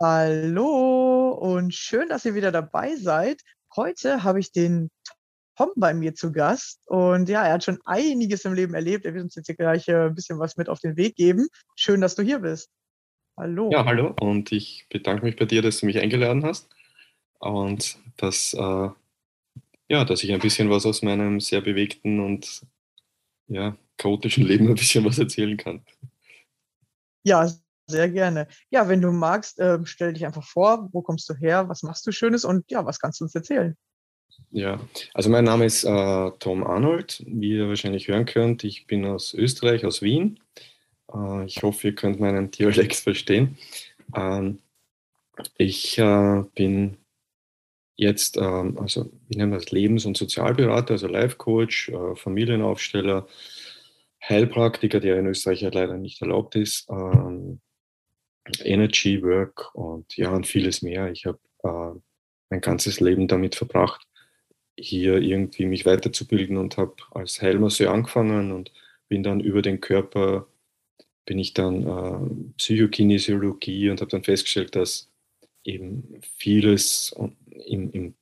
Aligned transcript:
Hallo 0.00 1.30
und 1.30 1.74
schön, 1.74 2.08
dass 2.08 2.24
ihr 2.24 2.34
wieder 2.36 2.52
dabei 2.52 2.94
seid. 2.94 3.40
Heute 3.74 4.22
habe 4.22 4.38
ich 4.38 4.52
den 4.52 4.90
Tom 5.56 5.70
bei 5.74 5.92
mir 5.92 6.14
zu 6.14 6.30
Gast 6.30 6.80
und 6.86 7.28
ja, 7.28 7.44
er 7.44 7.54
hat 7.54 7.64
schon 7.64 7.80
einiges 7.86 8.44
im 8.44 8.54
Leben 8.54 8.74
erlebt. 8.74 9.04
Er 9.04 9.14
wird 9.14 9.24
uns 9.24 9.34
jetzt 9.34 9.46
hier 9.46 9.56
gleich 9.56 9.88
äh, 9.88 10.06
ein 10.06 10.14
bisschen 10.14 10.38
was 10.38 10.56
mit 10.56 10.68
auf 10.68 10.78
den 10.78 10.96
Weg 10.96 11.16
geben. 11.16 11.48
Schön, 11.74 12.00
dass 12.00 12.14
du 12.14 12.22
hier 12.22 12.38
bist. 12.38 12.70
Hallo. 13.36 13.70
Ja, 13.72 13.84
hallo 13.84 14.14
und 14.20 14.52
ich 14.52 14.86
bedanke 14.90 15.24
mich 15.24 15.34
bei 15.34 15.44
dir, 15.44 15.60
dass 15.60 15.80
du 15.80 15.86
mich 15.86 15.98
eingeladen 15.98 16.44
hast 16.44 16.68
und 17.40 17.98
dass, 18.16 18.54
äh, 18.54 18.88
ja, 19.88 20.04
dass 20.04 20.22
ich 20.22 20.32
ein 20.32 20.40
bisschen 20.40 20.70
was 20.70 20.86
aus 20.86 21.02
meinem 21.02 21.40
sehr 21.40 21.62
bewegten 21.62 22.20
und 22.20 22.62
ja, 23.48 23.76
chaotischen 23.96 24.44
Leben 24.46 24.68
ein 24.68 24.74
bisschen 24.74 25.04
was 25.04 25.18
erzählen 25.18 25.56
kann. 25.56 25.84
Ja, 27.22 27.50
sehr 27.86 28.08
gerne. 28.08 28.48
Ja, 28.70 28.88
wenn 28.88 29.02
du 29.02 29.12
magst, 29.12 29.58
äh, 29.58 29.78
stell 29.84 30.12
dich 30.12 30.24
einfach 30.24 30.44
vor, 30.44 30.88
wo 30.92 31.02
kommst 31.02 31.28
du 31.28 31.34
her, 31.34 31.68
was 31.68 31.82
machst 31.82 32.06
du 32.06 32.12
Schönes 32.12 32.44
und 32.44 32.70
ja, 32.70 32.84
was 32.84 32.98
kannst 32.98 33.20
du 33.20 33.24
uns 33.24 33.34
erzählen? 33.34 33.76
Ja, 34.50 34.80
also 35.12 35.30
mein 35.30 35.44
Name 35.44 35.66
ist 35.66 35.84
äh, 35.84 36.30
Tom 36.38 36.64
Arnold, 36.64 37.22
wie 37.26 37.56
ihr 37.56 37.68
wahrscheinlich 37.68 38.08
hören 38.08 38.24
könnt. 38.24 38.64
Ich 38.64 38.86
bin 38.86 39.04
aus 39.04 39.34
Österreich, 39.34 39.84
aus 39.84 40.02
Wien. 40.02 40.40
Äh, 41.12 41.44
ich 41.44 41.62
hoffe, 41.62 41.88
ihr 41.88 41.94
könnt 41.94 42.20
meinen 42.20 42.50
Dialekt 42.50 42.94
verstehen. 42.96 43.58
Ähm, 44.14 44.60
ich 45.56 45.98
äh, 45.98 46.42
bin 46.54 46.96
jetzt, 47.96 48.36
ähm, 48.36 48.78
also 48.78 49.10
ich 49.28 49.36
nenne 49.36 49.56
das 49.56 49.70
Lebens- 49.70 50.06
und 50.06 50.16
Sozialberater, 50.16 50.92
also 50.94 51.06
Life 51.06 51.36
Coach, 51.36 51.88
äh, 51.90 52.16
Familienaufsteller, 52.16 53.26
Heilpraktiker, 54.28 55.00
der 55.00 55.18
in 55.18 55.26
Österreich 55.26 55.62
ja 55.62 55.70
leider 55.70 55.96
nicht 55.96 56.20
erlaubt 56.22 56.56
ist, 56.56 56.88
ähm, 56.90 57.60
Energy 58.62 59.22
Work 59.22 59.74
und 59.74 60.16
ja, 60.16 60.30
und 60.30 60.46
vieles 60.46 60.82
mehr. 60.82 61.10
Ich 61.10 61.26
habe 61.26 61.38
äh, 61.62 61.98
mein 62.50 62.60
ganzes 62.60 63.00
Leben 63.00 63.28
damit 63.28 63.54
verbracht, 63.54 64.06
hier 64.78 65.18
irgendwie 65.18 65.66
mich 65.66 65.86
weiterzubilden 65.86 66.56
und 66.56 66.76
habe 66.76 66.94
als 67.12 67.40
Heilmasseur 67.40 67.92
angefangen 67.92 68.52
und 68.52 68.72
bin 69.08 69.22
dann 69.22 69.40
über 69.40 69.62
den 69.62 69.80
Körper, 69.80 70.46
bin 71.26 71.38
ich 71.38 71.54
dann 71.54 71.86
äh, 71.86 72.54
Psychokinesiologie 72.58 73.90
und 73.90 74.00
habe 74.00 74.10
dann 74.10 74.24
festgestellt, 74.24 74.74
dass 74.76 75.10
eben 75.64 76.20
vieles 76.36 77.14
im, 77.66 77.90
im, 77.90 78.14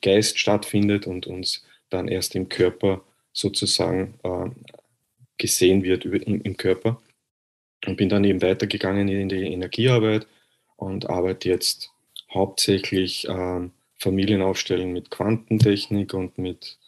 Geist 0.00 0.36
stattfindet 0.36 1.06
und 1.06 1.28
uns 1.28 1.64
dann 1.90 2.08
erst 2.08 2.34
im 2.34 2.48
Körper 2.48 3.04
sozusagen 3.32 4.18
äh, 4.24 4.50
gesehen 5.38 5.84
wird 5.84 6.04
über, 6.04 6.20
im, 6.26 6.42
im 6.42 6.56
Körper 6.56 7.00
und 7.86 7.96
bin 7.96 8.08
dann 8.08 8.24
eben 8.24 8.42
weitergegangen 8.42 9.06
in 9.06 9.28
die 9.28 9.52
Energiearbeit 9.52 10.26
und 10.74 11.08
arbeite 11.08 11.48
jetzt 11.48 11.90
hauptsächlich 12.34 13.28
ähm, 13.28 13.70
Familienaufstellen 13.94 14.92
mit 14.92 15.10
Quantentechnik 15.10 16.14
und 16.14 16.36
mit 16.36 16.78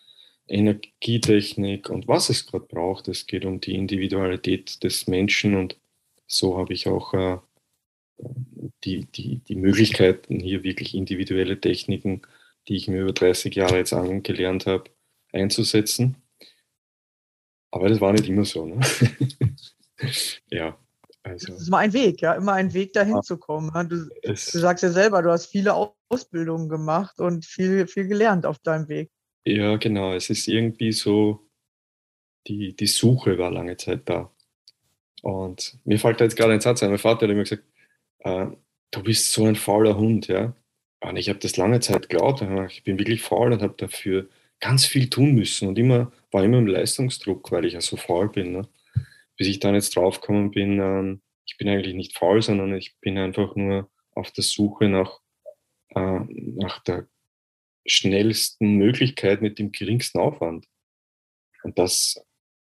Energietechnik 0.49 1.91
und 1.91 2.09
was 2.09 2.31
es 2.31 2.47
gerade 2.47 2.67
braucht. 2.67 3.09
Es 3.09 3.27
geht 3.27 3.45
um 3.45 3.61
die 3.61 3.75
Individualität 3.75 4.83
des 4.83 5.07
Menschen 5.07 5.55
und 5.55 5.77
so 6.27 6.59
habe 6.59 6.73
ich 6.73 6.89
auch 6.89 7.15
äh, 7.15 7.39
die, 8.85 9.07
die, 9.07 9.39
die 9.39 9.57
Möglichkeiten, 9.57 10.41
hier 10.41 10.63
wirklich 10.63 10.95
individuelle 10.95 11.61
Techniken, 11.61 12.23
die 12.69 12.77
ich 12.77 12.89
mir 12.89 13.03
über 13.03 13.13
30 13.13 13.55
Jahre 13.55 13.77
jetzt 13.77 13.93
angelernt 13.93 14.67
habe, 14.67 14.85
einzusetzen. 15.33 16.17
Aber 17.71 17.89
das 17.89 18.01
war 18.01 18.13
nicht 18.13 18.29
immer 18.29 18.45
so. 18.45 18.67
Ne? 18.67 18.81
ja. 20.51 20.79
Also, 21.23 21.53
das 21.53 21.63
ist 21.63 21.69
immer 21.69 21.79
ein 21.79 21.93
Weg, 21.93 22.23
ja, 22.23 22.35
immer 22.35 22.55
ein 22.55 22.73
Weg 22.73 22.93
dahin 22.93 23.17
ja, 23.17 23.23
zu 23.23 23.37
kommen. 23.37 23.71
Du, 23.89 24.09
du, 24.23 24.35
sagst 24.35 24.83
ja 24.83 24.91
selber, 24.91 25.23
du 25.23 25.31
hast 25.31 25.47
viele 25.47 25.75
Ausbildungen 26.09 26.69
gemacht 26.69 27.19
und 27.21 27.45
viel, 27.45 27.87
viel 27.87 28.07
gelernt 28.07 28.47
auf 28.47 28.59
deinem 28.61 28.89
Weg. 28.89 29.11
Ja, 29.45 29.77
genau. 29.77 30.15
Es 30.15 30.31
ist 30.31 30.49
irgendwie 30.49 30.93
so, 30.93 31.49
die, 32.47 32.75
die 32.75 32.87
Suche 32.87 33.37
war 33.37 33.51
lange 33.51 33.77
Zeit 33.77 34.03
da. 34.09 34.33
Und 35.23 35.79
mir 35.85 35.99
fällt 35.99 36.21
da 36.21 36.25
jetzt 36.25 36.37
gerade 36.37 36.53
ein 36.53 36.61
Satz 36.61 36.83
ein. 36.83 36.91
Mein 36.91 36.99
Vater 36.99 37.27
hat 37.27 37.33
immer 37.33 37.43
gesagt, 37.43 37.65
äh, 38.21 38.47
du 38.91 39.03
bist 39.03 39.33
so 39.33 39.45
ein 39.45 39.57
fauler 39.57 39.97
Hund, 39.97 40.29
ja. 40.29 40.55
Und 41.01 41.17
ich 41.17 41.29
habe 41.29 41.39
das 41.39 41.57
lange 41.57 41.81
Zeit 41.81 42.09
geglaubt. 42.09 42.43
Ich 42.71 42.83
bin 42.83 42.99
wirklich 42.99 43.23
faul 43.23 43.53
und 43.53 43.63
habe 43.63 43.75
dafür 43.77 44.29
ganz 44.61 44.85
viel 44.85 45.09
tun 45.09 45.35
müssen 45.35 45.69
und 45.69 45.79
immer 45.79 46.11
war 46.33 46.43
immer 46.43 46.59
im 46.59 46.67
Leistungsdruck, 46.67 47.53
weil 47.53 47.65
ich 47.65 47.75
ja 47.75 47.81
so 47.81 47.97
faul 47.97 48.29
bin. 48.29 48.53
Ne? 48.53 48.69
bis 49.39 49.47
ich 49.47 49.61
dann 49.61 49.75
jetzt 49.75 49.97
draufgekommen 49.97 50.51
bin, 50.51 50.81
ähm, 50.81 51.23
ich 51.47 51.57
bin 51.57 51.69
eigentlich 51.69 51.95
nicht 51.95 52.19
faul, 52.19 52.43
sondern 52.43 52.75
ich 52.75 52.99
bin 53.01 53.17
einfach 53.17 53.57
nur 53.57 53.91
auf 54.11 54.31
der 54.33 54.45
Suche 54.45 54.89
nach, 54.89 55.21
äh, 55.95 56.21
nach 56.29 56.83
der 56.83 57.09
schnellsten 57.87 58.75
Möglichkeit 58.77 59.41
mit 59.41 59.59
dem 59.59 59.73
geringsten 59.73 60.19
Aufwand. 60.19 60.67
Und 61.63 61.79
das 61.79 62.23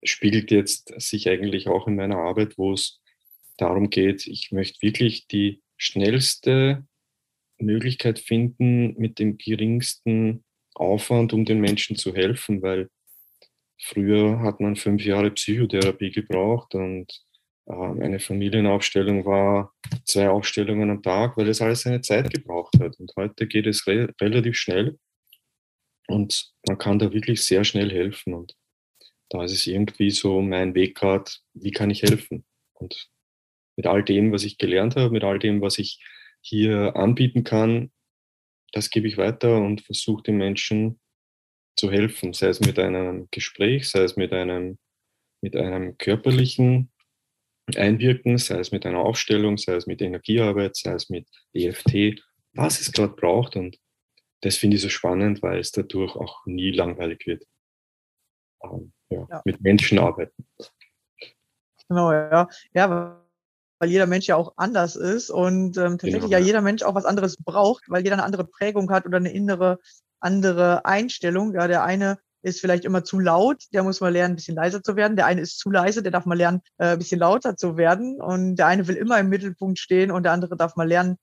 spiegelt 0.03 0.51
jetzt 0.51 0.93
sich 1.01 1.29
eigentlich 1.29 1.67
auch 1.67 1.87
in 1.87 1.95
meiner 1.95 2.17
Arbeit, 2.17 2.57
wo 2.57 2.73
es 2.73 2.98
darum 3.61 3.89
geht, 3.89 4.27
ich 4.27 4.51
möchte 4.51 4.81
wirklich 4.81 5.27
die 5.27 5.61
schnellste 5.77 6.85
Möglichkeit 7.57 8.19
finden, 8.19 8.95
mit 8.97 9.19
dem 9.19 9.37
geringsten 9.37 10.43
Aufwand, 10.75 11.33
um 11.33 11.45
den 11.45 11.59
Menschen 11.59 11.95
zu 11.95 12.13
helfen, 12.13 12.61
weil 12.61 12.89
früher 13.81 14.39
hat 14.39 14.59
man 14.59 14.75
fünf 14.75 15.03
Jahre 15.03 15.31
Psychotherapie 15.31 16.11
gebraucht 16.11 16.75
und 16.75 17.07
äh, 17.65 17.73
eine 17.73 18.19
Familienaufstellung 18.19 19.25
war 19.25 19.73
zwei 20.05 20.29
Aufstellungen 20.29 20.89
am 20.89 21.01
Tag, 21.01 21.37
weil 21.37 21.47
es 21.49 21.61
alles 21.61 21.81
seine 21.81 22.01
Zeit 22.01 22.33
gebraucht 22.33 22.79
hat. 22.79 22.99
Und 22.99 23.11
heute 23.15 23.47
geht 23.47 23.67
es 23.67 23.87
re 23.87 24.13
relativ 24.21 24.57
schnell 24.57 24.97
und 26.07 26.51
man 26.67 26.77
kann 26.77 26.99
da 26.99 27.13
wirklich 27.13 27.43
sehr 27.43 27.63
schnell 27.63 27.91
helfen. 27.91 28.33
Und 28.33 28.55
da 29.29 29.43
ist 29.43 29.53
es 29.53 29.67
irgendwie 29.67 30.09
so 30.11 30.41
mein 30.41 30.73
Weg 30.75 30.95
gerade, 30.95 31.31
wie 31.53 31.71
kann 31.71 31.89
ich 31.89 32.03
helfen? 32.03 32.45
Und 32.73 33.09
mit 33.79 33.87
all 33.87 34.03
dem, 34.03 34.33
was 34.33 34.43
ich 34.43 34.57
gelernt 34.57 34.97
habe, 34.97 35.09
mit 35.09 35.23
all 35.23 35.39
dem, 35.39 35.61
was 35.61 35.79
ich 35.79 36.03
hier 36.41 36.97
anbieten 36.97 37.45
kann, 37.45 37.93
das 38.73 38.89
gebe 38.89 39.07
ich 39.07 39.17
weiter 39.17 39.55
und 39.55 39.79
versuche 39.79 40.21
den 40.21 40.35
Menschen 40.35 40.99
zu 41.77 41.89
helfen, 41.89 42.33
sei 42.33 42.47
es 42.47 42.59
mit 42.59 42.77
einem 42.77 43.29
Gespräch, 43.31 43.89
sei 43.89 44.01
es 44.01 44.17
mit 44.17 44.33
einem, 44.33 44.79
mit 45.39 45.55
einem 45.55 45.97
körperlichen 45.97 46.91
Einwirken, 47.73 48.37
sei 48.37 48.59
es 48.59 48.73
mit 48.73 48.85
einer 48.85 48.99
Aufstellung, 48.99 49.57
sei 49.57 49.75
es 49.75 49.87
mit 49.87 50.01
Energiearbeit, 50.01 50.75
sei 50.75 50.91
es 50.91 51.09
mit 51.09 51.29
EFT, 51.53 52.21
was 52.51 52.81
es 52.81 52.91
gerade 52.91 53.13
braucht. 53.13 53.55
Und 53.55 53.79
das 54.41 54.57
finde 54.57 54.75
ich 54.75 54.81
so 54.81 54.89
spannend, 54.89 55.41
weil 55.41 55.57
es 55.57 55.71
dadurch 55.71 56.17
auch 56.17 56.45
nie 56.45 56.71
langweilig 56.71 57.25
wird. 57.25 57.45
Ähm, 58.61 58.91
ja, 59.09 59.25
ja. 59.29 59.41
Mit 59.45 59.61
Menschen 59.61 59.99
arbeiten. 59.99 60.45
Genau, 61.87 62.11
ja. 62.11 62.49
Ja, 62.73 63.25
weil 63.79 63.89
jeder 63.89 64.05
Mensch 64.05 64.27
ja 64.27 64.35
auch 64.35 64.53
anders 64.57 64.95
ist 64.95 65.29
und 65.29 65.77
ähm, 65.77 65.97
tatsächlich 65.97 66.21
genau. 66.23 66.31
ja 66.31 66.39
jeder 66.39 66.61
Mensch 66.61 66.83
auch 66.83 66.95
was 66.95 67.05
anderes 67.05 67.37
braucht, 67.37 67.85
weil 67.87 68.03
jeder 68.03 68.15
eine 68.15 68.23
andere 68.23 68.45
Prägung 68.45 68.91
hat 68.91 69.05
oder 69.05 69.17
eine 69.17 69.31
innere 69.31 69.79
andere 70.19 70.85
Einstellung. 70.85 71.53
Ja, 71.53 71.67
der 71.67 71.83
eine 71.83 72.19
ist 72.41 72.61
vielleicht 72.61 72.85
immer 72.85 73.03
zu 73.03 73.19
laut, 73.19 73.63
der 73.73 73.83
muss 73.83 74.01
mal 74.01 74.11
lernen, 74.11 74.33
ein 74.33 74.35
bisschen 74.37 74.55
leiser 74.55 74.81
zu 74.81 74.95
werden. 74.95 75.17
Der 75.17 75.25
eine 75.25 75.41
ist 75.41 75.59
zu 75.59 75.69
leise, 75.69 76.01
der 76.01 76.11
darf 76.11 76.25
mal 76.25 76.37
lernen, 76.37 76.61
äh, 76.77 76.89
ein 76.89 76.99
bisschen 76.99 77.19
lauter 77.19 77.57
zu 77.57 77.77
werden. 77.77 78.21
Und 78.21 78.55
der 78.55 78.67
eine 78.67 78.87
will 78.87 78.95
immer 78.95 79.19
im 79.19 79.29
Mittelpunkt 79.29 79.79
stehen 79.79 80.11
und 80.11 80.23
der 80.23 80.31
andere 80.31 80.55
darf 80.55 80.75
mal 80.75 80.87
lernen, 80.87 81.17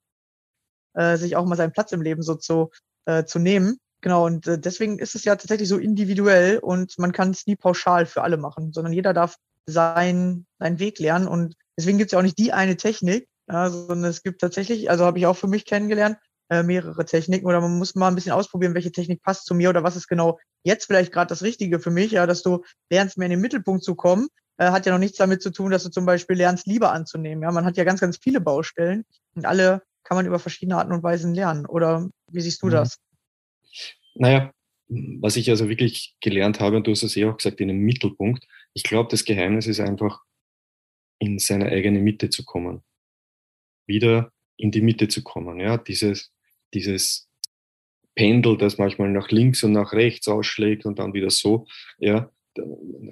äh, 0.95 1.17
sich 1.17 1.37
auch 1.37 1.47
mal 1.47 1.57
seinen 1.57 1.73
Platz 1.73 1.93
im 1.93 2.03
Leben 2.03 2.23
so 2.23 2.35
zu, 2.35 2.71
äh, 3.07 3.25
zu 3.25 3.39
nehmen. 3.39 3.79
Genau, 4.03 4.27
und 4.27 4.47
äh, 4.47 4.59
deswegen 4.59 4.99
ist 4.99 5.15
es 5.15 5.25
ja 5.25 5.37
tatsächlich 5.37 5.69
so 5.69 5.79
individuell 5.79 6.59
und 6.59 6.99
man 6.99 7.13
kann 7.13 7.31
es 7.31 7.47
nie 7.47 7.57
pauschal 7.57 8.05
für 8.07 8.23
alle 8.23 8.37
machen, 8.37 8.73
sondern 8.73 8.93
jeder 8.93 9.15
darf 9.15 9.37
sein, 9.67 10.47
seinen 10.59 10.79
Weg 10.79 10.99
lernen. 10.99 11.27
Und 11.27 11.55
deswegen 11.77 11.99
gibt 11.99 12.09
es 12.09 12.13
ja 12.13 12.19
auch 12.19 12.25
nicht 12.25 12.39
die 12.39 12.53
eine 12.53 12.77
Technik, 12.77 13.29
ja, 13.49 13.71
sondern 13.71 14.05
es 14.05 14.23
gibt 14.23 14.41
tatsächlich, 14.41 14.91
also 14.91 15.05
habe 15.05 15.19
ich 15.19 15.27
auch 15.27 15.37
für 15.37 15.49
mich 15.49 15.65
kennengelernt, 15.65 16.19
äh, 16.49 16.63
mehrere 16.63 17.05
Techniken 17.05 17.47
oder 17.47 17.61
man 17.61 17.79
muss 17.79 17.95
mal 17.95 18.09
ein 18.09 18.15
bisschen 18.15 18.33
ausprobieren, 18.33 18.75
welche 18.75 18.93
Technik 18.93 19.23
passt 19.23 19.47
zu 19.47 19.55
mir 19.55 19.71
oder 19.71 19.83
was 19.83 19.97
ist 19.97 20.09
genau 20.09 20.39
jetzt 20.65 20.87
vielleicht 20.87 21.13
gerade 21.13 21.29
das 21.29 21.43
Richtige 21.43 21.81
für 21.81 21.91
mich, 21.91 22.13
ja, 22.13 22.27
dass 22.27 22.43
du 22.43 22.63
lernst, 22.91 23.19
mehr 23.19 23.27
in 23.27 23.33
den 23.33 23.41
Mittelpunkt 23.41 23.83
zu 23.85 23.95
kommen, 23.95 24.29
äh, 24.59 24.71
hat 24.71 24.87
ja 24.87 24.93
noch 24.93 24.99
nichts 24.99 25.19
damit 25.19 25.43
zu 25.43 25.51
tun, 25.51 25.71
dass 25.71 25.85
du 25.85 25.91
zum 25.91 26.07
Beispiel 26.07 26.37
lernst, 26.37 26.67
Liebe 26.67 26.91
anzunehmen. 26.91 27.43
Ja, 27.43 27.51
man 27.51 27.65
hat 27.65 27.77
ja 27.77 27.85
ganz, 27.85 28.01
ganz 28.01 28.19
viele 28.23 28.41
Baustellen 28.41 29.05
und 29.35 29.45
alle 29.45 29.83
kann 30.05 30.17
man 30.17 30.27
über 30.27 30.39
verschiedene 30.39 30.79
Arten 30.79 30.93
und 30.93 31.03
Weisen 31.03 31.35
lernen. 31.35 31.67
Oder 31.67 32.09
wie 32.31 32.41
siehst 32.41 32.63
du 32.63 32.67
mhm. 32.67 32.71
das? 32.71 32.99
Naja, 34.15 34.53
was 34.89 35.37
ich 35.37 35.51
also 35.51 35.69
wirklich 35.69 36.17
gelernt 36.21 36.61
habe, 36.61 36.77
und 36.77 36.87
du 36.87 36.93
hast 36.93 37.03
es 37.03 37.15
ja 37.17 37.29
auch 37.29 37.37
gesagt, 37.37 37.61
in 37.61 37.69
den 37.69 37.79
Mittelpunkt, 37.79 38.47
ich 38.73 38.85
glaube, 38.85 39.09
das 39.11 39.25
Geheimnis 39.25 39.67
ist 39.67 39.81
einfach, 39.81 40.23
in 41.19 41.39
seine 41.39 41.67
eigene 41.67 42.01
Mitte 42.01 42.31
zu 42.31 42.45
kommen. 42.45 42.83
Wieder 43.87 44.33
in 44.57 44.71
die 44.71 44.83
Mitte 44.83 45.09
zu 45.09 45.23
kommen. 45.23 45.61
Ja, 45.61 45.77
dieses, 45.77 46.33
dieses 46.75 47.29
Pendel, 48.15 48.57
das 48.57 48.79
manchmal 48.79 49.11
nach 49.11 49.31
links 49.31 49.63
und 49.63 49.73
nach 49.73 49.93
rechts 49.93 50.29
ausschlägt 50.29 50.87
und 50.87 50.99
dann 50.99 51.15
wieder 51.15 51.31
so. 51.31 51.67
Ja, 51.99 52.31
da 52.55 52.65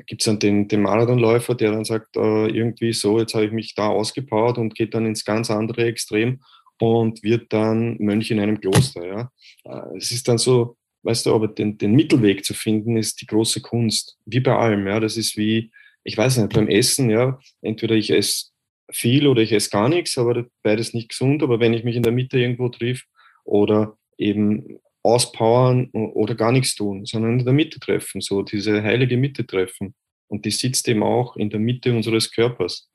gibt 0.06 0.22
es 0.22 0.26
dann 0.26 0.38
den, 0.38 0.68
den 0.68 0.82
Marathonläufer, 0.82 1.54
der 1.54 1.72
dann 1.72 1.84
sagt, 1.84 2.16
äh, 2.16 2.46
irgendwie 2.48 2.92
so, 2.92 3.18
jetzt 3.18 3.34
habe 3.34 3.44
ich 3.44 3.52
mich 3.52 3.74
da 3.74 3.88
ausgepowert 3.88 4.58
und 4.58 4.74
geht 4.74 4.94
dann 4.94 5.06
ins 5.06 5.24
ganz 5.24 5.50
andere 5.50 5.84
Extrem 5.84 6.40
und 6.80 7.22
wird 7.22 7.52
dann 7.52 7.96
Mönch 7.98 8.30
in 8.30 8.40
einem 8.40 8.60
Kloster. 8.60 9.06
Ja. 9.06 9.30
Äh, 9.64 9.98
es 9.98 10.10
ist 10.10 10.26
dann 10.28 10.38
so, 10.38 10.76
weißt 11.02 11.26
du, 11.26 11.34
aber 11.34 11.48
den, 11.48 11.76
den 11.76 11.94
Mittelweg 11.94 12.44
zu 12.44 12.54
finden, 12.54 12.96
ist 12.96 13.20
die 13.20 13.26
große 13.26 13.60
Kunst. 13.60 14.16
Wie 14.24 14.40
bei 14.40 14.56
allem, 14.56 14.86
ja. 14.86 14.98
Das 14.98 15.18
ist 15.18 15.36
wie, 15.36 15.70
ich 16.04 16.16
weiß 16.16 16.38
nicht, 16.38 16.52
beim 16.52 16.68
Essen, 16.68 17.10
ja, 17.10 17.38
entweder 17.62 17.94
ich 17.94 18.10
esse 18.10 18.50
viel 18.90 19.26
oder 19.26 19.40
ich 19.40 19.52
esse 19.52 19.70
gar 19.70 19.88
nichts, 19.88 20.18
aber 20.18 20.46
beides 20.62 20.94
nicht 20.94 21.08
gesund. 21.08 21.42
Aber 21.42 21.58
wenn 21.60 21.72
ich 21.72 21.84
mich 21.84 21.96
in 21.96 22.02
der 22.02 22.12
Mitte 22.12 22.38
irgendwo 22.38 22.68
triff 22.68 23.04
oder 23.44 23.96
eben 24.18 24.78
auspowern 25.02 25.90
oder 25.90 26.34
gar 26.34 26.52
nichts 26.52 26.74
tun, 26.74 27.04
sondern 27.04 27.38
in 27.38 27.44
der 27.44 27.54
Mitte 27.54 27.80
treffen, 27.80 28.20
so 28.20 28.42
diese 28.42 28.82
heilige 28.82 29.16
Mitte 29.16 29.46
treffen. 29.46 29.94
Und 30.28 30.44
die 30.44 30.50
sitzt 30.50 30.88
eben 30.88 31.02
auch 31.02 31.36
in 31.36 31.50
der 31.50 31.60
Mitte 31.60 31.94
unseres 31.94 32.30
Körpers. 32.30 32.88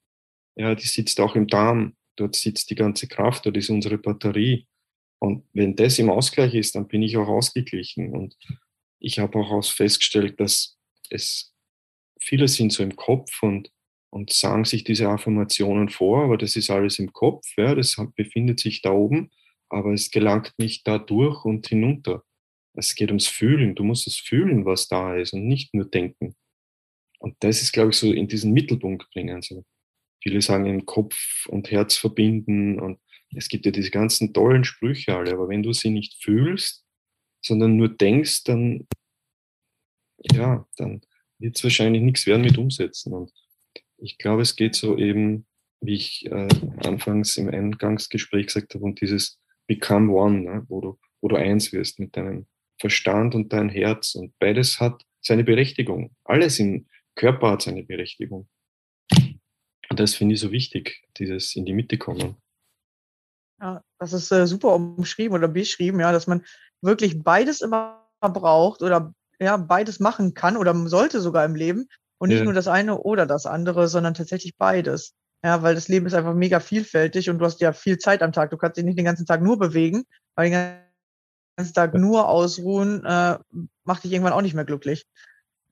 Ja, 0.56 0.76
die 0.76 0.88
sitzt 0.88 1.20
auch 1.20 1.36
im 1.36 1.48
Darm. 1.48 1.96
Dort 2.16 2.36
sitzt 2.36 2.70
die 2.70 2.76
ganze 2.76 3.08
Kraft, 3.08 3.46
dort 3.46 3.56
ist 3.58 3.70
unsere 3.70 3.98
Batterie. 3.98 4.68
Und 5.20 5.46
wenn 5.54 5.76
das 5.76 6.00
im 6.00 6.10
Ausgleich 6.10 6.54
ist, 6.54 6.76
dann 6.76 6.88
bin 6.88 7.02
ich 7.02 7.16
auch 7.18 7.28
ausgeglichen. 7.28 8.14
Und 8.14 8.36
ich 9.00 9.20
habe 9.20 9.40
auch 9.40 9.64
festgestellt, 9.64 10.40
dass 10.40 10.78
es 11.10 11.54
viele 12.20 12.48
sind 12.48 12.72
so 12.72 12.84
im 12.84 12.96
Kopf 12.96 13.44
und, 13.44 13.72
und 14.12 14.32
sagen 14.32 14.66
sich 14.66 14.84
diese 14.84 15.10
Affirmationen 15.10 15.90
vor, 15.90 16.24
aber 16.24 16.38
das 16.38 16.56
ist 16.56 16.70
alles 16.70 17.00
im 17.00 17.14
Kopf, 17.14 17.46
ja, 17.58 17.76
das 17.76 17.96
befindet 18.16 18.60
sich 18.60 18.82
da 18.82 18.92
oben, 18.92 19.32
aber 19.70 19.94
es 19.94 20.12
gelangt 20.12 20.54
nicht 20.58 20.88
da 20.88 20.98
durch 20.98 21.46
und 21.46 21.68
hinunter. 21.68 22.24
Es 22.74 22.96
geht 22.96 23.10
ums 23.10 23.28
Fühlen. 23.28 23.76
Du 23.76 23.84
musst 23.84 24.08
es 24.08 24.18
fühlen, 24.18 24.66
was 24.66 24.88
da 24.88 25.16
ist 25.16 25.34
und 25.34 25.48
nicht 25.48 25.74
nur 25.74 25.86
denken. 25.86 26.36
Und 27.20 27.36
das 27.40 27.62
ist, 27.62 27.74
glaube 27.74 27.90
ich, 27.90 27.98
so 27.98 28.12
in 28.12 28.28
diesen 28.28 28.54
Mittelpunkt 28.54 29.10
bringen. 29.12 29.42
So. 29.42 29.66
Viele 30.24 30.42
sagen 30.42 30.66
in 30.66 30.86
Kopf 30.86 31.46
und 31.48 31.70
Herz 31.72 31.98
verbinden 31.98 32.80
und 32.80 33.00
es 33.36 33.48
gibt 33.48 33.66
ja 33.66 33.72
diese 33.72 33.92
ganzen 33.92 34.34
tollen 34.34 34.64
Sprüche 34.64 35.16
alle, 35.16 35.34
aber 35.34 35.50
wenn 35.50 35.62
du 35.62 35.72
sie 35.72 35.92
nicht 35.92 36.16
fühlst, 36.24 36.84
sondern 37.42 37.78
nur 37.78 37.90
denkst, 37.90 38.44
dann, 38.44 38.88
ja, 40.32 40.68
dann 40.78 41.02
wird 41.40 41.58
es 41.58 41.64
wahrscheinlich 41.64 42.02
nichts 42.02 42.26
werden 42.26 42.44
mit 42.44 42.58
umsetzen. 42.58 43.14
Und 43.14 43.32
ich 43.98 44.18
glaube, 44.18 44.42
es 44.42 44.56
geht 44.56 44.76
so 44.76 44.98
eben, 44.98 45.46
wie 45.82 45.96
ich 45.96 46.26
äh, 46.26 46.48
anfangs 46.86 47.38
im 47.38 47.50
Eingangsgespräch 47.50 48.48
gesagt 48.48 48.76
habe, 48.76 48.84
um 48.84 48.96
dieses 48.96 49.40
Become 49.68 50.12
One, 50.12 50.42
ne, 50.42 50.66
wo, 50.68 50.82
du, 50.82 51.00
wo 51.22 51.30
du 51.30 51.36
eins 51.36 51.72
wirst 51.72 52.00
mit 52.00 52.16
deinem 52.18 52.48
Verstand 52.80 53.36
und 53.36 53.54
deinem 53.54 53.70
Herz. 53.70 54.16
Und 54.16 54.38
beides 54.40 54.80
hat 54.80 55.04
seine 55.22 55.44
Berechtigung. 55.44 56.16
Alles 56.24 56.60
im 56.60 56.88
Körper 57.16 57.52
hat 57.52 57.62
seine 57.62 57.84
Berechtigung. 57.84 58.50
Und 59.90 60.00
das 60.00 60.16
finde 60.16 60.36
ich 60.36 60.42
so 60.42 60.52
wichtig, 60.52 61.04
dieses 61.18 61.56
in 61.56 61.66
die 61.66 61.74
Mitte 61.74 61.98
kommen. 61.98 62.36
Ja, 63.60 63.84
das 63.98 64.14
ist 64.14 64.32
äh, 64.32 64.48
super 64.48 64.74
umschrieben 64.76 65.36
oder 65.36 65.48
beschrieben, 65.48 66.00
ja, 66.00 66.12
dass 66.12 66.28
man 66.28 66.46
wirklich 66.82 67.22
beides 67.22 67.62
immer 67.62 68.08
braucht 68.22 68.82
oder 68.82 69.14
ja, 69.40 69.58
beides 69.58 70.00
machen 70.00 70.34
kann 70.34 70.58
oder 70.58 70.76
sollte 70.88 71.22
sogar 71.22 71.46
im 71.46 71.56
Leben 71.56 71.88
und 72.18 72.30
nicht 72.30 72.40
ja. 72.40 72.44
nur 72.44 72.54
das 72.54 72.68
eine 72.68 72.98
oder 72.98 73.26
das 73.26 73.46
andere, 73.46 73.88
sondern 73.88 74.14
tatsächlich 74.14 74.58
beides. 74.58 75.14
Ja, 75.44 75.64
weil 75.64 75.74
das 75.74 75.88
Leben 75.88 76.06
ist 76.06 76.14
einfach 76.14 76.34
mega 76.34 76.60
vielfältig 76.60 77.30
und 77.30 77.40
du 77.40 77.46
hast 77.46 77.62
ja 77.62 77.72
viel 77.72 77.98
Zeit 77.98 78.22
am 78.22 78.34
Tag. 78.34 78.50
Du 78.50 78.58
kannst 78.58 78.78
dich 78.78 78.84
nicht 78.84 78.98
den 78.98 79.06
ganzen 79.06 79.26
Tag 79.26 79.42
nur 79.42 79.58
bewegen, 79.58 80.04
weil 80.36 80.50
den 80.50 80.80
ganzen 81.56 81.74
Tag 81.74 81.94
nur 81.94 82.28
ausruhen, 82.28 83.06
äh, 83.06 83.38
macht 83.86 84.04
dich 84.04 84.12
irgendwann 84.12 84.34
auch 84.34 84.42
nicht 84.42 84.54
mehr 84.54 84.66
glücklich. 84.66 85.06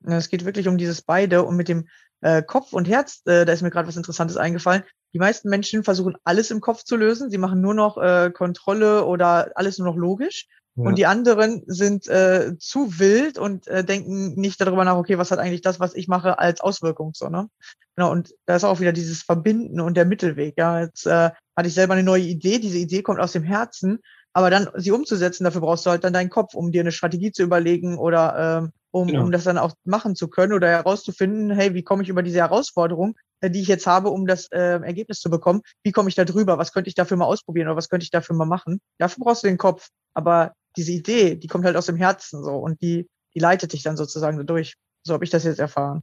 Es 0.06 0.30
geht 0.30 0.46
wirklich 0.46 0.70
um 0.70 0.78
dieses 0.78 1.02
beide 1.02 1.44
und 1.44 1.58
mit 1.58 1.68
dem 1.68 1.88
äh, 2.22 2.42
Kopf 2.42 2.72
und 2.72 2.88
Herz, 2.88 3.22
äh, 3.26 3.46
da 3.46 3.52
ist 3.52 3.62
mir 3.62 3.70
gerade 3.70 3.88
was 3.88 3.98
Interessantes 3.98 4.38
eingefallen. 4.38 4.84
Die 5.14 5.20
meisten 5.20 5.50
Menschen 5.50 5.84
versuchen 5.84 6.16
alles 6.24 6.52
im 6.52 6.62
Kopf 6.62 6.84
zu 6.84 6.96
lösen. 6.96 7.30
Sie 7.30 7.38
machen 7.38 7.62
nur 7.62 7.74
noch 7.74 7.98
äh, 7.98 8.32
Kontrolle 8.32 9.06
oder 9.06 9.52
alles 9.56 9.78
nur 9.78 9.88
noch 9.88 9.98
logisch. 9.98 10.48
Ja. 10.78 10.84
Und 10.84 10.98
die 10.98 11.08
anderen 11.08 11.64
sind 11.66 12.08
äh, 12.08 12.56
zu 12.60 13.00
wild 13.00 13.40
und 13.40 13.68
äh, 13.68 13.84
denken 13.84 14.36
nicht 14.36 14.62
darüber 14.62 14.86
nach, 14.86 14.96
okay, 14.96 15.18
was 15.18 15.32
hat 15.32 15.40
eigentlich 15.40 15.62
das, 15.62 15.80
was 15.80 15.96
ich 15.96 16.08
mache, 16.08 16.38
als 16.38 16.62
Auswirkung 16.62 17.14
so, 17.16 17.30
ne? 17.30 17.50
Genau, 17.96 18.12
und 18.12 18.36
da 18.46 18.56
ist 18.56 18.64
auch 18.64 18.80
wieder 18.80 18.94
dieses 18.94 19.24
Verbinden 19.24 19.82
und 19.82 19.98
der 19.98 20.06
Mittelweg. 20.06 20.54
Ja, 20.56 20.82
jetzt 20.82 21.08
äh, 21.08 21.32
hatte 21.56 21.68
ich 21.68 21.74
selber 21.74 21.94
eine 21.94 22.04
neue 22.04 22.22
Idee. 22.22 22.60
Diese 22.60 22.78
Idee 22.78 23.02
kommt 23.02 23.20
aus 23.20 23.32
dem 23.32 23.42
Herzen, 23.42 24.00
aber 24.34 24.52
dann 24.52 24.70
sie 24.76 24.92
umzusetzen, 24.92 25.46
dafür 25.46 25.62
brauchst 25.62 25.84
du 25.88 25.90
halt 25.90 26.04
dann 26.04 26.14
deinen 26.14 26.30
Kopf, 26.30 26.54
um 26.54 26.72
dir 26.72 26.82
eine 26.82 26.92
Strategie 26.92 27.32
zu 27.32 27.42
überlegen 27.42 27.98
oder 27.98 28.60
ähm, 28.62 28.72
um, 28.92 29.08
genau. 29.08 29.24
um 29.24 29.32
das 29.32 29.46
dann 29.46 29.58
auch 29.58 29.74
machen 29.84 30.16
zu 30.16 30.28
können 30.28 30.54
oder 30.54 30.68
herauszufinden, 30.70 31.50
hey, 31.50 31.74
wie 31.74 31.84
komme 31.84 32.04
ich 32.04 32.10
über 32.10 32.22
diese 32.22 32.38
Herausforderung? 32.38 33.16
äh, 33.42 33.50
die 33.50 33.62
ich 33.62 33.68
jetzt 33.68 33.88
habe, 33.88 34.10
um 34.10 34.26
das 34.26 34.52
äh, 34.52 34.80
Ergebnis 34.80 35.20
zu 35.20 35.30
bekommen. 35.30 35.62
Wie 35.84 35.92
komme 35.92 36.10
ich 36.10 36.16
da 36.16 36.26
drüber? 36.26 36.58
Was 36.58 36.72
könnte 36.72 36.90
ich 36.90 36.96
dafür 36.96 37.18
mal 37.18 37.26
ausprobieren 37.26 37.68
oder 37.68 37.78
was 37.78 37.90
könnte 37.90 38.04
ich 38.04 38.12
dafür 38.12 38.36
mal 38.36 38.46
machen? 38.46 38.82
Dafür 38.98 39.24
brauchst 39.24 39.44
du 39.44 39.48
den 39.48 39.58
Kopf. 39.58 39.90
Aber 40.14 40.54
diese 40.78 40.92
Idee, 40.92 41.36
die 41.36 41.48
kommt 41.48 41.66
halt 41.66 41.76
aus 41.76 41.88
dem 41.88 41.98
Herzen 41.98 42.44
so 42.44 42.52
und 42.52 42.82
die, 42.82 43.08
die 43.34 43.40
leitet 43.40 43.74
dich 43.74 43.84
dann 43.84 43.98
sozusagen 43.98 44.46
durch. 44.46 44.76
So 45.04 45.14
habe 45.14 45.26
ich 45.26 45.32
das 45.32 45.44
jetzt 45.44 45.60
erfahren. 45.60 46.02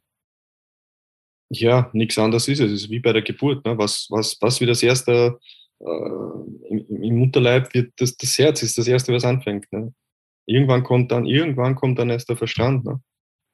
Ja, 1.50 1.90
nichts 1.93 2.19
anderes 2.19 2.49
ist 2.49 2.61
es. 2.61 2.73
Es 2.73 2.83
ist 2.85 2.90
wie 2.90 3.00
bei 3.00 3.12
der 3.12 3.23
Geburt. 3.23 3.64
Ne? 3.64 3.78
Was, 3.78 4.09
was, 4.11 4.37
was 4.40 4.61
wie 4.61 4.66
das 4.66 4.83
erste 4.83 5.38
äh, 5.81 5.85
im, 5.85 7.02
im, 7.02 7.19
Mutterleib 7.19 7.73
wird, 7.75 7.93
das, 7.97 8.16
das 8.16 8.38
Herz 8.38 8.62
ist 8.62 8.76
das 8.78 8.88
erste, 8.88 9.12
was 9.12 9.25
anfängt. 9.25 9.71
Ne? 9.73 9.93
Irgendwann 10.47 10.83
kommt 10.83 11.12
dann, 11.12 11.26
irgendwann 11.26 11.75
kommt 11.75 11.99
dann 11.99 12.11
erst 12.11 12.28
der 12.28 12.37
Verstand. 12.37 12.85
Ne? 12.85 13.00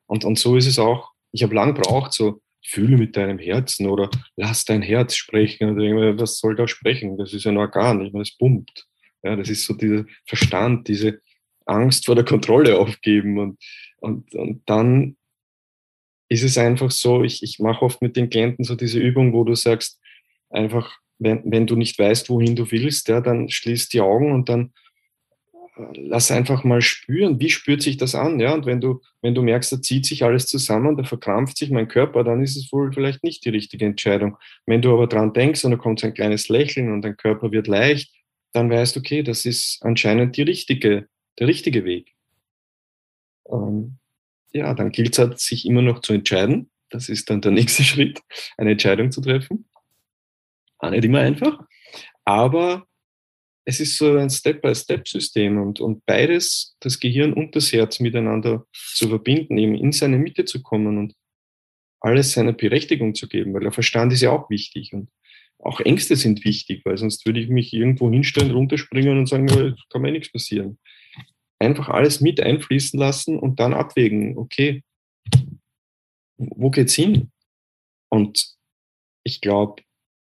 Und, 0.06 0.24
und 0.24 0.38
so 0.38 0.56
ist 0.56 0.66
es 0.66 0.78
auch. 0.78 1.10
Ich 1.32 1.42
habe 1.42 1.54
lang 1.54 1.74
braucht 1.74 2.12
so, 2.12 2.40
fühle 2.64 2.96
mit 2.96 3.16
deinem 3.16 3.38
Herzen 3.38 3.86
oder 3.86 4.10
lass 4.36 4.64
dein 4.64 4.82
Herz 4.82 5.14
sprechen. 5.14 5.78
Oder 5.78 6.18
was 6.18 6.38
soll 6.38 6.56
da 6.56 6.68
sprechen? 6.68 7.18
Das 7.18 7.32
ist 7.32 7.46
ein 7.46 7.56
Organ, 7.56 8.04
ich 8.04 8.12
meine, 8.12 8.24
das 8.24 8.36
pumpt. 8.36 8.86
Ja, 9.22 9.36
das 9.36 9.48
ist 9.48 9.64
so 9.64 9.74
dieser 9.74 10.04
Verstand, 10.26 10.88
diese 10.88 11.20
Angst 11.66 12.06
vor 12.06 12.14
der 12.14 12.24
Kontrolle 12.24 12.78
aufgeben. 12.78 13.38
Und, 13.38 13.58
und, 13.98 14.34
und 14.34 14.62
dann 14.66 15.16
ist 16.28 16.44
es 16.44 16.56
einfach 16.56 16.90
so, 16.90 17.22
ich, 17.24 17.42
ich 17.42 17.58
mache 17.58 17.84
oft 17.84 18.00
mit 18.02 18.16
den 18.16 18.30
Klienten 18.30 18.64
so 18.64 18.74
diese 18.76 19.00
Übung, 19.00 19.32
wo 19.32 19.44
du 19.44 19.54
sagst, 19.54 20.00
einfach, 20.48 20.96
wenn, 21.18 21.42
wenn 21.44 21.66
du 21.66 21.76
nicht 21.76 21.98
weißt, 21.98 22.30
wohin 22.30 22.56
du 22.56 22.70
willst, 22.70 23.08
ja, 23.08 23.20
dann 23.20 23.50
schließ 23.50 23.88
die 23.88 24.00
Augen 24.00 24.32
und 24.32 24.48
dann 24.48 24.72
äh, 25.76 25.82
lass 25.96 26.30
einfach 26.30 26.62
mal 26.62 26.82
spüren, 26.82 27.40
wie 27.40 27.50
spürt 27.50 27.82
sich 27.82 27.96
das 27.96 28.14
an, 28.14 28.38
ja, 28.38 28.54
und 28.54 28.64
wenn 28.64 28.80
du, 28.80 29.00
wenn 29.22 29.34
du 29.34 29.42
merkst, 29.42 29.72
da 29.72 29.82
zieht 29.82 30.06
sich 30.06 30.22
alles 30.24 30.46
zusammen, 30.46 30.96
da 30.96 31.02
verkrampft 31.02 31.56
sich 31.56 31.70
mein 31.70 31.88
Körper, 31.88 32.22
dann 32.22 32.42
ist 32.42 32.56
es 32.56 32.72
wohl 32.72 32.92
vielleicht 32.92 33.24
nicht 33.24 33.44
die 33.44 33.50
richtige 33.50 33.84
Entscheidung. 33.84 34.36
Wenn 34.66 34.82
du 34.82 34.92
aber 34.92 35.08
dran 35.08 35.32
denkst 35.32 35.64
und 35.64 35.72
da 35.72 35.76
kommt 35.76 36.00
so 36.00 36.06
ein 36.06 36.14
kleines 36.14 36.48
Lächeln 36.48 36.92
und 36.92 37.02
dein 37.02 37.16
Körper 37.16 37.50
wird 37.50 37.66
leicht, 37.66 38.14
dann 38.52 38.70
weißt 38.70 38.96
du, 38.96 39.00
okay, 39.00 39.22
das 39.22 39.44
ist 39.44 39.78
anscheinend 39.82 40.36
die 40.36 40.42
richtige, 40.42 41.08
der 41.38 41.46
richtige 41.46 41.84
Weg. 41.84 42.14
Ähm, 43.48 43.98
ja, 44.52 44.74
dann 44.74 44.90
gilt 44.90 45.12
es 45.12 45.18
halt, 45.18 45.38
sich 45.38 45.66
immer 45.66 45.82
noch 45.82 46.00
zu 46.00 46.12
entscheiden. 46.12 46.70
Das 46.88 47.08
ist 47.08 47.30
dann 47.30 47.40
der 47.40 47.52
nächste 47.52 47.84
Schritt, 47.84 48.20
eine 48.56 48.72
Entscheidung 48.72 49.12
zu 49.12 49.20
treffen. 49.20 49.68
Auch 50.78 50.90
nicht 50.90 51.04
immer 51.04 51.20
einfach, 51.20 51.58
aber 52.24 52.86
es 53.64 53.80
ist 53.80 53.98
so 53.98 54.16
ein 54.16 54.30
Step-by-Step-System 54.30 55.60
und, 55.60 55.80
und 55.80 56.04
beides, 56.06 56.76
das 56.80 56.98
Gehirn 56.98 57.34
und 57.34 57.54
das 57.54 57.72
Herz 57.72 58.00
miteinander 58.00 58.66
zu 58.72 59.08
verbinden, 59.08 59.58
eben 59.58 59.74
in 59.74 59.92
seine 59.92 60.18
Mitte 60.18 60.44
zu 60.44 60.62
kommen 60.62 60.98
und 60.98 61.14
alles 62.00 62.32
seine 62.32 62.54
Berechtigung 62.54 63.14
zu 63.14 63.28
geben, 63.28 63.52
weil 63.52 63.60
der 63.60 63.72
Verstand 63.72 64.12
ist 64.12 64.22
ja 64.22 64.30
auch 64.30 64.48
wichtig 64.48 64.92
und 64.94 65.10
auch 65.62 65.80
Ängste 65.80 66.16
sind 66.16 66.44
wichtig, 66.44 66.84
weil 66.84 66.96
sonst 66.96 67.26
würde 67.26 67.40
ich 67.40 67.48
mich 67.48 67.72
irgendwo 67.72 68.10
hinstellen, 68.10 68.50
runterspringen 68.50 69.18
und 69.18 69.26
sagen, 69.26 69.48
ja, 69.48 69.74
kann 69.90 70.02
mir 70.02 70.12
nichts 70.12 70.32
passieren. 70.32 70.78
Einfach 71.58 71.88
alles 71.88 72.20
mit 72.20 72.40
einfließen 72.40 72.98
lassen 72.98 73.38
und 73.38 73.60
dann 73.60 73.74
abwägen, 73.74 74.38
okay, 74.38 74.82
wo 76.38 76.70
geht's 76.70 76.94
hin? 76.94 77.30
Und 78.08 78.54
ich 79.24 79.40
glaube, 79.40 79.82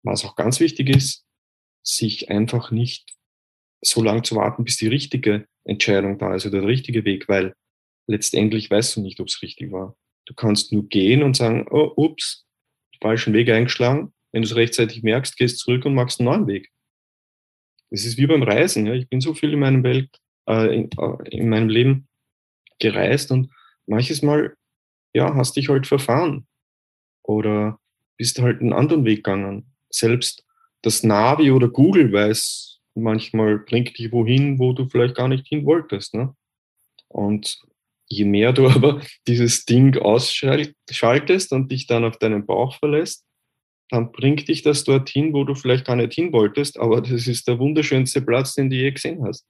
was 0.02 0.24
auch 0.24 0.34
ganz 0.34 0.58
wichtig 0.60 0.88
ist, 0.88 1.24
sich 1.86 2.30
einfach 2.30 2.70
nicht 2.70 3.16
so 3.82 4.02
lange 4.02 4.22
zu 4.22 4.36
warten, 4.36 4.64
bis 4.64 4.76
die 4.76 4.88
richtige 4.88 5.46
Entscheidung 5.64 6.18
da 6.18 6.34
ist 6.34 6.46
oder 6.46 6.60
der 6.60 6.68
richtige 6.68 7.04
Weg, 7.04 7.28
weil 7.28 7.54
letztendlich 8.06 8.70
weißt 8.70 8.96
du 8.96 9.00
nicht, 9.00 9.20
ob 9.20 9.28
es 9.28 9.40
richtig 9.42 9.70
war. 9.72 9.96
Du 10.26 10.34
kannst 10.34 10.72
nur 10.72 10.88
gehen 10.88 11.22
und 11.22 11.36
sagen, 11.36 11.66
oh, 11.70 11.92
ups, 11.96 12.46
falschen 13.00 13.32
Weg 13.32 13.48
eingeschlagen, 13.48 14.12
wenn 14.32 14.42
du 14.42 14.48
es 14.48 14.56
rechtzeitig 14.56 15.02
merkst, 15.02 15.36
gehst 15.36 15.58
zurück 15.58 15.84
und 15.84 15.94
machst 15.94 16.20
einen 16.20 16.28
neuen 16.28 16.46
Weg. 16.46 16.70
Das 17.90 18.04
ist 18.04 18.18
wie 18.18 18.26
beim 18.26 18.42
Reisen. 18.42 18.86
Ja. 18.86 18.94
Ich 18.94 19.08
bin 19.08 19.20
so 19.20 19.34
viel 19.34 19.52
in 19.52 19.60
meinem 19.60 19.82
Welt, 19.82 20.08
äh, 20.48 20.74
in, 20.74 20.90
äh, 20.98 21.28
in 21.30 21.48
meinem 21.48 21.68
Leben 21.68 22.08
gereist 22.78 23.30
und 23.30 23.50
manches 23.86 24.22
Mal, 24.22 24.54
ja, 25.12 25.34
hast 25.34 25.56
dich 25.56 25.68
halt 25.68 25.86
verfahren 25.86 26.46
oder 27.22 27.78
bist 28.16 28.38
halt 28.40 28.60
einen 28.60 28.72
anderen 28.72 29.04
Weg 29.04 29.24
gegangen. 29.24 29.72
Selbst 29.90 30.44
das 30.82 31.02
Navi 31.02 31.50
oder 31.50 31.68
Google 31.68 32.12
weiß 32.12 32.70
manchmal 32.94 33.58
bringt 33.58 33.98
dich 33.98 34.12
wohin, 34.12 34.58
wo 34.58 34.72
du 34.72 34.88
vielleicht 34.88 35.14
gar 35.14 35.28
nicht 35.28 35.46
hin 35.46 35.64
wolltest. 35.64 36.14
Ne? 36.14 36.34
Und 37.08 37.60
je 38.06 38.24
mehr 38.24 38.52
du 38.52 38.68
aber 38.68 39.02
dieses 39.26 39.64
Ding 39.64 39.96
ausschaltest 39.96 41.52
und 41.52 41.70
dich 41.70 41.86
dann 41.86 42.04
auf 42.04 42.18
deinen 42.18 42.46
Bauch 42.46 42.76
verlässt, 42.76 43.24
dann 43.90 44.12
bringt 44.12 44.48
dich 44.48 44.62
das 44.62 44.84
dorthin, 44.84 45.32
wo 45.32 45.44
du 45.44 45.54
vielleicht 45.54 45.84
gar 45.84 45.96
nicht 45.96 46.14
hin 46.14 46.32
wolltest, 46.32 46.78
aber 46.78 47.00
das 47.00 47.26
ist 47.26 47.48
der 47.48 47.58
wunderschönste 47.58 48.22
Platz, 48.22 48.54
den 48.54 48.70
du 48.70 48.76
je 48.76 48.90
gesehen 48.92 49.24
hast. 49.24 49.46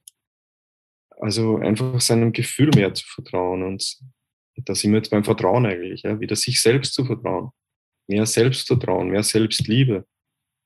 Also 1.19 1.57
einfach 1.57 2.01
seinem 2.01 2.33
Gefühl 2.33 2.71
mehr 2.75 2.93
zu 2.93 3.05
vertrauen 3.05 3.61
und 3.63 3.99
da 4.57 4.75
sind 4.75 4.91
wir 4.91 4.97
jetzt 4.97 5.11
beim 5.11 5.23
Vertrauen 5.23 5.65
eigentlich, 5.65 6.01
ja, 6.03 6.19
wieder 6.19 6.35
sich 6.35 6.61
selbst 6.61 6.93
zu 6.93 7.05
vertrauen. 7.05 7.51
Mehr 8.07 8.25
Selbstvertrauen, 8.25 9.09
mehr 9.09 9.23
Selbstliebe. 9.23 10.05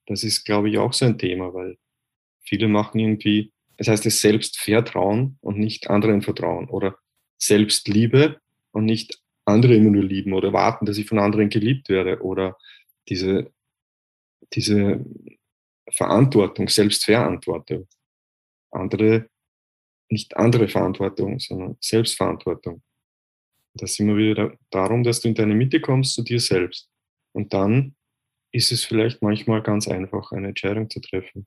Das 0.08 0.24
ist, 0.24 0.46
glaube 0.46 0.70
ich, 0.70 0.78
auch 0.78 0.94
so 0.94 1.06
ein 1.06 1.18
Thema, 1.18 1.54
weil 1.54 1.78
viele 2.42 2.68
machen 2.68 3.00
irgendwie, 3.00 3.52
das 3.78 3.88
heißt 3.90 4.06
es 4.06 4.22
Selbstvertrauen 4.22 5.38
und 5.42 5.60
nicht 5.60 5.90
anderen 5.90 6.22
vertrauen 6.22 6.70
oder 6.70 6.98
Selbstliebe 7.38 8.40
und 8.72 8.86
nicht 8.86 9.20
andere 9.46 9.76
immer 9.76 9.92
nur 9.92 10.04
lieben 10.04 10.34
oder 10.34 10.54
warten, 10.54 10.86
dass 10.86 10.98
ich 10.98 11.08
von 11.08 11.20
anderen 11.20 11.50
geliebt 11.50 11.90
werde 11.90 12.22
oder 12.22 12.58
diese 13.10 13.52
diese 14.54 15.04
Verantwortung, 15.92 16.68
Selbstverantwortung. 16.68 17.88
Andere, 18.72 19.30
nicht 20.10 20.36
andere 20.36 20.68
Verantwortung, 20.68 21.40
sondern 21.40 21.78
Selbstverantwortung. 21.80 22.82
Das 23.76 23.92
ist 23.92 24.00
immer 24.00 24.16
wieder 24.16 24.58
darum, 24.70 25.04
dass 25.04 25.20
du 25.20 25.28
in 25.28 25.36
deine 25.36 25.56
Mitte 25.56 25.82
kommst 25.82 26.14
zu 26.14 26.24
dir 26.24 26.40
selbst. 26.40 26.90
Und 27.34 27.54
dann 27.54 27.96
ist 28.52 28.72
es 28.72 28.86
vielleicht 28.86 29.22
manchmal 29.22 29.62
ganz 29.62 29.88
einfach, 29.88 30.32
eine 30.32 30.48
Entscheidung 30.50 30.90
zu 30.90 31.02
treffen. 31.02 31.46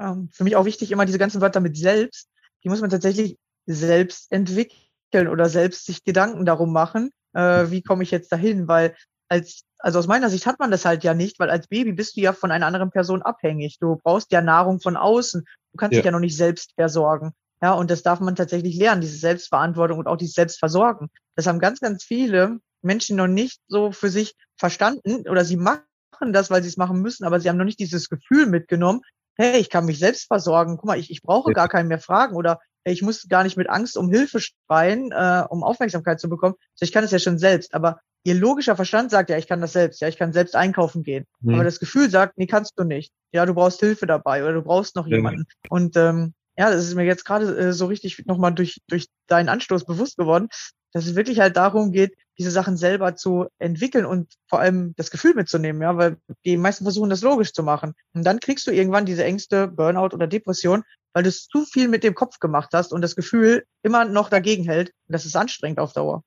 Ähm, 0.00 0.28
für 0.32 0.42
mich 0.42 0.56
auch 0.56 0.64
wichtig, 0.64 0.90
immer 0.90 1.06
diese 1.06 1.18
ganzen 1.18 1.40
Wörter 1.40 1.60
mit 1.60 1.76
selbst, 1.76 2.28
die 2.64 2.68
muss 2.68 2.80
man 2.80 2.90
tatsächlich 2.90 3.38
selbst 3.66 4.30
entwickeln 4.32 5.28
oder 5.28 5.48
selbst 5.48 5.86
sich 5.86 6.02
Gedanken 6.02 6.44
darum 6.44 6.72
machen, 6.72 7.10
äh, 7.34 7.70
wie 7.70 7.82
komme 7.82 8.02
ich 8.02 8.10
jetzt 8.10 8.32
dahin, 8.32 8.66
weil 8.66 8.96
als, 9.28 9.64
also 9.82 9.98
aus 9.98 10.06
meiner 10.06 10.30
Sicht 10.30 10.46
hat 10.46 10.60
man 10.60 10.70
das 10.70 10.84
halt 10.84 11.02
ja 11.02 11.12
nicht, 11.12 11.40
weil 11.40 11.50
als 11.50 11.66
Baby 11.66 11.92
bist 11.92 12.16
du 12.16 12.20
ja 12.20 12.32
von 12.32 12.52
einer 12.52 12.66
anderen 12.66 12.90
Person 12.90 13.20
abhängig. 13.20 13.78
Du 13.80 13.96
brauchst 13.96 14.30
ja 14.30 14.40
Nahrung 14.40 14.80
von 14.80 14.96
außen. 14.96 15.44
Du 15.72 15.76
kannst 15.76 15.94
ja. 15.94 15.98
dich 15.98 16.06
ja 16.06 16.12
noch 16.12 16.20
nicht 16.20 16.36
selbst 16.36 16.72
versorgen. 16.76 17.32
Ja, 17.60 17.72
und 17.72 17.90
das 17.90 18.02
darf 18.02 18.20
man 18.20 18.36
tatsächlich 18.36 18.76
lernen, 18.76 19.00
diese 19.00 19.16
Selbstverantwortung 19.18 19.98
und 19.98 20.06
auch 20.06 20.16
dieses 20.16 20.34
Selbstversorgen. 20.34 21.10
Das 21.36 21.46
haben 21.46 21.58
ganz, 21.58 21.80
ganz 21.80 22.04
viele 22.04 22.58
Menschen 22.80 23.16
noch 23.16 23.28
nicht 23.28 23.60
so 23.68 23.92
für 23.92 24.08
sich 24.08 24.34
verstanden 24.56 25.28
oder 25.28 25.44
sie 25.44 25.56
machen 25.56 25.82
das, 26.30 26.50
weil 26.50 26.62
sie 26.62 26.68
es 26.68 26.76
machen 26.76 27.00
müssen, 27.00 27.24
aber 27.24 27.40
sie 27.40 27.48
haben 27.48 27.56
noch 27.56 27.64
nicht 27.64 27.80
dieses 27.80 28.08
Gefühl 28.08 28.46
mitgenommen, 28.46 29.02
hey, 29.36 29.58
ich 29.58 29.70
kann 29.70 29.84
mich 29.84 29.98
selbst 29.98 30.26
versorgen, 30.26 30.76
guck 30.76 30.86
mal, 30.86 30.98
ich, 30.98 31.10
ich 31.10 31.22
brauche 31.22 31.50
ja. 31.50 31.54
gar 31.54 31.68
keinen 31.68 31.88
mehr 31.88 31.98
fragen 31.98 32.36
oder 32.36 32.60
hey, 32.84 32.92
ich 32.92 33.02
muss 33.02 33.28
gar 33.28 33.44
nicht 33.44 33.56
mit 33.56 33.68
Angst 33.68 33.96
um 33.96 34.10
Hilfe 34.10 34.40
schreien, 34.40 35.12
äh, 35.12 35.44
um 35.48 35.62
Aufmerksamkeit 35.62 36.20
zu 36.20 36.28
bekommen. 36.28 36.54
Also 36.74 36.84
ich 36.84 36.92
kann 36.92 37.04
es 37.04 37.12
ja 37.12 37.18
schon 37.18 37.38
selbst, 37.38 37.74
aber 37.74 38.00
ihr 38.24 38.34
logischer 38.34 38.76
Verstand 38.76 39.10
sagt, 39.10 39.30
ja, 39.30 39.38
ich 39.38 39.46
kann 39.46 39.60
das 39.60 39.72
selbst, 39.72 40.00
ja, 40.00 40.08
ich 40.08 40.16
kann 40.16 40.32
selbst 40.32 40.54
einkaufen 40.54 41.02
gehen. 41.02 41.26
Mhm. 41.40 41.54
Aber 41.54 41.64
das 41.64 41.80
Gefühl 41.80 42.10
sagt, 42.10 42.38
nee, 42.38 42.46
kannst 42.46 42.72
du 42.76 42.84
nicht. 42.84 43.12
Ja, 43.32 43.46
du 43.46 43.54
brauchst 43.54 43.80
Hilfe 43.80 44.06
dabei 44.06 44.42
oder 44.42 44.54
du 44.54 44.62
brauchst 44.62 44.96
noch 44.96 45.06
jemanden. 45.06 45.46
Und 45.68 45.96
ähm, 45.96 46.34
ja, 46.56 46.70
das 46.70 46.86
ist 46.86 46.94
mir 46.94 47.04
jetzt 47.04 47.24
gerade 47.24 47.56
äh, 47.56 47.72
so 47.72 47.86
richtig 47.86 48.26
nochmal 48.26 48.52
durch, 48.52 48.80
durch 48.88 49.06
deinen 49.26 49.48
Anstoß 49.48 49.84
bewusst 49.84 50.16
geworden, 50.16 50.48
dass 50.92 51.06
es 51.06 51.14
wirklich 51.14 51.40
halt 51.40 51.56
darum 51.56 51.90
geht, 51.90 52.14
diese 52.38 52.50
Sachen 52.50 52.76
selber 52.76 53.16
zu 53.16 53.46
entwickeln 53.58 54.04
und 54.04 54.34
vor 54.48 54.60
allem 54.60 54.94
das 54.96 55.10
Gefühl 55.10 55.34
mitzunehmen, 55.34 55.80
ja, 55.82 55.96
weil 55.96 56.16
die 56.44 56.56
meisten 56.56 56.84
versuchen 56.84 57.10
das 57.10 57.22
logisch 57.22 57.52
zu 57.52 57.62
machen. 57.62 57.94
Und 58.14 58.24
dann 58.24 58.40
kriegst 58.40 58.66
du 58.66 58.70
irgendwann 58.70 59.06
diese 59.06 59.24
Ängste, 59.24 59.68
Burnout 59.68 60.14
oder 60.14 60.26
Depression, 60.26 60.82
weil 61.14 61.22
du 61.22 61.30
es 61.30 61.46
zu 61.46 61.64
viel 61.64 61.88
mit 61.88 62.04
dem 62.04 62.14
Kopf 62.14 62.38
gemacht 62.38 62.70
hast 62.72 62.92
und 62.92 63.02
das 63.02 63.16
Gefühl 63.16 63.64
immer 63.82 64.04
noch 64.04 64.28
dagegen 64.28 64.64
hält. 64.64 64.90
Und 65.08 65.14
das 65.14 65.24
ist 65.24 65.36
anstrengend 65.36 65.78
auf 65.78 65.92
Dauer. 65.92 66.22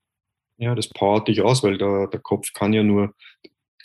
Ja, 0.57 0.74
das 0.74 0.88
powert 0.88 1.27
dich 1.27 1.41
aus, 1.41 1.63
weil 1.63 1.77
der, 1.77 2.07
der 2.07 2.19
Kopf 2.19 2.53
kann 2.53 2.74
ja 2.74 2.83
nur 2.83 3.13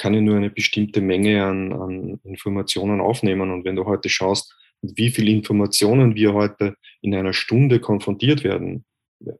kann 0.00 0.14
ja 0.14 0.22
nur 0.22 0.36
eine 0.36 0.48
bestimmte 0.48 1.02
Menge 1.02 1.44
an, 1.44 1.72
an 1.74 2.20
Informationen 2.24 3.02
aufnehmen. 3.02 3.50
Und 3.50 3.66
wenn 3.66 3.76
du 3.76 3.84
heute 3.84 4.08
schaust, 4.08 4.56
wie 4.80 5.10
viele 5.10 5.30
Informationen 5.30 6.14
wir 6.14 6.32
heute 6.32 6.74
in 7.02 7.14
einer 7.14 7.34
Stunde 7.34 7.80
konfrontiert 7.80 8.42
werden, 8.42 8.86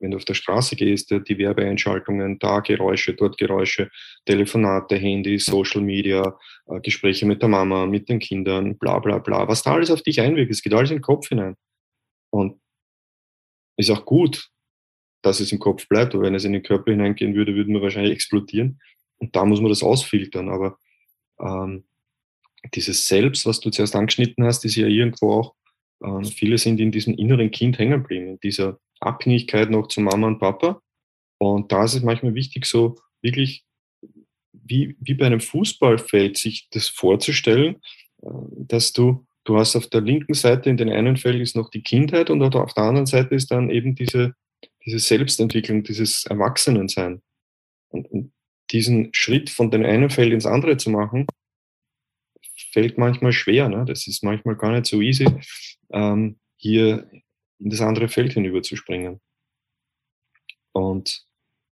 wenn 0.01 0.11
du 0.11 0.19
auf 0.19 0.27
der 0.27 0.35
Straße 0.35 0.77
gehst, 0.77 1.11
die 1.11 1.39
Werbeeinschaltungen, 1.39 2.39
da 2.39 2.61
Geräusche, 2.61 3.15
dort 3.15 3.39
Geräusche, 3.39 3.89
Telefonate, 4.27 4.97
Handy, 4.97 5.39
Social 5.39 5.81
Media, 5.81 6.39
äh, 6.67 6.81
Gespräche 6.81 7.25
mit 7.25 7.41
der 7.41 7.49
Mama, 7.49 7.87
mit 7.87 8.11
den 8.11 8.19
Kindern, 8.19 8.77
bla 8.77 8.99
bla 8.99 9.17
bla, 9.17 9.49
was 9.49 9.63
da 9.63 9.73
alles 9.73 9.91
auf 9.91 10.03
dich 10.03 10.21
einwirkt, 10.21 10.51
es 10.51 10.61
geht 10.61 10.75
alles 10.75 10.91
in 10.91 10.99
den 10.99 11.03
Kopf 11.03 11.29
hinein. 11.29 11.57
Und 12.31 12.61
ist 13.79 13.89
auch 13.89 14.05
gut, 14.05 14.51
dass 15.23 15.41
es 15.41 15.53
im 15.53 15.59
Kopf 15.59 15.89
bleibt, 15.89 16.15
weil 16.15 16.23
wenn 16.23 16.35
es 16.35 16.45
in 16.45 16.53
den 16.53 16.63
Körper 16.63 16.91
hineingehen 16.91 17.35
würde, 17.35 17.55
würden 17.55 17.75
wir 17.75 17.83
wahrscheinlich 17.83 18.13
explodieren. 18.13 18.81
und 19.19 19.37
da 19.37 19.45
muss 19.45 19.61
man 19.61 19.69
das 19.69 19.83
ausfiltern. 19.83 20.49
Aber 20.49 20.79
ähm, 21.41 21.85
dieses 22.75 23.07
Selbst, 23.07 23.47
was 23.47 23.61
du 23.61 23.71
zuerst 23.71 23.97
angeschnitten 23.97 24.45
hast, 24.45 24.65
ist 24.65 24.77
ja 24.77 24.87
irgendwo 24.87 25.33
auch, 25.33 25.55
ähm, 26.03 26.25
viele 26.25 26.59
sind 26.59 26.81
in 26.81 26.93
diesem 26.93 27.15
inneren 27.15 27.51
Kind 27.51 27.79
hängen 27.79 28.03
geblieben, 28.03 28.29
in 28.29 28.41
dieser 28.41 28.79
Abhängigkeit 29.01 29.71
noch 29.71 29.89
zu 29.89 30.01
Mama 30.01 30.27
und 30.27 30.39
Papa. 30.39 30.81
Und 31.39 31.73
da 31.73 31.85
ist 31.85 31.95
es 31.95 32.03
manchmal 32.03 32.35
wichtig, 32.35 32.67
so 32.67 32.97
wirklich 33.23 33.65
wie, 34.53 34.97
wie 35.01 35.15
bei 35.15 35.27
einem 35.27 35.41
Fußballfeld 35.41 36.37
sich 36.37 36.69
das 36.71 36.89
vorzustellen, 36.89 37.77
äh, 38.23 38.29
dass 38.57 38.93
du, 38.93 39.27
du 39.45 39.59
hast 39.59 39.77
auf 39.77 39.89
der 39.89 40.01
linken 40.01 40.35
Seite 40.35 40.71
in 40.71 40.77
den 40.77 40.91
einen 40.91 41.17
Feld 41.17 41.41
ist 41.41 41.57
noch 41.57 41.71
die 41.71 41.83
Kindheit 41.83 42.31
und 42.31 42.43
auf 42.43 42.75
der 42.75 42.85
anderen 42.85 43.07
Seite 43.07 43.35
ist 43.35 43.51
dann 43.51 43.71
eben 43.71 43.95
diese, 43.95 44.35
diese 44.91 44.99
Selbstentwicklung, 44.99 45.85
dieses 45.85 46.27
Erwachsenensein. 46.27 47.23
Und, 47.89 48.11
und 48.11 48.33
diesen 48.71 49.13
Schritt 49.15 49.51
von 49.51 49.71
dem 49.71 49.85
einen 49.85 50.11
Feld 50.11 50.33
ins 50.33 50.47
andere 50.47 50.77
zu 50.77 50.91
machen, 50.91 51.27
fällt 52.73 52.99
manchmal 52.99 53.33
schwer. 53.33 53.69
Ne? 53.69 53.85
Das 53.85 54.07
ist 54.07 54.23
manchmal 54.23 54.57
gar 54.57 54.73
nicht 54.73 54.87
so 54.87 55.01
easy, 55.01 55.27
ähm, 55.91 56.39
hier 56.57 57.11
in 57.59 57.71
das 57.71 57.81
andere 57.81 58.09
Feld 58.09 58.33
hinüber 58.33 58.63
zu 58.63 58.77
springen. 58.77 59.21
Und 60.73 61.25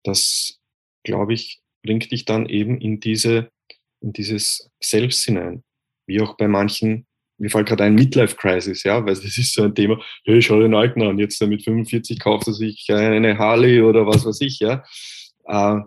das, 0.04 0.60
glaube 1.04 1.34
ich, 1.34 1.62
bringt 1.82 2.10
dich 2.10 2.24
dann 2.24 2.46
eben 2.46 2.80
in 2.80 3.00
diese, 3.00 3.50
in 4.00 4.12
dieses 4.12 4.70
Selbst 4.80 5.24
hinein. 5.24 5.64
Wie 6.06 6.20
auch 6.20 6.36
bei 6.36 6.48
manchen, 6.48 7.06
mir 7.38 7.50
fällt 7.50 7.68
gerade 7.68 7.84
ein 7.84 7.94
Midlife-Crisis, 7.94 8.84
ja, 8.84 9.04
weil 9.04 9.14
das 9.14 9.24
ist 9.24 9.54
so 9.54 9.62
ein 9.62 9.74
Thema, 9.74 10.00
hey, 10.24 10.40
schau 10.40 10.60
den 10.60 10.74
Alten 10.74 11.02
an, 11.02 11.18
jetzt 11.18 11.40
mit 11.42 11.62
45 11.62 12.18
kauft 12.18 12.46
er 12.46 12.52
sich 12.52 12.86
eine 12.90 13.38
Harley 13.38 13.82
oder 13.82 14.06
was 14.06 14.24
weiß 14.24 14.40
ich, 14.40 14.60
ja. 14.60 14.84
Äh, 15.46 15.80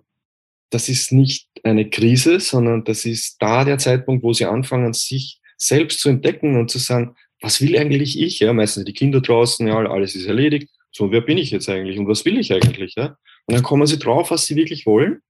das 0.70 0.89
ist 0.89 1.12
nicht 1.12 1.48
eine 1.63 1.89
Krise, 1.89 2.39
sondern 2.39 2.84
das 2.84 3.06
ist 3.06 3.38
da 3.39 3.63
der 3.63 3.77
Zeitpunkt, 3.77 4.24
wo 4.24 4.34
sie 4.34 4.46
anfangen, 4.46 4.94
sich 4.94 5.39
selbst 5.58 6.00
zu 6.00 6.10
entdecken 6.10 6.58
und 6.60 6.70
zu 6.70 6.77
sagen, 6.77 7.16
was 7.42 7.62
will 7.62 7.77
eigentlich 7.77 8.20
ich? 8.20 8.39
Ja, 8.39 8.51
meistens 8.54 8.86
die 8.86 8.94
Kinder 8.94 9.22
draußen, 9.22 9.68
ja, 9.68 9.77
alles 9.77 10.16
ist 10.16 10.25
erledigt. 10.25 10.70
So, 10.92 11.12
wer 11.12 11.22
bin 11.22 11.38
ich 11.38 11.51
jetzt 11.51 11.70
eigentlich 11.70 11.98
und 12.00 12.08
was 12.08 12.25
will 12.25 12.38
ich 12.39 12.51
eigentlich? 12.51 12.96
Ja? 12.96 13.18
Und 13.46 13.56
dann 13.56 13.63
kommen 13.63 13.86
sie 13.88 14.00
drauf, 14.00 14.32
was 14.32 14.46
sie 14.46 14.56
wirklich 14.56 14.86
wollen. 14.86 15.22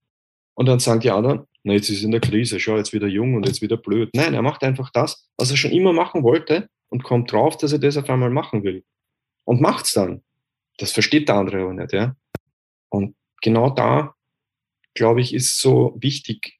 Und 0.57 0.65
dann 0.65 0.79
sagen 0.79 1.01
die 1.01 1.11
anderen, 1.11 1.45
na, 1.63 1.73
jetzt 1.73 1.89
ist 1.89 2.01
in 2.01 2.11
der 2.11 2.19
Krise, 2.19 2.59
schau, 2.59 2.77
jetzt 2.77 2.91
wieder 2.91 3.07
jung 3.07 3.35
und 3.35 3.45
jetzt 3.45 3.61
wieder 3.61 3.77
blöd. 3.77 4.09
Nein, 4.15 4.33
er 4.33 4.41
macht 4.41 4.63
einfach 4.63 4.89
das, 4.91 5.29
was 5.37 5.51
er 5.51 5.57
schon 5.57 5.71
immer 5.71 5.93
machen 5.93 6.23
wollte 6.23 6.67
und 6.89 7.03
kommt 7.03 7.31
drauf, 7.31 7.57
dass 7.57 7.73
er 7.73 7.79
das 7.79 7.95
auf 7.95 8.09
einmal 8.09 8.31
machen 8.31 8.63
will. 8.63 8.83
Und 9.43 9.61
macht's 9.61 9.91
dann. 9.91 10.23
Das 10.77 10.91
versteht 10.91 11.29
der 11.29 11.35
andere 11.35 11.61
aber 11.61 11.73
nicht, 11.73 11.93
ja. 11.93 12.15
Und 12.89 13.15
genau 13.41 13.69
da 13.69 14.15
glaube 14.95 15.21
ich, 15.21 15.31
ist 15.31 15.61
so 15.61 15.95
wichtig, 15.99 16.59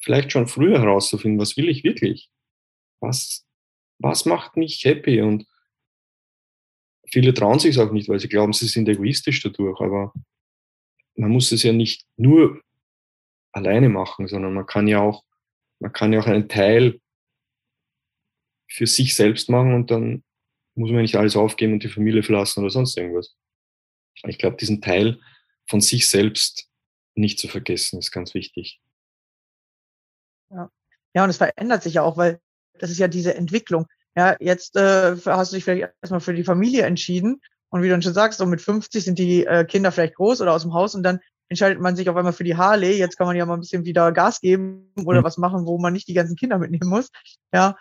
vielleicht 0.00 0.32
schon 0.32 0.46
früher 0.46 0.78
herauszufinden, 0.78 1.40
was 1.40 1.56
will 1.56 1.70
ich 1.70 1.82
wirklich? 1.82 2.30
Was, 3.00 3.46
was 3.98 4.26
macht 4.26 4.58
mich 4.58 4.84
happy? 4.84 5.22
Und 5.22 5.46
viele 7.10 7.32
trauen 7.32 7.58
sich 7.58 7.76
es 7.76 7.78
auch 7.78 7.90
nicht, 7.90 8.10
weil 8.10 8.20
sie 8.20 8.28
glauben, 8.28 8.52
sie 8.52 8.66
sind 8.66 8.86
egoistisch 8.86 9.42
dadurch. 9.42 9.80
Aber 9.80 10.12
man 11.16 11.30
muss 11.30 11.52
es 11.52 11.62
ja 11.62 11.72
nicht 11.72 12.04
nur 12.18 12.60
alleine 13.52 13.88
machen, 13.88 14.28
sondern 14.28 14.54
man 14.54 14.66
kann 14.66 14.88
ja 14.88 15.00
auch, 15.00 15.24
man 15.78 15.92
kann 15.92 16.12
ja 16.12 16.20
auch 16.20 16.26
einen 16.26 16.48
Teil 16.48 17.00
für 18.68 18.86
sich 18.86 19.14
selbst 19.14 19.48
machen 19.48 19.74
und 19.74 19.90
dann 19.90 20.22
muss 20.74 20.90
man 20.90 21.02
nicht 21.02 21.16
alles 21.16 21.36
aufgeben 21.36 21.74
und 21.74 21.82
die 21.82 21.88
Familie 21.88 22.22
verlassen 22.22 22.60
oder 22.60 22.70
sonst 22.70 22.96
irgendwas. 22.96 23.36
Ich 24.24 24.38
glaube, 24.38 24.56
diesen 24.56 24.80
Teil 24.80 25.20
von 25.68 25.80
sich 25.80 26.08
selbst 26.08 26.68
nicht 27.14 27.38
zu 27.38 27.48
vergessen, 27.48 27.98
ist 27.98 28.12
ganz 28.12 28.34
wichtig. 28.34 28.80
Ja. 30.50 30.70
ja, 31.14 31.24
und 31.24 31.30
es 31.30 31.36
verändert 31.36 31.82
sich 31.82 31.94
ja 31.94 32.02
auch, 32.02 32.16
weil 32.16 32.40
das 32.78 32.90
ist 32.90 32.98
ja 32.98 33.08
diese 33.08 33.34
Entwicklung. 33.34 33.86
Ja, 34.16 34.36
jetzt 34.40 34.76
äh, 34.76 35.16
hast 35.24 35.52
du 35.52 35.56
dich 35.56 35.64
vielleicht 35.64 35.92
erstmal 36.02 36.20
für 36.20 36.34
die 36.34 36.44
Familie 36.44 36.82
entschieden 36.82 37.40
und 37.68 37.82
wie 37.82 37.88
du 37.88 38.02
schon 38.02 38.14
sagst, 38.14 38.38
so 38.38 38.46
mit 38.46 38.60
50 38.60 39.04
sind 39.04 39.18
die 39.18 39.46
äh, 39.46 39.64
Kinder 39.64 39.92
vielleicht 39.92 40.16
groß 40.16 40.40
oder 40.40 40.52
aus 40.52 40.62
dem 40.62 40.74
Haus 40.74 40.94
und 40.94 41.02
dann 41.02 41.20
entscheidet 41.50 41.80
man 41.80 41.96
sich 41.96 42.08
auf 42.08 42.16
einmal 42.16 42.32
für 42.32 42.44
die 42.44 42.56
Harley. 42.56 42.96
Jetzt 42.96 43.18
kann 43.18 43.26
man 43.26 43.36
ja 43.36 43.44
mal 43.44 43.54
ein 43.54 43.60
bisschen 43.60 43.84
wieder 43.84 44.12
Gas 44.12 44.40
geben 44.40 44.92
oder 45.04 45.20
mhm. 45.20 45.24
was 45.24 45.36
machen, 45.36 45.66
wo 45.66 45.78
man 45.78 45.92
nicht 45.92 46.08
die 46.08 46.14
ganzen 46.14 46.36
Kinder 46.36 46.58
mitnehmen 46.58 46.88
muss. 46.88 47.10
Ja, 47.52 47.76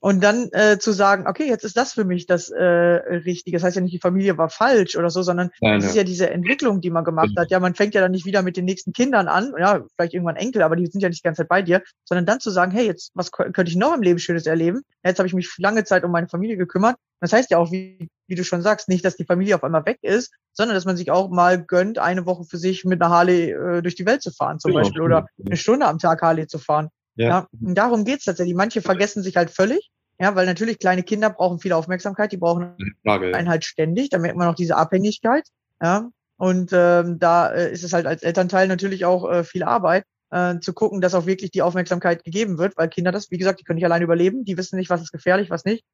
und 0.00 0.22
dann 0.22 0.50
äh, 0.52 0.78
zu 0.78 0.92
sagen, 0.92 1.26
okay, 1.26 1.48
jetzt 1.48 1.64
ist 1.64 1.76
das 1.76 1.94
für 1.94 2.04
mich 2.04 2.26
das 2.26 2.50
äh, 2.50 2.62
Richtige. 2.62 3.56
Das 3.56 3.64
heißt 3.64 3.76
ja 3.76 3.82
nicht, 3.82 3.94
die 3.94 3.98
Familie 3.98 4.36
war 4.36 4.50
falsch 4.50 4.94
oder 4.96 5.08
so, 5.08 5.22
sondern 5.22 5.50
Nein, 5.60 5.76
das 5.76 5.84
ja. 5.84 5.90
ist 5.90 5.96
ja 5.96 6.04
diese 6.04 6.30
Entwicklung, 6.30 6.82
die 6.82 6.90
man 6.90 7.02
gemacht 7.02 7.32
hat. 7.38 7.50
Ja, 7.50 7.58
man 7.58 7.74
fängt 7.74 7.94
ja 7.94 8.02
dann 8.02 8.12
nicht 8.12 8.26
wieder 8.26 8.42
mit 8.42 8.58
den 8.58 8.66
nächsten 8.66 8.92
Kindern 8.92 9.26
an, 9.26 9.54
ja, 9.58 9.82
vielleicht 9.96 10.12
irgendwann 10.12 10.36
Enkel, 10.36 10.62
aber 10.62 10.76
die 10.76 10.86
sind 10.86 11.00
ja 11.00 11.08
nicht 11.08 11.24
die 11.24 11.26
ganze 11.26 11.42
Zeit 11.42 11.48
bei 11.48 11.62
dir, 11.62 11.82
sondern 12.04 12.26
dann 12.26 12.40
zu 12.40 12.50
sagen, 12.50 12.72
hey, 12.72 12.86
jetzt, 12.86 13.10
was 13.14 13.32
könnte 13.32 13.64
ich 13.64 13.76
noch 13.76 13.94
im 13.94 14.02
Leben 14.02 14.18
Schönes 14.18 14.46
erleben? 14.46 14.82
Jetzt 15.02 15.18
habe 15.18 15.26
ich 15.26 15.34
mich 15.34 15.50
lange 15.56 15.84
Zeit 15.84 16.04
um 16.04 16.10
meine 16.10 16.28
Familie 16.28 16.58
gekümmert. 16.58 16.96
Das 17.20 17.32
heißt 17.32 17.50
ja 17.50 17.58
auch, 17.58 17.70
wie, 17.72 18.08
wie 18.26 18.34
du 18.34 18.44
schon 18.44 18.62
sagst, 18.62 18.88
nicht, 18.88 19.04
dass 19.04 19.16
die 19.16 19.24
Familie 19.24 19.54
auf 19.54 19.64
einmal 19.64 19.86
weg 19.86 19.98
ist, 20.02 20.32
sondern 20.52 20.74
dass 20.74 20.84
man 20.84 20.96
sich 20.96 21.10
auch 21.10 21.30
mal 21.30 21.62
gönnt, 21.62 21.98
eine 21.98 22.26
Woche 22.26 22.44
für 22.44 22.58
sich 22.58 22.84
mit 22.84 23.00
einer 23.00 23.10
Harley 23.10 23.50
äh, 23.50 23.82
durch 23.82 23.94
die 23.94 24.06
Welt 24.06 24.22
zu 24.22 24.30
fahren 24.30 24.58
zum 24.58 24.72
genau. 24.72 24.82
Beispiel 24.82 25.02
oder 25.02 25.26
eine 25.44 25.56
Stunde 25.56 25.86
am 25.86 25.98
Tag 25.98 26.22
Harley 26.22 26.46
zu 26.46 26.58
fahren. 26.58 26.88
Ja. 27.16 27.28
ja 27.28 27.46
und 27.60 27.76
darum 27.76 28.04
geht's 28.04 28.24
tatsächlich. 28.24 28.54
Manche 28.54 28.82
vergessen 28.82 29.22
sich 29.22 29.36
halt 29.36 29.50
völlig, 29.50 29.90
ja, 30.18 30.34
weil 30.34 30.46
natürlich 30.46 30.78
kleine 30.78 31.02
Kinder 31.02 31.30
brauchen 31.30 31.58
viel 31.58 31.72
Aufmerksamkeit, 31.72 32.32
die 32.32 32.36
brauchen 32.36 32.76
Frage. 33.04 33.34
einen 33.34 33.48
halt 33.48 33.64
ständig, 33.64 34.10
da 34.10 34.18
merkt 34.18 34.36
man 34.36 34.48
auch 34.48 34.54
diese 34.54 34.76
Abhängigkeit. 34.76 35.44
Ja, 35.82 36.10
und 36.36 36.70
ähm, 36.72 37.18
da 37.18 37.52
äh, 37.52 37.72
ist 37.72 37.84
es 37.84 37.92
halt 37.92 38.06
als 38.06 38.22
Elternteil 38.22 38.68
natürlich 38.68 39.04
auch 39.04 39.30
äh, 39.30 39.44
viel 39.44 39.62
Arbeit, 39.62 40.04
äh, 40.30 40.58
zu 40.60 40.72
gucken, 40.72 41.00
dass 41.00 41.14
auch 41.14 41.26
wirklich 41.26 41.52
die 41.52 41.62
Aufmerksamkeit 41.62 42.24
gegeben 42.24 42.58
wird, 42.58 42.76
weil 42.76 42.88
Kinder 42.88 43.12
das, 43.12 43.30
wie 43.30 43.38
gesagt, 43.38 43.60
die 43.60 43.64
können 43.64 43.76
nicht 43.76 43.84
alleine 43.84 44.04
überleben, 44.04 44.44
die 44.44 44.56
wissen 44.56 44.76
nicht, 44.76 44.90
was 44.90 45.02
ist 45.02 45.12
gefährlich, 45.12 45.50
was 45.50 45.64
nicht. 45.64 45.84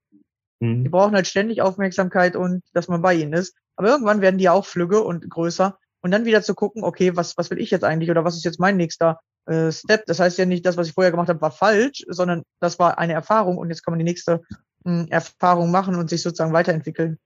Mhm. 0.61 0.85
Die 0.85 0.91
brauchen 0.91 1.15
halt 1.15 1.27
ständig 1.27 1.63
Aufmerksamkeit 1.63 2.37
und 2.37 2.63
dass 2.73 2.89
man 2.89 3.03
bei 3.03 3.15
ihnen 3.15 3.33
ist. 3.33 3.57
Aber 3.77 3.89
irgendwann 3.89 4.21
werden 4.21 4.39
die 4.39 4.49
auch 4.49 4.67
flügge 4.67 5.03
und 5.03 5.29
größer. 5.29 5.79
Und 6.03 6.13
dann 6.13 6.25
wieder 6.25 6.43
zu 6.43 6.55
gucken, 6.55 6.83
okay, 6.85 7.17
was, 7.17 7.37
was 7.37 7.51
will 7.51 7.61
ich 7.61 7.71
jetzt 7.71 7.85
eigentlich 7.85 8.11
oder 8.11 8.25
was 8.25 8.37
ist 8.37 8.45
jetzt 8.45 8.61
mein 8.61 8.77
nächster 8.77 9.21
äh, 9.47 9.71
Step? 9.71 10.07
Das 10.07 10.19
heißt 10.19 10.39
ja 10.39 10.47
nicht, 10.47 10.65
das, 10.65 10.77
was 10.77 10.89
ich 10.89 10.95
vorher 10.95 11.11
gemacht 11.11 11.29
habe, 11.29 11.41
war 11.43 11.51
falsch, 11.51 12.05
sondern 12.09 12.43
das 12.61 12.79
war 12.79 12.99
eine 12.99 13.13
Erfahrung 13.13 13.59
und 13.59 13.69
jetzt 13.69 13.85
kann 13.85 13.93
man 13.93 13.99
die 13.99 14.05
nächste 14.05 14.41
mh, 14.85 15.03
hm, 15.03 15.07
Erfahrung 15.11 15.71
machen 15.71 15.97
und 15.97 16.09
sich 16.09 16.23
sozusagen 16.23 16.53
weiterentwickeln. 16.53 17.19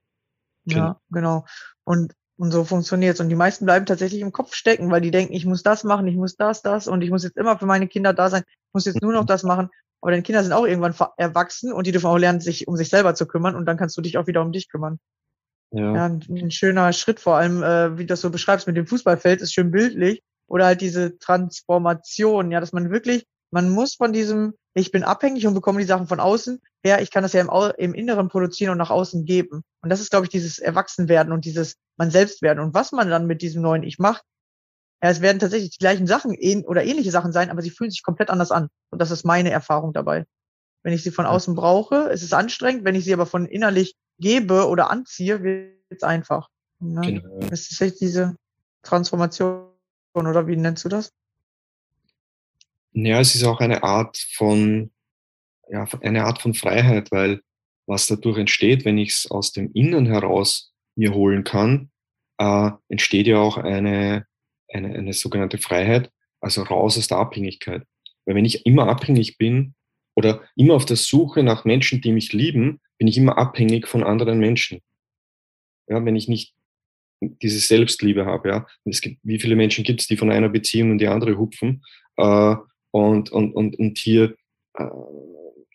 Okay. 0.67 0.77
Ja, 0.77 0.99
genau. 1.09 1.45
Und, 1.85 2.13
und 2.37 2.51
so 2.51 2.65
funktioniert's. 2.65 3.21
Und 3.21 3.29
die 3.29 3.35
meisten 3.35 3.65
bleiben 3.65 3.85
tatsächlich 3.85 4.21
im 4.21 4.33
Kopf 4.33 4.53
stecken, 4.53 4.91
weil 4.91 5.01
die 5.01 5.11
denken, 5.11 5.33
ich 5.33 5.45
muss 5.45 5.63
das 5.63 5.85
machen, 5.85 6.07
ich 6.07 6.15
muss 6.15 6.35
das, 6.35 6.61
das 6.61 6.87
und 6.87 7.01
ich 7.01 7.11
muss 7.11 7.23
jetzt 7.23 7.37
immer 7.37 7.57
für 7.57 7.65
meine 7.65 7.87
Kinder 7.87 8.13
da 8.13 8.29
sein, 8.29 8.43
ich 8.47 8.73
muss 8.73 8.85
jetzt 8.85 9.01
nur 9.01 9.13
noch 9.13 9.25
das 9.25 9.43
machen. 9.43 9.69
Aber 10.05 10.11
deine 10.11 10.21
Kinder 10.21 10.43
sind 10.43 10.53
auch 10.53 10.67
irgendwann 10.67 10.93
erwachsen 11.17 11.73
und 11.73 11.87
die 11.87 11.91
dürfen 11.91 12.05
auch 12.05 12.19
lernen, 12.19 12.39
sich 12.39 12.67
um 12.67 12.77
sich 12.77 12.89
selber 12.89 13.15
zu 13.15 13.25
kümmern 13.25 13.55
und 13.55 13.65
dann 13.65 13.75
kannst 13.75 13.97
du 13.97 14.01
dich 14.01 14.19
auch 14.19 14.27
wieder 14.27 14.43
um 14.43 14.51
dich 14.51 14.69
kümmern. 14.69 14.99
Ja. 15.71 15.95
ja 15.95 16.05
ein, 16.05 16.51
schöner 16.51 16.93
Schritt, 16.93 17.19
vor 17.19 17.37
allem, 17.37 17.63
äh, 17.63 17.97
wie 17.97 18.03
du 18.03 18.09
das 18.09 18.21
so 18.21 18.29
beschreibst 18.29 18.67
mit 18.67 18.77
dem 18.77 18.85
Fußballfeld, 18.85 19.41
ist 19.41 19.51
schön 19.51 19.71
bildlich. 19.71 20.21
Oder 20.45 20.67
halt 20.67 20.81
diese 20.81 21.17
Transformation, 21.17 22.51
ja, 22.51 22.59
dass 22.59 22.71
man 22.71 22.91
wirklich, 22.91 23.25
man 23.49 23.71
muss 23.71 23.95
von 23.95 24.13
diesem, 24.13 24.53
ich 24.75 24.91
bin 24.91 25.03
abhängig 25.03 25.47
und 25.47 25.55
bekomme 25.55 25.79
die 25.79 25.87
Sachen 25.87 26.05
von 26.05 26.19
außen, 26.19 26.61
her, 26.83 27.01
ich 27.01 27.09
kann 27.09 27.23
das 27.23 27.33
ja 27.33 27.41
im, 27.41 27.49
im 27.75 27.95
Inneren 27.95 28.29
produzieren 28.29 28.73
und 28.73 28.77
nach 28.77 28.91
außen 28.91 29.25
geben. 29.25 29.63
Und 29.81 29.89
das 29.89 30.01
ist, 30.01 30.11
glaube 30.11 30.27
ich, 30.27 30.29
dieses 30.29 30.59
Erwachsenwerden 30.59 31.33
und 31.33 31.45
dieses 31.45 31.77
man 31.97 32.11
selbst 32.11 32.43
werden. 32.43 32.59
Und 32.59 32.75
was 32.75 32.91
man 32.91 33.09
dann 33.09 33.25
mit 33.25 33.41
diesem 33.41 33.63
neuen 33.63 33.81
Ich 33.81 33.97
macht, 33.97 34.21
ja, 35.05 35.11
es 35.11 35.21
werden 35.21 35.37
tatsächlich 35.37 35.69
die 35.69 35.77
gleichen 35.77 36.07
Sachen 36.07 36.35
oder 36.65 36.83
ähnliche 36.83 37.11
Sachen 37.11 37.31
sein, 37.31 37.51
aber 37.51 37.61
sie 37.61 37.69
fühlen 37.69 37.91
sich 37.91 38.01
komplett 38.01 38.31
anders 38.31 38.49
an. 38.49 38.69
Und 38.89 38.99
das 38.99 39.11
ist 39.11 39.23
meine 39.23 39.51
Erfahrung 39.51 39.93
dabei. 39.93 40.25
Wenn 40.81 40.93
ich 40.93 41.03
sie 41.03 41.11
von 41.11 41.27
außen 41.27 41.53
brauche, 41.53 42.09
ist 42.09 42.23
es 42.23 42.33
anstrengend. 42.33 42.85
Wenn 42.85 42.95
ich 42.95 43.05
sie 43.05 43.13
aber 43.13 43.27
von 43.27 43.45
innerlich 43.45 43.93
gebe 44.17 44.67
oder 44.67 44.89
anziehe, 44.89 45.43
wird 45.43 45.75
es 45.89 46.01
einfach. 46.01 46.49
Ne? 46.79 47.21
Genau. 47.21 47.37
Es 47.51 47.69
ist 47.69 47.79
echt 47.81 48.01
diese 48.01 48.35
Transformation, 48.81 49.67
oder 50.15 50.47
wie 50.47 50.55
nennst 50.55 50.83
du 50.85 50.89
das? 50.89 51.11
Ja, 52.93 53.19
es 53.19 53.35
ist 53.35 53.43
auch 53.43 53.59
eine 53.59 53.83
Art 53.83 54.17
von, 54.33 54.89
ja, 55.69 55.87
eine 56.01 56.25
Art 56.25 56.41
von 56.41 56.55
Freiheit, 56.55 57.11
weil 57.11 57.41
was 57.85 58.07
dadurch 58.07 58.39
entsteht, 58.39 58.85
wenn 58.85 58.97
ich 58.97 59.11
es 59.11 59.29
aus 59.29 59.51
dem 59.51 59.71
Innen 59.73 60.07
heraus 60.07 60.73
mir 60.95 61.13
holen 61.13 61.43
kann, 61.43 61.91
äh, 62.39 62.71
entsteht 62.89 63.27
ja 63.27 63.37
auch 63.37 63.57
eine, 63.57 64.25
eine, 64.75 64.93
eine 64.93 65.13
sogenannte 65.13 65.57
Freiheit, 65.57 66.11
also 66.41 66.63
raus 66.63 66.97
aus 66.97 67.07
der 67.07 67.17
Abhängigkeit. 67.17 67.83
Weil 68.25 68.35
wenn 68.35 68.45
ich 68.45 68.65
immer 68.65 68.87
abhängig 68.87 69.37
bin 69.37 69.75
oder 70.15 70.43
immer 70.55 70.75
auf 70.75 70.85
der 70.85 70.97
Suche 70.97 71.43
nach 71.43 71.65
Menschen, 71.65 72.01
die 72.01 72.11
mich 72.11 72.33
lieben, 72.33 72.79
bin 72.97 73.07
ich 73.07 73.17
immer 73.17 73.37
abhängig 73.37 73.87
von 73.87 74.03
anderen 74.03 74.39
Menschen. 74.39 74.81
Ja, 75.87 76.03
wenn 76.03 76.15
ich 76.15 76.27
nicht 76.27 76.53
diese 77.21 77.59
Selbstliebe 77.59 78.25
habe, 78.25 78.49
ja. 78.49 78.67
Es 78.83 79.01
gibt, 79.01 79.19
wie 79.23 79.39
viele 79.39 79.55
Menschen 79.55 79.83
gibt 79.83 80.01
es, 80.01 80.07
die 80.07 80.17
von 80.17 80.31
einer 80.31 80.49
Beziehung 80.49 80.91
in 80.91 80.97
die 80.97 81.07
andere 81.07 81.37
hupfen 81.37 81.83
äh, 82.17 82.55
und, 82.91 83.31
und, 83.31 83.53
und, 83.53 83.77
und 83.77 83.97
hier, 83.97 84.35
äh, 84.73 84.85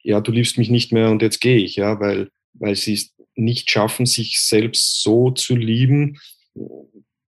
ja, 0.02 0.20
du 0.20 0.32
liebst 0.32 0.58
mich 0.58 0.70
nicht 0.70 0.92
mehr 0.92 1.10
und 1.10 1.22
jetzt 1.22 1.40
gehe 1.40 1.58
ich, 1.58 1.76
ja, 1.76 2.00
weil, 2.00 2.30
weil 2.54 2.76
sie 2.76 2.94
es 2.94 3.14
nicht 3.34 3.70
schaffen, 3.70 4.06
sich 4.06 4.40
selbst 4.40 5.02
so 5.02 5.30
zu 5.30 5.56
lieben, 5.56 6.18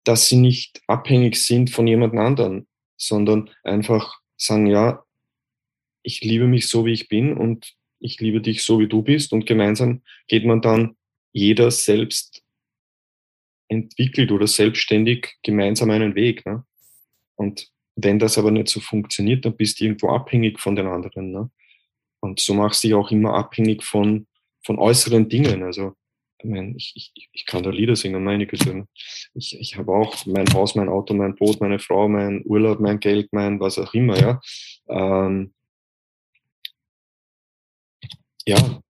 dass 0.03 0.27
sie 0.27 0.37
nicht 0.37 0.81
abhängig 0.87 1.35
sind 1.35 1.69
von 1.69 1.87
jemand 1.87 2.15
anderen, 2.17 2.67
sondern 2.97 3.49
einfach 3.63 4.19
sagen, 4.37 4.67
ja, 4.67 5.03
ich 6.03 6.21
liebe 6.21 6.47
mich 6.47 6.67
so, 6.67 6.85
wie 6.85 6.93
ich 6.93 7.07
bin 7.07 7.37
und 7.37 7.73
ich 7.99 8.19
liebe 8.19 8.41
dich 8.41 8.63
so, 8.63 8.79
wie 8.79 8.87
du 8.87 9.03
bist 9.03 9.31
und 9.31 9.45
gemeinsam 9.45 10.01
geht 10.27 10.45
man 10.45 10.61
dann 10.61 10.97
jeder 11.31 11.69
selbst 11.71 12.43
entwickelt 13.67 14.31
oder 14.31 14.47
selbstständig 14.47 15.35
gemeinsam 15.43 15.91
einen 15.91 16.15
Weg. 16.15 16.45
Ne? 16.45 16.65
Und 17.35 17.71
wenn 17.95 18.19
das 18.19 18.37
aber 18.37 18.51
nicht 18.51 18.67
so 18.67 18.79
funktioniert, 18.79 19.45
dann 19.45 19.55
bist 19.55 19.79
du 19.79 19.85
irgendwo 19.85 20.09
abhängig 20.09 20.59
von 20.59 20.75
den 20.75 20.87
anderen. 20.87 21.31
Ne? 21.31 21.51
Und 22.19 22.39
so 22.39 22.53
machst 22.53 22.83
du 22.83 22.87
dich 22.87 22.95
auch 22.95 23.11
immer 23.11 23.33
abhängig 23.33 23.83
von, 23.83 24.27
von 24.63 24.77
äußeren 24.77 25.29
Dingen. 25.29 25.63
Also 25.63 25.95
ich, 26.43 26.93
ich, 26.95 27.11
ich, 27.15 27.29
ich 27.31 27.45
kann 27.45 27.63
da 27.63 27.69
Lieder 27.69 27.95
singen, 27.95 28.23
meine 28.23 28.47
Güte. 28.47 28.87
Ich, 29.33 29.59
ich 29.59 29.77
habe 29.77 29.93
auch 29.93 30.25
mein 30.25 30.51
Haus, 30.53 30.75
mein 30.75 30.89
Auto, 30.89 31.13
mein 31.13 31.35
Boot, 31.35 31.61
meine 31.61 31.79
Frau, 31.79 32.07
mein 32.07 32.43
Urlaub, 32.45 32.79
mein 32.79 32.99
Geld, 32.99 33.29
mein 33.31 33.59
was 33.59 33.77
auch 33.77 33.93
immer. 33.93 34.17
Ja, 34.19 34.41
ähm, 34.89 35.53
ja 38.45 38.81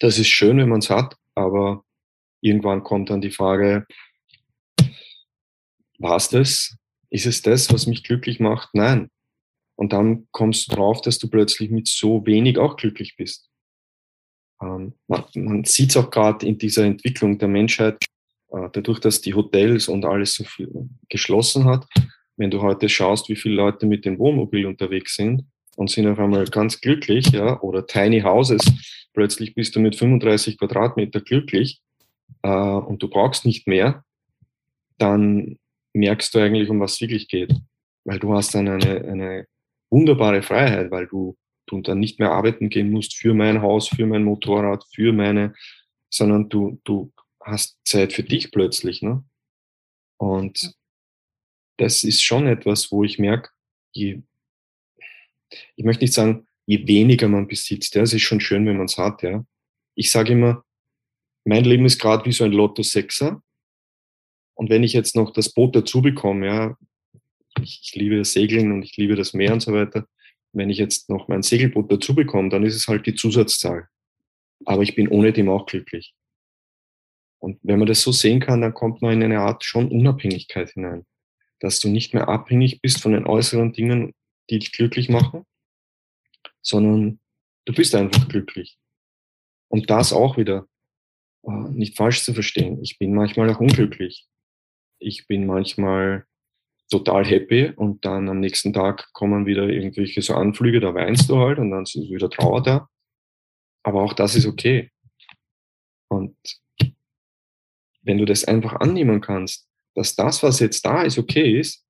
das 0.00 0.18
ist 0.18 0.28
schön, 0.28 0.56
wenn 0.58 0.68
man 0.68 0.80
es 0.80 0.90
hat, 0.90 1.16
aber 1.34 1.84
irgendwann 2.40 2.82
kommt 2.82 3.10
dann 3.10 3.20
die 3.20 3.30
Frage, 3.30 3.86
war 5.98 6.16
es 6.16 6.28
das? 6.30 6.76
Ist 7.10 7.26
es 7.26 7.42
das, 7.42 7.72
was 7.72 7.86
mich 7.86 8.02
glücklich 8.04 8.40
macht? 8.40 8.70
Nein. 8.72 9.10
Und 9.76 9.92
dann 9.92 10.26
kommst 10.30 10.70
du 10.70 10.76
drauf, 10.76 11.02
dass 11.02 11.18
du 11.18 11.28
plötzlich 11.28 11.70
mit 11.70 11.88
so 11.88 12.24
wenig 12.26 12.58
auch 12.58 12.76
glücklich 12.76 13.16
bist. 13.16 13.49
Ähm, 14.62 14.94
man, 15.08 15.24
man 15.34 15.64
sieht 15.64 15.90
es 15.90 15.96
auch 15.96 16.10
gerade 16.10 16.46
in 16.46 16.58
dieser 16.58 16.84
Entwicklung 16.84 17.38
der 17.38 17.48
Menschheit, 17.48 18.04
äh, 18.52 18.68
dadurch, 18.72 19.00
dass 19.00 19.20
die 19.20 19.34
Hotels 19.34 19.88
und 19.88 20.04
alles 20.04 20.34
so 20.34 20.44
viel 20.44 20.88
geschlossen 21.08 21.64
hat. 21.64 21.86
Wenn 22.36 22.50
du 22.50 22.62
heute 22.62 22.88
schaust, 22.88 23.28
wie 23.28 23.36
viele 23.36 23.56
Leute 23.56 23.86
mit 23.86 24.04
dem 24.04 24.18
Wohnmobil 24.18 24.66
unterwegs 24.66 25.16
sind 25.16 25.44
und 25.76 25.90
sind 25.90 26.06
auf 26.06 26.18
einmal 26.18 26.44
ganz 26.46 26.80
glücklich, 26.80 27.30
ja, 27.30 27.60
oder 27.60 27.86
Tiny 27.86 28.20
Houses, 28.22 28.64
plötzlich 29.12 29.54
bist 29.54 29.76
du 29.76 29.80
mit 29.80 29.96
35 29.96 30.58
Quadratmeter 30.58 31.20
glücklich 31.20 31.80
äh, 32.42 32.48
und 32.48 33.02
du 33.02 33.08
brauchst 33.08 33.44
nicht 33.44 33.66
mehr, 33.66 34.04
dann 34.98 35.58
merkst 35.92 36.34
du 36.34 36.38
eigentlich, 36.38 36.68
um 36.70 36.80
was 36.80 36.94
es 36.94 37.00
wirklich 37.00 37.28
geht. 37.28 37.54
Weil 38.04 38.18
du 38.18 38.34
hast 38.34 38.54
dann 38.54 38.68
eine, 38.68 39.04
eine 39.04 39.46
wunderbare 39.90 40.42
Freiheit, 40.42 40.90
weil 40.90 41.06
du, 41.06 41.36
du 41.70 41.80
dann 41.80 42.00
nicht 42.00 42.18
mehr 42.18 42.32
arbeiten 42.32 42.68
gehen 42.68 42.90
musst 42.90 43.16
für 43.16 43.34
mein 43.34 43.62
Haus, 43.62 43.88
für 43.88 44.06
mein 44.06 44.24
Motorrad, 44.24 44.84
für 44.92 45.12
meine, 45.12 45.54
sondern 46.10 46.48
du, 46.48 46.80
du 46.84 47.12
hast 47.40 47.78
Zeit 47.84 48.12
für 48.12 48.22
dich 48.22 48.50
plötzlich. 48.50 49.02
Ne? 49.02 49.24
Und 50.18 50.74
das 51.78 52.04
ist 52.04 52.22
schon 52.22 52.46
etwas, 52.46 52.90
wo 52.92 53.04
ich 53.04 53.18
merke, 53.18 53.50
je, 53.92 54.22
ich 55.76 55.84
möchte 55.84 56.04
nicht 56.04 56.14
sagen, 56.14 56.46
je 56.66 56.86
weniger 56.86 57.28
man 57.28 57.48
besitzt, 57.48 57.94
ja, 57.94 58.02
es 58.02 58.12
ist 58.12 58.22
schon 58.22 58.40
schön, 58.40 58.66
wenn 58.66 58.76
man 58.76 58.86
es 58.86 58.98
hat, 58.98 59.22
ja. 59.22 59.44
Ich 59.96 60.10
sage 60.10 60.32
immer, 60.32 60.64
mein 61.44 61.64
Leben 61.64 61.84
ist 61.86 61.98
gerade 61.98 62.24
wie 62.26 62.32
so 62.32 62.44
ein 62.44 62.52
Lotto 62.52 62.82
Sechser. 62.82 63.42
Und 64.54 64.70
wenn 64.70 64.82
ich 64.82 64.92
jetzt 64.92 65.16
noch 65.16 65.32
das 65.32 65.52
Boot 65.52 65.74
dazu 65.74 66.02
bekomme, 66.02 66.46
ja, 66.46 66.76
ich, 67.62 67.80
ich 67.82 67.94
liebe 67.94 68.18
das 68.18 68.32
Segeln 68.32 68.72
und 68.72 68.82
ich 68.82 68.96
liebe 68.96 69.16
das 69.16 69.32
Meer 69.32 69.52
und 69.52 69.60
so 69.60 69.72
weiter. 69.72 70.06
Wenn 70.52 70.70
ich 70.70 70.78
jetzt 70.78 71.08
noch 71.08 71.28
mein 71.28 71.42
Segelboot 71.42 71.90
dazu 71.90 72.14
bekomme, 72.14 72.48
dann 72.48 72.64
ist 72.64 72.74
es 72.74 72.88
halt 72.88 73.06
die 73.06 73.14
Zusatzzahl. 73.14 73.88
Aber 74.64 74.82
ich 74.82 74.94
bin 74.94 75.08
ohne 75.08 75.32
dem 75.32 75.48
auch 75.48 75.66
glücklich. 75.66 76.14
Und 77.38 77.58
wenn 77.62 77.78
man 77.78 77.88
das 77.88 78.02
so 78.02 78.12
sehen 78.12 78.40
kann, 78.40 78.60
dann 78.60 78.74
kommt 78.74 79.00
man 79.00 79.12
in 79.14 79.22
eine 79.22 79.40
Art 79.40 79.64
schon 79.64 79.88
Unabhängigkeit 79.88 80.70
hinein. 80.70 81.06
Dass 81.60 81.78
du 81.78 81.88
nicht 81.88 82.12
mehr 82.12 82.28
abhängig 82.28 82.82
bist 82.82 83.00
von 83.00 83.12
den 83.12 83.26
äußeren 83.26 83.72
Dingen, 83.72 84.14
die 84.50 84.58
dich 84.58 84.72
glücklich 84.72 85.08
machen, 85.08 85.44
sondern 86.60 87.20
du 87.64 87.72
bist 87.72 87.94
einfach 87.94 88.28
glücklich. 88.28 88.78
Und 89.68 89.88
das 89.88 90.12
auch 90.12 90.36
wieder 90.36 90.66
äh, 91.44 91.50
nicht 91.70 91.96
falsch 91.96 92.24
zu 92.24 92.34
verstehen. 92.34 92.82
Ich 92.82 92.98
bin 92.98 93.14
manchmal 93.14 93.48
auch 93.50 93.60
unglücklich 93.60 94.28
ich 95.00 95.26
bin 95.26 95.46
manchmal 95.46 96.26
total 96.90 97.24
happy 97.24 97.72
und 97.76 98.04
dann 98.04 98.28
am 98.28 98.40
nächsten 98.40 98.72
Tag 98.72 99.12
kommen 99.12 99.46
wieder 99.46 99.68
irgendwelche 99.68 100.22
so 100.22 100.34
Anflüge, 100.34 100.80
da 100.80 100.94
weinst 100.94 101.28
du 101.28 101.38
halt 101.38 101.58
und 101.58 101.70
dann 101.70 101.84
ist 101.84 101.94
wieder 101.94 102.28
Trauer 102.28 102.62
da. 102.62 102.88
Aber 103.82 104.02
auch 104.02 104.12
das 104.12 104.34
ist 104.34 104.46
okay. 104.46 104.90
Und 106.08 106.36
wenn 108.02 108.18
du 108.18 108.24
das 108.24 108.44
einfach 108.44 108.74
annehmen 108.74 109.20
kannst, 109.20 109.68
dass 109.94 110.16
das, 110.16 110.42
was 110.42 110.60
jetzt 110.60 110.84
da 110.84 111.02
ist, 111.02 111.18
okay 111.18 111.58
ist, 111.58 111.84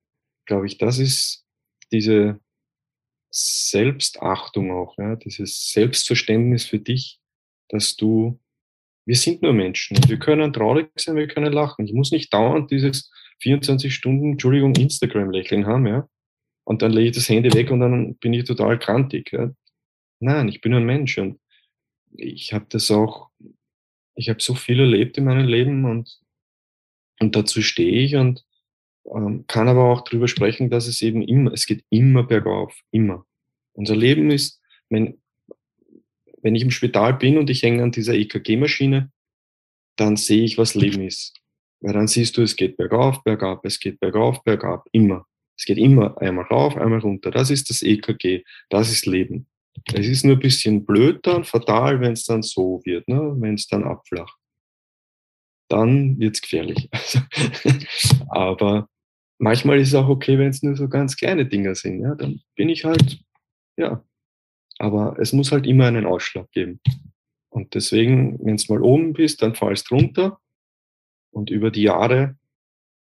glaube 0.46 0.66
ich, 0.66 0.78
das 0.78 0.98
ist 0.98 1.44
diese 1.92 2.40
Selbstachtung 3.30 4.72
auch, 4.72 4.96
ja, 4.98 5.16
dieses 5.16 5.70
Selbstverständnis 5.70 6.66
für 6.66 6.78
dich, 6.78 7.20
dass 7.68 7.96
du 7.96 8.38
wir 9.06 9.16
sind 9.16 9.42
nur 9.42 9.52
Menschen 9.52 9.96
wir 10.08 10.18
können 10.18 10.52
traurig 10.52 10.90
sein, 10.96 11.16
wir 11.16 11.26
können 11.26 11.52
lachen. 11.52 11.86
Ich 11.86 11.92
muss 11.92 12.12
nicht 12.12 12.32
dauernd 12.32 12.70
dieses 12.70 13.10
24 13.40 13.94
Stunden, 13.94 14.33
Entschuldigung, 14.33 14.74
Instagram-Lächeln 14.74 15.66
haben, 15.66 15.87
ja. 15.87 16.09
Und 16.64 16.83
dann 16.83 16.92
lege 16.92 17.11
ich 17.11 17.16
das 17.16 17.29
Handy 17.29 17.53
weg 17.53 17.70
und 17.70 17.81
dann 17.81 18.14
bin 18.16 18.33
ich 18.33 18.44
total 18.44 18.79
krantig. 18.79 19.33
Ja? 19.33 19.53
Nein, 20.20 20.48
ich 20.48 20.61
bin 20.61 20.74
ein 20.74 20.85
Mensch 20.85 21.18
und 21.18 21.40
ich 22.16 22.53
habe 22.53 22.66
das 22.68 22.90
auch, 22.90 23.31
ich 24.14 24.29
habe 24.29 24.40
so 24.40 24.55
viel 24.55 24.81
erlebt 24.81 25.18
in 25.18 25.24
meinem 25.24 25.48
Leben 25.48 25.85
und, 25.85 26.20
und 27.18 27.35
dazu 27.35 27.62
stehe 27.62 28.05
ich 28.05 28.16
und 28.16 28.44
ähm, 29.07 29.44
kann 29.46 29.68
aber 29.68 29.85
auch 29.85 30.03
darüber 30.03 30.29
sprechen, 30.29 30.70
dass 30.70 30.87
es 30.87 31.03
eben 31.03 31.22
immer, 31.22 31.53
es 31.53 31.66
geht 31.66 31.85
immer 31.90 32.22
bergauf, 32.22 32.79
immer. 32.90 33.26
Unser 33.72 33.96
Leben 33.96 34.31
ist, 34.31 34.61
wenn, 34.90 35.20
wenn 36.42 36.55
ich 36.55 36.62
im 36.62 36.70
Spital 36.70 37.14
bin 37.14 37.38
und 37.38 37.50
ich 37.50 37.62
hänge 37.62 37.83
an 37.83 37.92
dieser 37.92 38.14
EKG-Maschine, 38.14 39.11
dann 39.96 40.16
sehe 40.16 40.44
ich, 40.44 40.59
was 40.59 40.74
Leben 40.74 41.03
ist. 41.03 41.40
Weil 41.80 41.94
dann 41.94 42.08
siehst 42.08 42.36
du, 42.36 42.42
es 42.42 42.56
geht 42.56 42.76
bergauf, 42.76 43.22
bergab, 43.22 43.64
es 43.64 43.78
geht 43.80 44.00
bergauf, 44.00 44.42
bergab, 44.44 44.86
immer. 44.92 45.26
Es 45.56 45.64
geht 45.64 45.78
immer 45.78 46.16
einmal 46.20 46.44
rauf, 46.46 46.76
einmal 46.76 47.00
runter. 47.00 47.30
Das 47.30 47.50
ist 47.50 47.70
das 47.70 47.82
EKG, 47.82 48.44
das 48.68 48.90
ist 48.90 49.06
Leben. 49.06 49.46
Es 49.92 50.06
ist 50.06 50.24
nur 50.24 50.36
ein 50.36 50.40
bisschen 50.40 50.84
blöd 50.84 51.20
dann, 51.26 51.44
fatal, 51.44 52.00
wenn 52.00 52.12
es 52.12 52.24
dann 52.24 52.42
so 52.42 52.80
wird, 52.84 53.08
ne? 53.08 53.34
wenn 53.38 53.54
es 53.54 53.66
dann 53.66 53.84
abflacht. 53.84 54.38
Dann 55.68 56.18
wird 56.18 56.36
es 56.36 56.42
gefährlich. 56.42 56.88
Aber 58.28 58.88
manchmal 59.38 59.78
ist 59.78 59.88
es 59.88 59.94
auch 59.94 60.08
okay, 60.08 60.38
wenn 60.38 60.50
es 60.50 60.62
nur 60.62 60.76
so 60.76 60.88
ganz 60.88 61.16
kleine 61.16 61.46
Dinge 61.46 61.74
sind. 61.74 62.00
Ja? 62.00 62.14
Dann 62.14 62.40
bin 62.56 62.68
ich 62.68 62.84
halt, 62.84 63.20
ja, 63.76 64.04
aber 64.80 65.18
es 65.18 65.34
muss 65.34 65.52
halt 65.52 65.66
immer 65.66 65.86
einen 65.86 66.06
Ausschlag 66.06 66.50
geben. 66.52 66.80
Und 67.50 67.74
deswegen, 67.74 68.38
wenn 68.42 68.54
es 68.54 68.70
mal 68.70 68.80
oben 68.80 69.12
bist, 69.12 69.42
dann 69.42 69.54
fallst 69.54 69.90
runter. 69.90 70.40
Und 71.30 71.50
über 71.50 71.70
die 71.70 71.82
Jahre 71.82 72.36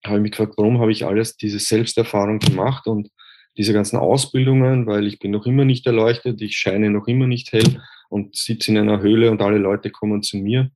habe 0.05 0.17
ich 0.17 0.21
mich 0.23 0.31
gefragt, 0.31 0.53
warum 0.57 0.79
habe 0.79 0.91
ich 0.91 1.05
alles 1.05 1.37
diese 1.37 1.59
Selbsterfahrung 1.59 2.39
gemacht 2.39 2.87
und 2.87 3.09
diese 3.57 3.73
ganzen 3.73 3.97
Ausbildungen, 3.97 4.85
weil 4.85 5.07
ich 5.07 5.19
bin 5.19 5.31
noch 5.31 5.45
immer 5.45 5.65
nicht 5.65 5.85
erleuchtet, 5.87 6.41
ich 6.41 6.55
scheine 6.55 6.91
noch 6.91 7.07
immer 7.07 7.27
nicht 7.27 7.51
hell 7.51 7.81
und 8.09 8.35
sitze 8.35 8.71
in 8.71 8.77
einer 8.77 9.01
Höhle 9.01 9.31
und 9.31 9.41
alle 9.41 9.57
Leute 9.57 9.89
kommen 9.89 10.21
zu 10.21 10.37
mir. 10.37 10.71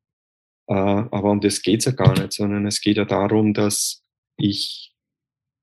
Äh, 0.67 0.73
aber 0.73 1.31
um 1.31 1.41
das 1.41 1.61
geht 1.61 1.79
es 1.79 1.85
ja 1.85 1.91
gar 1.91 2.19
nicht, 2.19 2.33
sondern 2.33 2.65
es 2.65 2.81
geht 2.81 2.97
ja 2.97 3.05
darum, 3.05 3.53
dass 3.53 4.03
ich 4.37 4.93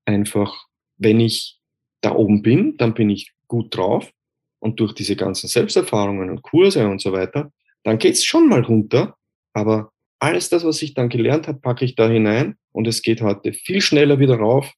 einfach, 0.05 0.67
wenn 0.97 1.19
ich 1.19 1.59
da 2.01 2.15
oben 2.15 2.41
bin, 2.41 2.77
dann 2.77 2.93
bin 2.93 3.09
ich 3.09 3.33
gut 3.47 3.75
drauf 3.75 4.11
und 4.59 4.79
durch 4.79 4.93
diese 4.93 5.15
ganzen 5.15 5.47
Selbsterfahrungen 5.47 6.29
und 6.29 6.41
Kurse 6.41 6.87
und 6.87 7.01
so 7.01 7.11
weiter, 7.11 7.51
dann 7.83 7.97
geht's 7.97 8.23
schon 8.23 8.47
mal 8.47 8.61
runter, 8.61 9.17
aber 9.53 9.91
alles 10.19 10.49
das, 10.49 10.63
was 10.63 10.81
ich 10.81 10.93
dann 10.93 11.09
gelernt 11.09 11.47
habe, 11.47 11.59
packe 11.59 11.85
ich 11.85 11.95
da 11.95 12.09
hinein 12.09 12.55
und 12.71 12.87
es 12.87 13.01
geht 13.01 13.21
heute 13.21 13.53
viel 13.53 13.81
schneller 13.81 14.19
wieder 14.19 14.35
rauf 14.35 14.71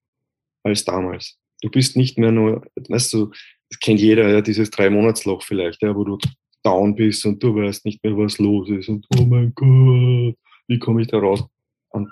als 0.63 0.85
damals. 0.85 1.37
Du 1.61 1.69
bist 1.69 1.97
nicht 1.97 2.17
mehr 2.17 2.31
nur, 2.31 2.65
weißt 2.75 3.13
du, 3.13 3.31
das 3.69 3.79
kennt 3.79 3.99
jeder, 3.99 4.29
ja, 4.29 4.41
dieses 4.41 4.69
Drei-Monats-Loch 4.69 5.43
vielleicht, 5.43 5.81
ja, 5.81 5.95
wo 5.95 6.03
du 6.03 6.17
down 6.63 6.95
bist 6.95 7.25
und 7.25 7.41
du 7.41 7.55
weißt 7.55 7.85
nicht 7.85 8.03
mehr, 8.03 8.15
was 8.17 8.37
los 8.37 8.69
ist 8.69 8.89
und 8.89 9.07
oh 9.17 9.25
mein 9.25 9.53
Gott, 9.55 10.35
wie 10.67 10.79
komme 10.79 11.01
ich 11.01 11.07
da 11.07 11.17
raus? 11.17 11.43
Und 11.89 12.09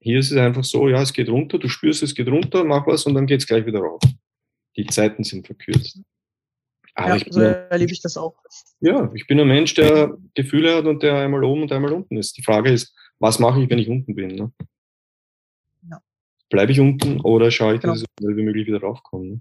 hier 0.00 0.18
ist 0.18 0.32
es 0.32 0.36
einfach 0.36 0.64
so, 0.64 0.88
ja, 0.88 1.00
es 1.02 1.12
geht 1.12 1.28
runter, 1.28 1.58
du 1.58 1.68
spürst, 1.68 2.02
es 2.02 2.14
geht 2.14 2.28
runter, 2.28 2.64
mach 2.64 2.86
was 2.86 3.06
und 3.06 3.14
dann 3.14 3.26
geht's 3.26 3.46
gleich 3.46 3.64
wieder 3.64 3.80
rauf. 3.80 4.00
Die 4.76 4.86
Zeiten 4.86 5.22
sind 5.22 5.46
verkürzt. 5.46 6.00
Aber 6.94 7.16
ja, 7.16 7.24
so 7.30 7.40
erlebe 7.40 7.92
ich 7.92 8.02
das 8.02 8.16
auch. 8.16 8.34
Ja, 8.80 9.10
ich 9.14 9.26
bin 9.26 9.40
ein 9.40 9.48
Mensch, 9.48 9.74
der 9.74 10.16
Gefühle 10.34 10.76
hat 10.76 10.84
und 10.84 11.02
der 11.02 11.16
einmal 11.16 11.42
oben 11.44 11.62
und 11.62 11.72
einmal 11.72 11.92
unten 11.92 12.16
ist. 12.16 12.36
Die 12.36 12.42
Frage 12.42 12.70
ist, 12.70 12.94
was 13.18 13.38
mache 13.38 13.62
ich, 13.62 13.70
wenn 13.70 13.78
ich 13.78 13.88
unten 13.88 14.14
bin? 14.14 14.34
Ne? 14.34 14.52
Ja. 15.88 16.00
Bleibe 16.50 16.72
ich 16.72 16.80
unten 16.80 17.20
oder 17.20 17.50
schaue 17.50 17.74
ich, 17.74 17.80
genau. 17.80 17.94
dass 17.94 18.02
ich 18.02 18.08
so 18.18 18.24
schnell 18.24 18.36
wie 18.36 18.42
möglich 18.42 18.66
wieder 18.66 18.80
raufkomme? 18.80 19.26
Ne? 19.26 19.40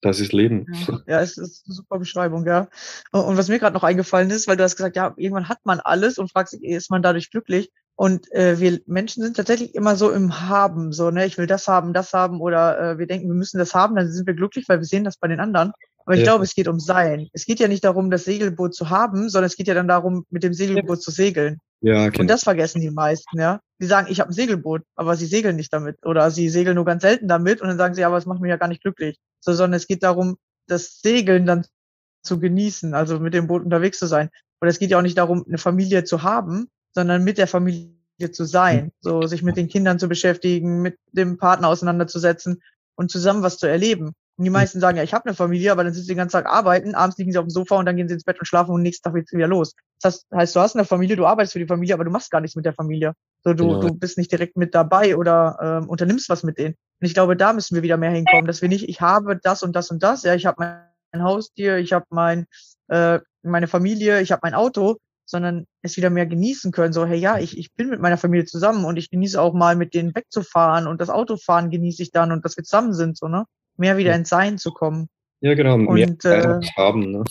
Das 0.00 0.20
ist 0.20 0.32
Leben. 0.32 0.66
Ja, 0.86 1.00
ja, 1.08 1.20
es 1.20 1.36
ist 1.36 1.66
eine 1.66 1.74
super 1.74 1.98
Beschreibung, 1.98 2.46
ja. 2.46 2.68
Und 3.10 3.36
was 3.36 3.48
mir 3.48 3.58
gerade 3.58 3.74
noch 3.74 3.82
eingefallen 3.82 4.30
ist, 4.30 4.46
weil 4.46 4.56
du 4.56 4.62
hast 4.62 4.76
gesagt, 4.76 4.94
ja, 4.94 5.12
irgendwann 5.16 5.48
hat 5.48 5.58
man 5.64 5.80
alles 5.80 6.18
und 6.18 6.30
fragst 6.30 6.52
sich, 6.52 6.62
ist 6.62 6.90
man 6.90 7.02
dadurch 7.02 7.30
glücklich? 7.30 7.72
Und 7.96 8.30
äh, 8.30 8.60
wir 8.60 8.80
Menschen 8.86 9.24
sind 9.24 9.36
tatsächlich 9.36 9.74
immer 9.74 9.96
so 9.96 10.12
im 10.12 10.48
Haben, 10.48 10.92
so, 10.92 11.10
ne, 11.10 11.26
ich 11.26 11.36
will 11.36 11.48
das 11.48 11.66
haben, 11.66 11.92
das 11.92 12.12
haben, 12.12 12.40
oder 12.40 12.92
äh, 12.92 12.98
wir 12.98 13.08
denken, 13.08 13.26
wir 13.26 13.34
müssen 13.34 13.58
das 13.58 13.74
haben, 13.74 13.96
dann 13.96 14.08
sind 14.08 14.24
wir 14.24 14.34
glücklich, 14.34 14.68
weil 14.68 14.78
wir 14.78 14.84
sehen 14.84 15.02
das 15.02 15.16
bei 15.16 15.26
den 15.26 15.40
anderen. 15.40 15.72
Aber 16.08 16.14
ich 16.14 16.20
ja. 16.20 16.32
glaube, 16.32 16.44
es 16.44 16.54
geht 16.54 16.68
um 16.68 16.80
Sein. 16.80 17.28
Es 17.34 17.44
geht 17.44 17.60
ja 17.60 17.68
nicht 17.68 17.84
darum, 17.84 18.10
das 18.10 18.24
Segelboot 18.24 18.74
zu 18.74 18.88
haben, 18.88 19.28
sondern 19.28 19.48
es 19.48 19.56
geht 19.56 19.68
ja 19.68 19.74
dann 19.74 19.88
darum, 19.88 20.24
mit 20.30 20.42
dem 20.42 20.54
Segelboot 20.54 21.02
zu 21.02 21.10
segeln. 21.10 21.58
Ja, 21.82 22.06
okay. 22.06 22.22
Und 22.22 22.28
das 22.28 22.44
vergessen 22.44 22.80
die 22.80 22.90
meisten, 22.90 23.38
ja. 23.38 23.60
Die 23.78 23.84
sagen, 23.84 24.06
ich 24.10 24.18
habe 24.18 24.30
ein 24.30 24.32
Segelboot, 24.32 24.84
aber 24.96 25.16
sie 25.16 25.26
segeln 25.26 25.56
nicht 25.56 25.70
damit. 25.70 25.98
Oder 26.06 26.30
sie 26.30 26.48
segeln 26.48 26.76
nur 26.76 26.86
ganz 26.86 27.02
selten 27.02 27.28
damit 27.28 27.60
und 27.60 27.68
dann 27.68 27.76
sagen 27.76 27.94
sie, 27.94 28.04
aber 28.04 28.16
es 28.16 28.24
macht 28.24 28.40
mich 28.40 28.48
ja 28.48 28.56
gar 28.56 28.68
nicht 28.68 28.80
glücklich. 28.80 29.18
So, 29.40 29.52
sondern 29.52 29.76
es 29.76 29.86
geht 29.86 30.02
darum, 30.02 30.38
das 30.66 31.02
Segeln 31.02 31.44
dann 31.44 31.66
zu 32.22 32.40
genießen, 32.40 32.94
also 32.94 33.20
mit 33.20 33.34
dem 33.34 33.46
Boot 33.46 33.62
unterwegs 33.62 33.98
zu 33.98 34.06
sein. 34.06 34.30
Und 34.60 34.68
es 34.68 34.78
geht 34.78 34.88
ja 34.88 34.96
auch 34.96 35.02
nicht 35.02 35.18
darum, 35.18 35.44
eine 35.46 35.58
Familie 35.58 36.04
zu 36.04 36.22
haben, 36.22 36.68
sondern 36.94 37.22
mit 37.22 37.36
der 37.36 37.48
Familie 37.48 37.92
zu 38.32 38.46
sein, 38.46 38.84
hm. 38.84 38.92
so 39.02 39.26
sich 39.26 39.42
mit 39.42 39.58
den 39.58 39.68
Kindern 39.68 39.98
zu 39.98 40.08
beschäftigen, 40.08 40.80
mit 40.80 40.96
dem 41.12 41.36
Partner 41.36 41.68
auseinanderzusetzen 41.68 42.62
und 42.96 43.10
zusammen 43.10 43.42
was 43.42 43.58
zu 43.58 43.66
erleben. 43.66 44.14
Und 44.38 44.44
die 44.44 44.50
meisten 44.50 44.78
sagen, 44.78 44.96
ja, 44.96 45.02
ich 45.02 45.14
habe 45.14 45.26
eine 45.26 45.34
Familie, 45.34 45.72
aber 45.72 45.82
dann 45.82 45.92
sind 45.92 46.04
sie 46.04 46.12
den 46.12 46.18
ganzen 46.18 46.34
Tag 46.34 46.46
arbeiten, 46.46 46.94
abends 46.94 47.18
liegen 47.18 47.32
sie 47.32 47.38
auf 47.38 47.44
dem 47.44 47.50
Sofa 47.50 47.76
und 47.76 47.86
dann 47.86 47.96
gehen 47.96 48.06
sie 48.06 48.14
ins 48.14 48.22
Bett 48.22 48.38
und 48.38 48.46
schlafen 48.46 48.70
und 48.70 48.82
nächsten 48.82 49.02
Tag 49.02 49.14
geht's 49.14 49.32
wieder 49.32 49.48
los. 49.48 49.74
Das 50.00 50.26
heißt, 50.32 50.54
du 50.54 50.60
hast 50.60 50.76
eine 50.76 50.84
Familie, 50.84 51.16
du 51.16 51.26
arbeitest 51.26 51.54
für 51.54 51.58
die 51.58 51.66
Familie, 51.66 51.94
aber 51.94 52.04
du 52.04 52.12
machst 52.12 52.30
gar 52.30 52.40
nichts 52.40 52.54
mit 52.54 52.64
der 52.64 52.72
Familie. 52.72 53.14
So, 53.42 53.52
du, 53.52 53.72
ja. 53.72 53.80
du 53.80 53.94
bist 53.94 54.16
nicht 54.16 54.30
direkt 54.30 54.56
mit 54.56 54.76
dabei 54.76 55.16
oder 55.16 55.58
ähm, 55.60 55.88
unternimmst 55.88 56.28
was 56.28 56.44
mit 56.44 56.56
denen. 56.56 56.76
Und 57.00 57.06
ich 57.06 57.14
glaube, 57.14 57.36
da 57.36 57.52
müssen 57.52 57.74
wir 57.74 57.82
wieder 57.82 57.96
mehr 57.96 58.12
hinkommen, 58.12 58.46
dass 58.46 58.62
wir 58.62 58.68
nicht, 58.68 58.88
ich 58.88 59.00
habe 59.00 59.36
das 59.42 59.64
und 59.64 59.74
das 59.74 59.90
und 59.90 60.04
das, 60.04 60.22
ja, 60.22 60.36
ich 60.36 60.46
habe 60.46 60.84
mein 61.12 61.22
Haustier, 61.24 61.78
ich 61.78 61.92
habe 61.92 62.06
mein, 62.10 62.46
äh, 62.86 63.18
meine 63.42 63.66
Familie, 63.66 64.20
ich 64.20 64.30
habe 64.30 64.40
mein 64.44 64.54
Auto, 64.54 64.98
sondern 65.24 65.66
es 65.82 65.96
wieder 65.96 66.10
mehr 66.10 66.26
genießen 66.26 66.70
können. 66.70 66.92
So, 66.92 67.04
hey, 67.04 67.18
ja, 67.18 67.38
ich, 67.38 67.58
ich 67.58 67.74
bin 67.74 67.90
mit 67.90 68.00
meiner 68.00 68.18
Familie 68.18 68.46
zusammen 68.46 68.84
und 68.84 68.96
ich 68.96 69.10
genieße 69.10 69.40
auch 69.40 69.52
mal 69.52 69.74
mit 69.74 69.94
denen 69.94 70.14
wegzufahren 70.14 70.86
und 70.86 71.00
das 71.00 71.10
Autofahren 71.10 71.70
genieße 71.70 72.02
ich 72.02 72.12
dann 72.12 72.30
und 72.30 72.44
dass 72.44 72.56
wir 72.56 72.62
zusammen 72.62 72.94
sind, 72.94 73.18
so, 73.18 73.26
ne? 73.26 73.44
Mehr 73.78 73.96
wieder 73.96 74.14
ins 74.14 74.28
Sein 74.28 74.58
zu 74.58 74.72
kommen. 74.72 75.08
Ja, 75.40 75.54
genau, 75.54 75.78
mehr 75.78 76.08
und, 76.08 76.24
äh, 76.24 76.60
haben, 76.76 77.10
ne? 77.10 77.24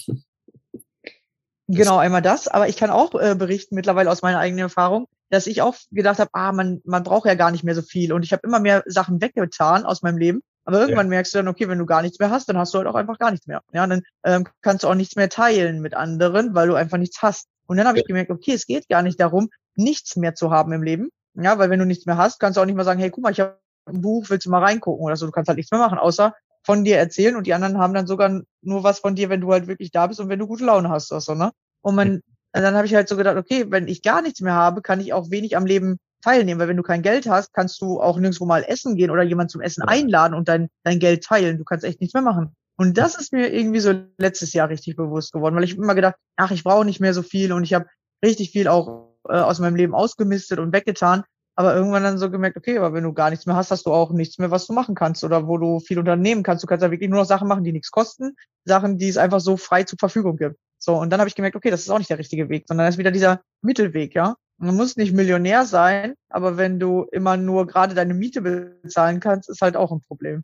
Genau, 1.68 1.98
einmal 1.98 2.22
das. 2.22 2.48
Aber 2.48 2.70
ich 2.70 2.78
kann 2.78 2.90
auch 2.90 3.14
äh, 3.16 3.36
berichten 3.36 3.76
mittlerweile 3.76 4.10
aus 4.10 4.22
meiner 4.22 4.40
eigenen 4.40 4.64
Erfahrung, 4.64 5.08
dass 5.30 5.48
ich 5.48 5.62
auch 5.62 5.76
gedacht 5.92 6.20
habe, 6.20 6.30
ah, 6.34 6.54
man, 6.54 6.82
man 6.86 7.04
braucht 7.04 7.28
ja 7.28 7.36
gar 7.36 7.52
nicht 7.52 7.66
mehr 7.66 7.76
so 7.76 7.82
viel. 7.82 8.14
Und 8.14 8.24
ich 8.24 8.32
habe 8.32 8.48
immer 8.48 8.60
mehr 8.60 8.84
Sachen 8.86 9.22
weggetan 9.22 9.84
aus 9.84 10.02
meinem 10.02 10.18
Leben. 10.18 10.42
Aber 10.64 10.80
irgendwann 10.80 11.08
ja. 11.08 11.12
merkst 11.12 11.34
du 11.34 11.40
dann, 11.40 11.48
okay, 11.48 11.68
wenn 11.68 11.80
du 11.80 11.86
gar 11.86 12.02
nichts 12.02 12.20
mehr 12.20 12.30
hast, 12.30 12.48
dann 12.50 12.58
hast 12.58 12.74
du 12.74 12.78
halt 12.78 12.88
auch 12.88 12.96
einfach 12.96 13.18
gar 13.20 13.32
nichts 13.32 13.48
mehr. 13.48 13.62
Ja, 13.74 13.86
dann 13.86 14.02
ähm, 14.24 14.48
kannst 14.62 14.84
du 14.84 14.88
auch 14.88 14.96
nichts 14.96 15.16
mehr 15.16 15.30
teilen 15.30 15.82
mit 15.82 15.94
anderen, 15.94 16.56
weil 16.56 16.68
du 16.68 16.76
einfach 16.76 16.98
nichts 16.98 17.22
hast. 17.22 17.48
Und 17.68 17.78
dann 17.78 17.88
habe 17.88 18.00
ich 18.00 18.06
gemerkt, 18.06 18.32
okay, 18.32 18.54
es 18.54 18.66
geht 18.66 18.88
gar 18.88 19.02
nicht 19.02 19.20
darum, 19.20 19.50
nichts 19.76 20.16
mehr 20.16 20.36
zu 20.36 20.52
haben 20.52 20.72
im 20.72 20.84
Leben. 20.84 21.10
Ja, 21.36 21.60
weil 21.60 21.70
wenn 21.70 21.80
du 21.80 21.86
nichts 21.86 22.06
mehr 22.06 22.18
hast, 22.18 22.40
kannst 22.40 22.58
du 22.58 22.62
auch 22.62 22.66
nicht 22.66 22.76
mehr 22.76 22.86
sagen, 22.86 23.00
hey, 23.00 23.12
guck 23.12 23.24
mal, 23.24 23.32
ich 23.32 23.40
habe 23.40 23.60
ein 23.88 24.02
Buch, 24.02 24.26
willst 24.30 24.46
du 24.46 24.50
mal 24.50 24.64
reingucken 24.64 25.04
oder 25.04 25.16
so. 25.16 25.26
Du 25.26 25.32
kannst 25.32 25.48
halt 25.48 25.58
nichts 25.58 25.72
mehr 25.72 25.80
machen, 25.80 25.98
außer 25.98 26.34
von 26.66 26.84
dir 26.84 26.98
erzählen 26.98 27.36
und 27.36 27.48
die 27.48 27.54
anderen 27.54 27.78
haben 27.78 27.94
dann 27.94 28.08
sogar 28.08 28.42
nur 28.62 28.84
was 28.84 29.00
von 29.00 29.16
dir, 29.16 29.30
wenn 29.30 29.42
du 29.42 29.52
halt 29.52 29.68
wirklich 29.68 29.92
da 29.92 30.08
bist 30.08 30.20
und 30.20 30.30
wenn 30.30 30.40
du 30.40 30.48
gute 30.48 30.66
Laune 30.66 30.90
hast 30.90 31.12
oder 31.12 31.22
so, 31.22 31.34
ne? 31.34 31.52
Und 31.82 31.96
man, 31.96 32.22
dann 32.52 32.76
habe 32.76 32.86
ich 32.86 32.94
halt 32.94 33.08
so 33.08 33.16
gedacht, 33.16 33.38
okay, 33.38 33.66
wenn 33.70 33.88
ich 33.88 34.02
gar 34.02 34.22
nichts 34.22 34.42
mehr 34.42 34.54
habe, 34.54 34.82
kann 34.82 35.00
ich 35.00 35.14
auch 35.14 35.32
wenig 35.32 35.56
am 35.56 35.66
Leben 35.66 35.98
teilnehmen, 36.22 36.60
weil 36.60 36.68
wenn 36.68 36.78
du 36.78 36.84
kein 36.84 37.04
Geld 37.04 37.30
hast, 37.30 37.54
kannst 37.54 37.82
du 37.82 38.02
auch 38.02 38.18
nirgendwo 38.18 38.46
mal 38.46 38.64
essen 38.68 38.96
gehen 38.96 39.12
oder 39.12 39.24
jemand 39.24 39.52
zum 39.52 39.62
Essen 39.62 39.84
einladen 39.84 40.34
und 40.34 40.50
dein, 40.50 40.70
dein 40.84 41.00
Geld 41.00 41.24
teilen. 41.24 41.58
Du 41.58 41.64
kannst 41.64 41.86
echt 41.86 42.02
nichts 42.02 42.14
mehr 42.14 42.24
machen. 42.24 42.56
Und 42.76 42.98
das 42.98 43.16
ist 43.16 43.34
mir 43.34 43.52
irgendwie 43.52 43.80
so 43.80 43.94
letztes 44.18 44.54
Jahr 44.54 44.70
richtig 44.70 44.96
bewusst 44.96 45.32
geworden, 45.32 45.56
weil 45.56 45.64
ich 45.64 45.76
immer 45.76 45.96
gedacht, 45.96 46.16
ach, 46.36 46.52
ich 46.52 46.64
brauche 46.64 46.86
nicht 46.86 47.00
mehr 47.00 47.14
so 47.14 47.24
viel 47.24 47.52
und 47.52 47.64
ich 47.64 47.74
habe 47.74 47.88
richtig 48.24 48.52
viel 48.52 48.68
auch 48.68 49.16
äh, 49.30 49.34
aus 49.34 49.60
meinem 49.60 49.76
Leben 49.76 49.96
ausgemistet 49.96 50.60
und 50.60 50.74
weggetan. 50.74 51.24
Aber 51.60 51.76
irgendwann 51.76 52.04
dann 52.04 52.20
so 52.20 52.30
gemerkt, 52.30 52.56
okay, 52.56 52.78
aber 52.78 52.94
wenn 52.94 53.04
du 53.04 53.14
gar 53.14 53.32
nichts 53.32 53.48
mehr 53.48 53.56
hast, 53.56 53.72
hast 53.72 53.88
du 53.88 53.92
auch 53.92 54.12
nichts 54.12 54.38
mehr, 54.38 54.52
was 54.52 54.68
du 54.68 54.74
machen 54.74 54.94
kannst 54.94 55.24
oder 55.24 55.48
wo 55.48 55.58
du 55.58 55.80
viel 55.80 55.98
unternehmen 55.98 56.44
kannst. 56.44 56.64
Du 56.64 56.68
kannst 56.68 56.84
ja 56.84 56.92
wirklich 56.92 57.10
nur 57.10 57.20
noch 57.20 57.26
Sachen 57.26 57.48
machen, 57.48 57.64
die 57.64 57.72
nichts 57.72 57.90
kosten, 57.90 58.36
Sachen, 58.64 59.00
die 59.00 59.10
es 59.10 59.18
einfach 59.18 59.40
so 59.40 59.58
frei 59.58 59.82
zur 59.82 59.98
Verfügung 59.98 60.38
gibt. 60.38 60.56
So, 60.78 60.94
und 60.94 61.10
dann 61.10 61.20
habe 61.20 61.28
ich 61.28 61.34
gemerkt, 61.34 61.56
okay, 61.56 61.72
das 61.72 61.82
ist 61.82 61.90
auch 61.90 61.98
nicht 61.98 62.12
der 62.12 62.20
richtige 62.20 62.48
Weg, 62.50 62.66
sondern 62.68 62.86
das 62.86 62.94
ist 62.94 63.00
wieder 63.00 63.10
dieser 63.10 63.42
Mittelweg, 63.64 64.14
ja. 64.14 64.36
Man 64.60 64.76
muss 64.76 64.98
nicht 64.98 65.14
Millionär 65.14 65.66
sein, 65.66 66.14
aber 66.30 66.58
wenn 66.58 66.80
du 66.80 67.08
immer 67.12 67.38
nur 67.38 67.66
gerade 67.66 67.96
deine 67.96 68.14
Miete 68.14 68.42
bezahlen 68.42 69.20
kannst, 69.20 69.50
ist 69.50 69.62
halt 69.62 69.76
auch 69.76 69.92
ein 69.92 70.02
Problem. 70.02 70.44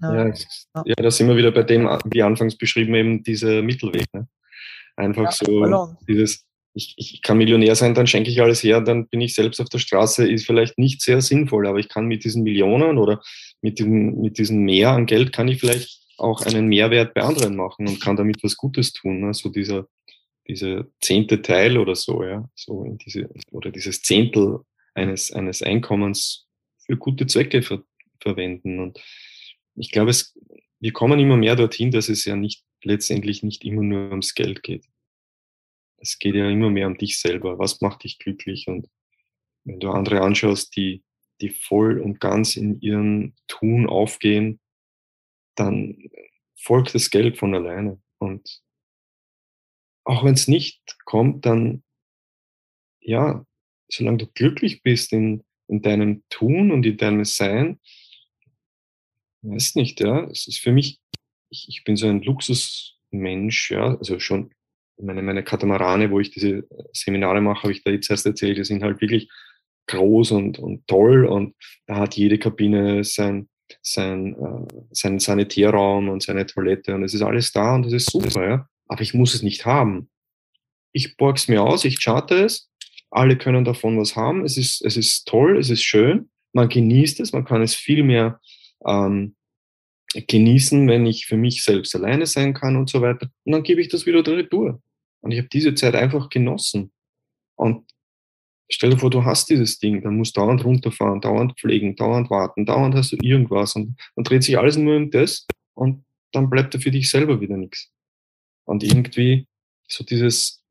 Ja, 0.00 0.26
ja, 0.26 0.34
ja 0.86 0.94
da 0.94 1.10
sind 1.10 1.28
wir 1.28 1.36
wieder 1.36 1.52
bei 1.52 1.64
dem, 1.64 1.84
wie 2.06 2.22
anfangs 2.22 2.56
beschrieben, 2.56 2.94
eben 2.94 3.22
dieser 3.22 3.60
Mittelweg. 3.60 4.06
Ne? 4.14 4.26
Einfach 4.96 5.24
ja, 5.24 5.32
so 5.32 5.60
Ballon. 5.60 5.98
dieses, 6.08 6.46
ich, 6.74 6.94
ich 6.96 7.22
kann 7.22 7.38
Millionär 7.38 7.76
sein, 7.76 7.94
dann 7.94 8.06
schenke 8.06 8.30
ich 8.30 8.42
alles 8.42 8.62
her, 8.62 8.80
dann 8.80 9.06
bin 9.06 9.20
ich 9.20 9.34
selbst 9.34 9.60
auf 9.60 9.68
der 9.68 9.78
Straße, 9.78 10.28
ist 10.28 10.44
vielleicht 10.44 10.76
nicht 10.76 11.00
sehr 11.00 11.20
sinnvoll, 11.20 11.66
aber 11.66 11.78
ich 11.78 11.88
kann 11.88 12.06
mit 12.06 12.24
diesen 12.24 12.42
Millionen 12.42 12.98
oder 12.98 13.22
mit 13.62 13.78
diesem, 13.78 14.20
mit 14.20 14.38
diesem 14.38 14.58
Mehr 14.58 14.90
an 14.90 15.06
Geld 15.06 15.32
kann 15.32 15.48
ich 15.48 15.60
vielleicht 15.60 16.02
auch 16.18 16.42
einen 16.42 16.66
Mehrwert 16.66 17.14
bei 17.14 17.22
anderen 17.22 17.56
machen 17.56 17.86
und 17.86 18.00
kann 18.00 18.16
damit 18.16 18.42
was 18.42 18.56
Gutes 18.56 18.92
tun. 18.92 19.20
Ne? 19.20 19.34
So 19.34 19.48
dieser, 19.48 19.86
dieser 20.48 20.86
zehnte 21.00 21.42
Teil 21.42 21.78
oder 21.78 21.94
so, 21.94 22.24
ja, 22.24 22.48
so 22.54 22.84
in 22.84 22.98
diese, 22.98 23.30
oder 23.52 23.70
dieses 23.70 24.02
Zehntel 24.02 24.60
eines, 24.94 25.32
eines 25.32 25.62
Einkommens 25.62 26.46
für 26.84 26.96
gute 26.96 27.26
Zwecke 27.26 27.62
ver, 27.62 27.82
verwenden. 28.20 28.80
Und 28.80 29.00
ich 29.76 29.90
glaube, 29.90 30.10
es, 30.10 30.36
wir 30.80 30.92
kommen 30.92 31.20
immer 31.20 31.36
mehr 31.36 31.56
dorthin, 31.56 31.90
dass 31.90 32.08
es 32.08 32.24
ja 32.24 32.36
nicht 32.36 32.62
letztendlich 32.82 33.42
nicht 33.42 33.64
immer 33.64 33.82
nur 33.82 34.10
ums 34.10 34.34
Geld 34.34 34.62
geht. 34.62 34.84
Es 36.04 36.18
geht 36.18 36.34
ja 36.34 36.50
immer 36.50 36.68
mehr 36.68 36.86
um 36.86 36.98
dich 36.98 37.18
selber. 37.18 37.58
Was 37.58 37.80
macht 37.80 38.04
dich 38.04 38.18
glücklich? 38.18 38.68
Und 38.68 38.90
wenn 39.64 39.80
du 39.80 39.90
andere 39.90 40.20
anschaust, 40.20 40.76
die, 40.76 41.02
die 41.40 41.48
voll 41.48 41.98
und 41.98 42.20
ganz 42.20 42.56
in 42.56 42.78
ihrem 42.82 43.34
Tun 43.48 43.86
aufgehen, 43.86 44.60
dann 45.54 46.10
folgt 46.54 46.94
das 46.94 47.08
Geld 47.08 47.38
von 47.38 47.54
alleine. 47.54 48.02
Und 48.18 48.62
auch 50.04 50.24
wenn 50.24 50.34
es 50.34 50.46
nicht 50.46 50.82
kommt, 51.06 51.46
dann, 51.46 51.82
ja, 53.00 53.46
solange 53.88 54.18
du 54.18 54.26
glücklich 54.26 54.82
bist 54.82 55.10
in, 55.14 55.42
in 55.68 55.80
deinem 55.80 56.22
Tun 56.28 56.70
und 56.70 56.84
in 56.84 56.98
deinem 56.98 57.24
Sein, 57.24 57.80
weiß 59.40 59.74
nicht, 59.76 60.00
ja, 60.00 60.24
es 60.24 60.46
ist 60.48 60.58
für 60.58 60.72
mich, 60.72 61.00
ich, 61.48 61.66
ich 61.70 61.84
bin 61.84 61.96
so 61.96 62.08
ein 62.08 62.20
Luxusmensch, 62.20 63.70
ja, 63.70 63.96
also 63.96 64.18
schon 64.18 64.52
meine, 65.00 65.22
meine 65.22 65.42
Katamarane, 65.42 66.10
wo 66.10 66.20
ich 66.20 66.30
diese 66.30 66.64
Seminare 66.92 67.40
mache, 67.40 67.64
habe 67.64 67.72
ich 67.72 67.82
da 67.82 67.90
jetzt 67.90 68.10
erst 68.10 68.26
erzählt, 68.26 68.58
die 68.58 68.64
sind 68.64 68.82
halt 68.82 69.00
wirklich 69.00 69.28
groß 69.86 70.32
und, 70.32 70.58
und 70.58 70.86
toll 70.86 71.26
und 71.26 71.54
da 71.86 71.96
hat 71.96 72.16
jede 72.16 72.38
Kabine 72.38 73.04
sein, 73.04 73.48
sein, 73.82 74.34
äh, 74.34 74.74
seinen 74.90 75.18
Sanitärraum 75.18 76.08
und 76.08 76.22
seine 76.22 76.46
Toilette 76.46 76.94
und 76.94 77.02
es 77.02 77.14
ist 77.14 77.22
alles 77.22 77.52
da 77.52 77.74
und 77.74 77.84
das 77.84 77.92
ist 77.92 78.10
super, 78.10 78.48
ja. 78.48 78.68
Aber 78.86 79.02
ich 79.02 79.14
muss 79.14 79.34
es 79.34 79.42
nicht 79.42 79.66
haben. 79.66 80.08
Ich 80.92 81.16
borg's 81.16 81.48
mir 81.48 81.62
aus, 81.62 81.84
ich 81.84 81.98
charte 81.98 82.44
es, 82.44 82.70
alle 83.10 83.36
können 83.36 83.64
davon 83.64 83.98
was 83.98 84.16
haben, 84.16 84.44
es 84.44 84.56
ist, 84.56 84.84
es 84.84 84.96
ist 84.96 85.26
toll, 85.26 85.58
es 85.58 85.70
ist 85.70 85.82
schön, 85.82 86.30
man 86.52 86.68
genießt 86.68 87.20
es, 87.20 87.32
man 87.32 87.44
kann 87.44 87.62
es 87.62 87.74
viel 87.74 88.04
mehr 88.04 88.40
ähm, 88.86 89.34
genießen, 90.22 90.86
wenn 90.88 91.06
ich 91.06 91.26
für 91.26 91.36
mich 91.36 91.62
selbst 91.62 91.94
alleine 91.94 92.26
sein 92.26 92.54
kann 92.54 92.76
und 92.76 92.88
so 92.88 93.00
weiter. 93.00 93.28
Und 93.44 93.52
dann 93.52 93.62
gebe 93.62 93.80
ich 93.80 93.88
das 93.88 94.06
wieder 94.06 94.26
retour. 94.26 94.80
Und 95.20 95.32
ich 95.32 95.38
habe 95.38 95.48
diese 95.48 95.74
Zeit 95.74 95.94
einfach 95.94 96.28
genossen. 96.28 96.92
Und 97.56 97.90
stell 98.70 98.90
dir 98.90 98.98
vor, 98.98 99.10
du 99.10 99.24
hast 99.24 99.48
dieses 99.50 99.78
Ding, 99.78 100.02
dann 100.02 100.16
musst 100.16 100.36
du 100.36 100.40
dauernd 100.40 100.64
runterfahren, 100.64 101.20
dauernd 101.20 101.58
pflegen, 101.58 101.96
dauernd 101.96 102.30
warten, 102.30 102.66
dauernd 102.66 102.94
hast 102.94 103.12
du 103.12 103.16
irgendwas 103.20 103.74
und 103.76 103.96
dann 104.16 104.24
dreht 104.24 104.42
sich 104.42 104.58
alles 104.58 104.76
nur 104.76 104.96
um 104.96 105.10
das 105.10 105.46
und 105.74 106.04
dann 106.32 106.50
bleibt 106.50 106.74
da 106.74 106.78
für 106.78 106.90
dich 106.90 107.10
selber 107.10 107.40
wieder 107.40 107.56
nichts. 107.56 107.90
Und 108.64 108.82
irgendwie 108.82 109.46
so 109.88 110.04
dieses 110.04 110.62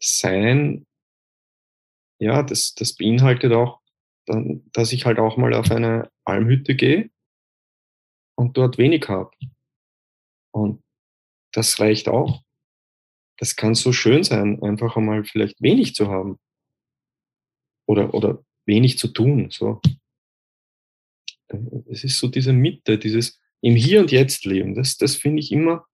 Sein, 0.00 0.86
ja, 2.18 2.42
das, 2.42 2.74
das 2.74 2.94
beinhaltet 2.94 3.52
auch, 3.52 3.80
dann, 4.26 4.62
dass 4.72 4.92
ich 4.92 5.04
halt 5.04 5.18
auch 5.18 5.36
mal 5.36 5.52
auf 5.52 5.70
eine 5.70 6.10
Almhütte 6.24 6.74
gehe 6.74 7.10
und 8.36 8.56
dort 8.56 8.78
wenig 8.78 9.08
habe. 9.08 9.30
Und 10.52 10.82
das 11.52 11.78
reicht 11.80 12.08
auch. 12.08 12.42
Das 13.38 13.56
kann 13.56 13.74
so 13.74 13.92
schön 13.92 14.22
sein, 14.22 14.62
einfach 14.62 14.96
einmal 14.96 15.24
vielleicht 15.24 15.60
wenig 15.60 15.94
zu 15.94 16.08
haben. 16.08 16.38
Oder, 17.86 18.14
oder 18.14 18.44
wenig 18.66 18.98
zu 18.98 19.08
tun. 19.08 19.50
So. 19.50 19.80
Es 21.86 22.04
ist 22.04 22.18
so 22.18 22.28
diese 22.28 22.52
Mitte, 22.52 22.98
dieses 22.98 23.40
im 23.60 23.76
Hier 23.76 24.00
und 24.00 24.12
Jetzt 24.12 24.44
leben. 24.44 24.74
Das, 24.74 24.96
das 24.96 25.16
finde 25.16 25.40
ich 25.40 25.52
immer. 25.52 25.86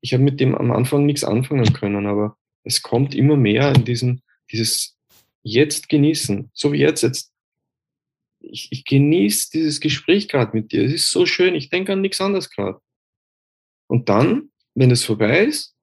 Ich 0.00 0.12
habe 0.12 0.22
mit 0.22 0.38
dem 0.40 0.54
am 0.54 0.70
Anfang 0.70 1.06
nichts 1.06 1.24
anfangen 1.24 1.72
können, 1.72 2.06
aber 2.06 2.36
es 2.62 2.82
kommt 2.82 3.14
immer 3.14 3.36
mehr 3.36 3.74
in 3.74 3.84
diesen, 3.84 4.22
dieses 4.50 4.96
Jetzt 5.42 5.88
genießen. 5.88 6.50
So 6.52 6.72
wie 6.72 6.78
jetzt. 6.78 7.02
Jetzt 7.02 7.32
ich, 8.50 8.68
ich 8.70 8.84
genieße 8.84 9.50
dieses 9.52 9.80
Gespräch 9.80 10.28
gerade 10.28 10.56
mit 10.56 10.72
dir. 10.72 10.84
Es 10.84 10.92
ist 10.92 11.10
so 11.10 11.26
schön, 11.26 11.54
ich 11.54 11.70
denke 11.70 11.92
an 11.92 12.00
nichts 12.00 12.20
anderes 12.20 12.50
gerade. 12.50 12.80
Und 13.86 14.08
dann, 14.08 14.50
wenn 14.74 14.90
es 14.90 15.04
vorbei 15.04 15.44
ist, 15.44 15.74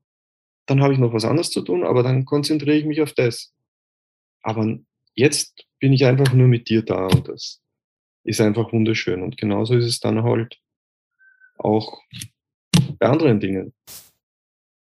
dann 0.67 0.81
habe 0.81 0.93
ich 0.93 0.99
noch 0.99 1.13
was 1.13 1.25
anderes 1.25 1.51
zu 1.51 1.61
tun, 1.61 1.83
aber 1.83 2.03
dann 2.03 2.25
konzentriere 2.25 2.77
ich 2.77 2.85
mich 2.85 3.01
auf 3.01 3.13
das. 3.13 3.53
Aber 4.41 4.79
jetzt 5.13 5.65
bin 5.79 5.93
ich 5.93 6.05
einfach 6.05 6.33
nur 6.33 6.47
mit 6.47 6.69
dir 6.69 6.81
da 6.81 7.07
und 7.07 7.27
das 7.27 7.61
ist 8.23 8.41
einfach 8.41 8.71
wunderschön. 8.73 9.21
Und 9.21 9.37
genauso 9.37 9.75
ist 9.75 9.85
es 9.85 9.99
dann 9.99 10.23
halt 10.23 10.59
auch 11.57 12.01
bei 12.99 13.07
anderen 13.07 13.39
Dingen. 13.39 13.73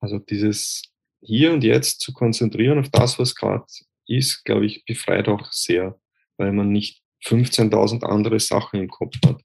Also 0.01 0.19
dieses 0.19 0.83
hier 1.23 1.53
und 1.53 1.63
jetzt 1.63 2.01
zu 2.01 2.13
konzentrieren 2.13 2.79
auf 2.79 2.89
das, 2.91 3.19
was 3.19 3.35
gerade 3.35 3.65
ist, 4.07 4.45
glaube 4.45 4.67
ich, 4.67 4.85
befreit 4.85 5.29
auch 5.29 5.53
sehr, 5.53 6.01
weil 6.37 6.53
man 6.53 6.73
nicht 6.73 7.03
15.000 7.25 8.05
andere 8.05 8.41
Sachen 8.41 8.81
im 8.81 8.89
Kopf 8.89 9.17
hat. 9.25 9.43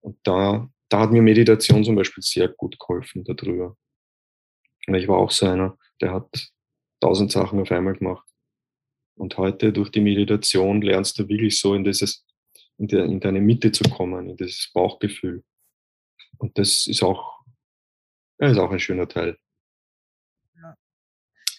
Und 0.00 0.18
da, 0.24 0.68
da 0.88 1.00
hat 1.00 1.12
mir 1.12 1.22
Meditation 1.22 1.84
zum 1.84 1.94
Beispiel 1.94 2.22
sehr 2.22 2.48
gut 2.48 2.78
geholfen 2.78 3.24
darüber. 3.24 3.76
Ich 4.86 5.06
war 5.06 5.18
auch 5.18 5.30
so 5.30 5.46
einer, 5.46 5.78
der 6.00 6.12
hat 6.12 6.50
tausend 7.00 7.30
Sachen 7.30 7.60
auf 7.60 7.70
einmal 7.70 7.94
gemacht. 7.94 8.28
Und 9.14 9.36
heute 9.38 9.72
durch 9.72 9.90
die 9.90 10.00
Meditation 10.00 10.82
lernst 10.82 11.18
du 11.18 11.28
wirklich 11.28 11.60
so 11.60 11.74
in 11.74 11.84
dieses, 11.84 12.26
in, 12.78 12.88
der, 12.88 13.04
in 13.04 13.20
deine 13.20 13.40
Mitte 13.40 13.70
zu 13.70 13.84
kommen, 13.84 14.30
in 14.30 14.36
dieses 14.36 14.70
Bauchgefühl. 14.72 15.44
Und 16.38 16.58
das 16.58 16.86
ist 16.86 17.02
auch, 17.02 17.44
ja, 18.40 18.48
ist 18.48 18.58
auch 18.58 18.70
ein 18.70 18.80
schöner 18.80 19.08
Teil. 19.08 19.38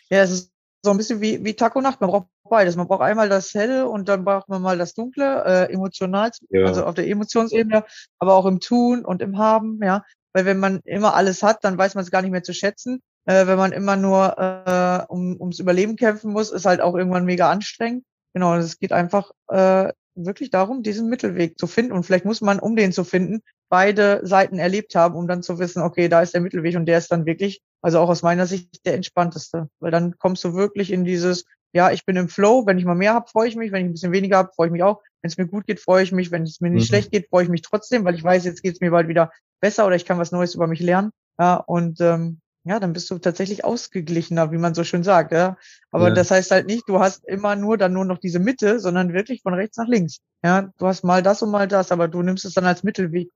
Ja 0.10 0.22
es 0.22 0.32
ist 0.32 0.53
so 0.84 0.92
ein 0.92 0.98
bisschen 0.98 1.22
wie, 1.22 1.44
wie 1.44 1.56
Tag 1.56 1.76
und 1.76 1.84
Nacht. 1.84 2.02
Man 2.02 2.10
braucht 2.10 2.28
beides. 2.48 2.76
Man 2.76 2.88
braucht 2.88 3.02
einmal 3.02 3.30
das 3.30 3.54
Helle 3.54 3.88
und 3.88 4.10
dann 4.10 4.26
braucht 4.26 4.50
man 4.50 4.62
mal 4.62 4.78
das 4.78 4.94
Dunkle, 4.94 5.44
äh, 5.46 5.74
emotional, 5.74 6.32
ja. 6.50 6.66
also 6.66 6.86
auf 6.86 6.94
der 6.94 7.08
Emotionsebene, 7.08 7.86
aber 8.20 8.34
auch 8.36 8.46
im 8.46 8.60
Tun 8.60 9.06
und 9.06 9.22
im 9.22 9.38
Haben, 9.38 9.80
ja. 9.82 10.04
Weil 10.34 10.46
wenn 10.46 10.60
man 10.60 10.80
immer 10.84 11.16
alles 11.16 11.44
hat, 11.44 11.64
dann 11.64 11.78
weiß 11.78 11.96
man 11.96 12.04
es 12.04 12.12
gar 12.12 12.22
nicht 12.22 12.32
mehr 12.32 12.44
zu 12.44 12.54
schätzen. 12.54 13.02
Äh, 13.26 13.48
wenn 13.48 13.58
man 13.58 13.72
immer 13.72 13.96
nur 13.96 14.38
äh, 14.38 15.06
um, 15.08 15.40
ums 15.40 15.60
Überleben 15.60 15.96
kämpfen 15.96 16.32
muss, 16.32 16.52
ist 16.52 16.66
halt 16.66 16.82
auch 16.82 16.96
irgendwann 16.96 17.26
mega 17.26 17.50
anstrengend. 17.50 18.04
Genau, 18.34 18.56
es 18.56 18.80
geht 18.80 18.92
einfach 18.92 19.32
äh, 19.50 19.94
wirklich 20.16 20.50
darum, 20.50 20.84
diesen 20.84 21.10
Mittelweg 21.10 21.58
zu 21.58 21.68
finden. 21.68 21.92
Und 21.92 22.06
vielleicht 22.06 22.26
muss 22.26 22.42
man, 22.42 22.60
um 22.60 22.76
den 22.76 22.92
zu 22.92 23.04
finden, 23.04 23.42
beide 23.70 24.22
Seiten 24.24 24.60
erlebt 24.60 24.96
haben, 24.96 25.16
um 25.16 25.28
dann 25.28 25.44
zu 25.44 25.60
wissen, 25.60 25.82
okay, 25.82 26.08
da 26.08 26.22
ist 26.22 26.34
der 26.34 26.42
Mittelweg 26.42 26.76
und 26.76 26.86
der 26.86 26.98
ist 26.98 27.12
dann 27.12 27.26
wirklich, 27.26 27.62
also 27.82 28.00
auch 28.00 28.10
aus 28.10 28.22
meiner 28.22 28.46
Sicht, 28.46 28.86
der 28.86 28.96
entspannteste. 28.96 29.70
Weil 29.80 29.92
dann 29.92 30.18
kommst 30.18 30.44
du 30.44 30.54
wirklich 30.54 30.92
in 30.92 31.06
dieses, 31.06 31.46
ja, 31.74 31.92
ich 31.92 32.06
bin 32.06 32.16
im 32.16 32.30
Flow, 32.30 32.66
wenn 32.66 32.78
ich 32.78 32.86
mal 32.86 32.96
mehr 32.96 33.14
habe, 33.14 33.30
freue 33.30 33.48
ich 33.48 33.56
mich, 33.56 33.72
wenn 33.72 33.82
ich 33.82 33.90
ein 33.90 33.94
bisschen 33.94 34.12
weniger 34.12 34.38
habe, 34.38 34.52
freue 34.56 34.68
ich 34.68 34.74
mich 34.74 34.84
auch. 34.84 35.02
Wenn 35.22 35.30
es 35.30 35.38
mir 35.38 35.48
gut 35.48 35.66
geht, 35.66 35.80
freue 35.80 36.04
ich 36.04 36.12
mich, 36.12 36.32
wenn 36.32 36.44
es 36.44 36.62
mir 36.62 36.70
nicht 36.70 36.84
mhm. 36.84 36.88
schlecht 36.88 37.12
geht, 37.12 37.30
freue 37.30 37.44
ich 37.44 37.50
mich 37.50 37.62
trotzdem, 37.62 38.06
weil 38.06 38.16
ich 38.16 38.24
weiß, 38.24 38.46
jetzt 38.46 38.62
geht 38.62 38.76
es 38.76 38.82
mir 38.82 38.92
bald 38.92 39.08
wieder 39.08 39.32
besser 39.60 39.88
oder 39.88 39.96
ich 39.96 40.06
kann 40.06 40.20
was 40.20 40.32
Neues 40.32 40.54
über 40.54 40.68
mich 40.68 40.82
lernen. 40.82 41.12
Ja, 41.40 41.56
und 41.56 42.00
ähm, 42.00 42.42
ja, 42.66 42.80
dann 42.80 42.94
bist 42.94 43.12
du 43.12 43.18
tatsächlich 43.18 43.66
ausgeglichener, 43.66 44.52
wie 44.52 44.58
man 44.58 44.74
so 44.74 44.84
schön 44.84 45.04
sagt. 45.04 45.34
Ja? 45.34 45.58
Aber 45.92 46.10
ja. 46.10 46.14
das 46.14 46.32
heißt 46.32 46.52
halt 46.52 46.66
nicht, 46.66 46.88
du 46.88 47.00
hast 47.00 47.26
immer 47.26 47.56
nur 47.56 47.78
dann 47.78 47.94
nur 47.94 48.06
noch 48.06 48.20
diese 48.20 48.40
Mitte, 48.40 48.80
sondern 48.80 49.14
wirklich 49.14 49.42
von 49.42 49.54
rechts 49.54 49.78
nach 49.78 49.88
links. 49.88 50.20
Ja, 50.44 50.72
du 50.78 50.88
hast 50.88 51.04
mal 51.04 51.22
das 51.22 51.42
und 51.42 51.52
mal 51.52 51.68
das, 51.68 51.92
aber 51.92 52.08
du 52.08 52.22
nimmst 52.22 52.46
es 52.46 52.54
dann 52.54 52.66
als 52.66 52.84
Mittelweg. 52.84 53.30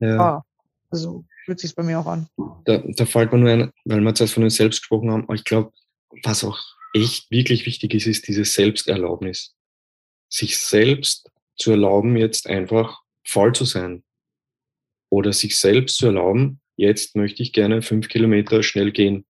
Ja. 0.00 0.18
Ah, 0.18 0.44
also 0.90 1.24
fühlt 1.44 1.60
sich 1.60 1.74
bei 1.74 1.84
mir 1.84 2.00
auch 2.00 2.06
an. 2.06 2.28
Da, 2.64 2.78
da 2.78 3.06
fällt 3.06 3.32
mir 3.32 3.38
nur 3.38 3.50
ein, 3.50 3.72
weil 3.84 4.00
wir 4.00 4.14
zuerst 4.14 4.34
von 4.34 4.42
uns 4.42 4.56
selbst 4.56 4.80
gesprochen 4.80 5.10
haben, 5.10 5.24
aber 5.24 5.34
ich 5.34 5.44
glaube, 5.44 5.72
was 6.24 6.42
auch 6.42 6.58
echt 6.94 7.30
wirklich 7.30 7.64
wichtig 7.64 7.94
ist, 7.94 8.06
ist 8.06 8.26
diese 8.26 8.44
Selbsterlaubnis. 8.44 9.54
Sich 10.28 10.58
selbst 10.58 11.30
zu 11.56 11.70
erlauben, 11.70 12.16
jetzt 12.16 12.46
einfach 12.48 13.02
faul 13.24 13.54
zu 13.54 13.64
sein. 13.64 14.02
Oder 15.10 15.32
sich 15.32 15.56
selbst 15.56 15.96
zu 15.96 16.06
erlauben, 16.06 16.60
jetzt 16.78 17.16
möchte 17.16 17.42
ich 17.42 17.52
gerne 17.52 17.82
fünf 17.82 18.08
Kilometer 18.08 18.62
schnell 18.62 18.92
gehen. 18.92 19.26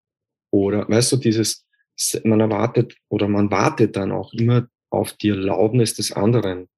Oder, 0.51 0.87
weißt 0.87 1.11
du, 1.11 1.17
dieses, 1.17 1.65
man 2.23 2.39
erwartet 2.39 2.95
oder 3.09 3.27
man 3.27 3.51
wartet 3.51 3.95
dann 3.95 4.11
auch 4.11 4.33
immer 4.33 4.69
auf 4.89 5.13
die 5.13 5.29
Erlaubnis 5.29 5.95
des 5.95 6.11
anderen. 6.11 6.69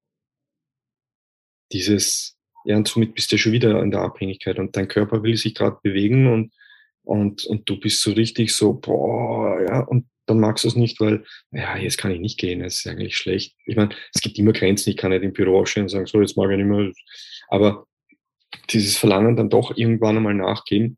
Dieses, 1.72 2.36
ja, 2.64 2.76
und 2.76 2.88
somit 2.88 3.14
bist 3.14 3.30
du 3.32 3.38
schon 3.38 3.52
wieder 3.52 3.82
in 3.82 3.90
der 3.90 4.00
Abhängigkeit 4.00 4.58
und 4.58 4.76
dein 4.76 4.88
Körper 4.88 5.22
will 5.22 5.36
sich 5.36 5.54
gerade 5.54 5.78
bewegen 5.82 6.26
und, 6.26 6.52
und, 7.04 7.44
und 7.44 7.68
du 7.68 7.78
bist 7.78 8.02
so 8.02 8.12
richtig 8.12 8.54
so, 8.54 8.74
boah, 8.74 9.60
ja, 9.62 9.80
und 9.80 10.06
dann 10.26 10.40
magst 10.40 10.64
du 10.64 10.68
es 10.68 10.76
nicht, 10.76 11.00
weil, 11.00 11.24
ja, 11.50 11.76
jetzt 11.76 11.98
kann 11.98 12.12
ich 12.12 12.20
nicht 12.20 12.38
gehen, 12.38 12.62
es 12.62 12.76
ist 12.76 12.86
eigentlich 12.86 13.16
schlecht. 13.16 13.56
Ich 13.66 13.76
meine, 13.76 13.94
es 14.14 14.20
gibt 14.20 14.38
immer 14.38 14.52
Grenzen, 14.52 14.90
ich 14.90 14.96
kann 14.96 15.10
nicht 15.10 15.22
im 15.22 15.32
Büro 15.32 15.60
aufstehen 15.60 15.84
und 15.84 15.88
sagen, 15.88 16.06
so, 16.06 16.20
jetzt 16.20 16.36
mag 16.36 16.50
ich 16.50 16.56
nicht 16.56 16.66
mehr. 16.66 16.92
Aber 17.48 17.86
dieses 18.70 18.96
Verlangen 18.96 19.36
dann 19.36 19.50
doch 19.50 19.76
irgendwann 19.76 20.16
einmal 20.16 20.34
nachgehen 20.34 20.96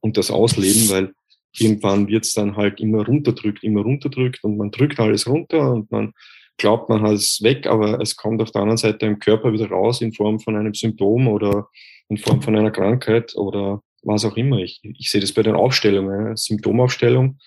und 0.00 0.16
das 0.16 0.30
ausleben, 0.30 0.88
weil 0.90 1.14
irgendwann 1.56 2.08
wird 2.08 2.24
es 2.24 2.32
dann 2.32 2.56
halt 2.56 2.80
immer 2.80 3.04
runterdrückt, 3.06 3.62
immer 3.62 3.82
runterdrückt 3.82 4.42
und 4.42 4.56
man 4.56 4.70
drückt 4.70 5.00
alles 5.00 5.26
runter 5.26 5.72
und 5.72 5.90
man 5.90 6.12
glaubt, 6.56 6.88
man 6.88 7.02
hat 7.02 7.12
es 7.12 7.42
weg, 7.42 7.66
aber 7.66 8.00
es 8.00 8.16
kommt 8.16 8.40
auf 8.40 8.50
der 8.50 8.62
anderen 8.62 8.78
Seite 8.78 9.06
im 9.06 9.18
Körper 9.18 9.52
wieder 9.52 9.68
raus 9.68 10.00
in 10.00 10.12
Form 10.12 10.40
von 10.40 10.56
einem 10.56 10.74
Symptom 10.74 11.28
oder 11.28 11.68
in 12.08 12.16
Form 12.16 12.42
von 12.42 12.56
einer 12.56 12.70
Krankheit 12.70 13.34
oder 13.36 13.82
was 14.02 14.24
auch 14.24 14.36
immer. 14.36 14.58
Ich, 14.58 14.80
ich 14.82 15.10
sehe 15.10 15.20
das 15.20 15.32
bei 15.32 15.42
den 15.42 15.54
Aufstellungen, 15.54 16.36
Symptomaufstellung. 16.36 17.38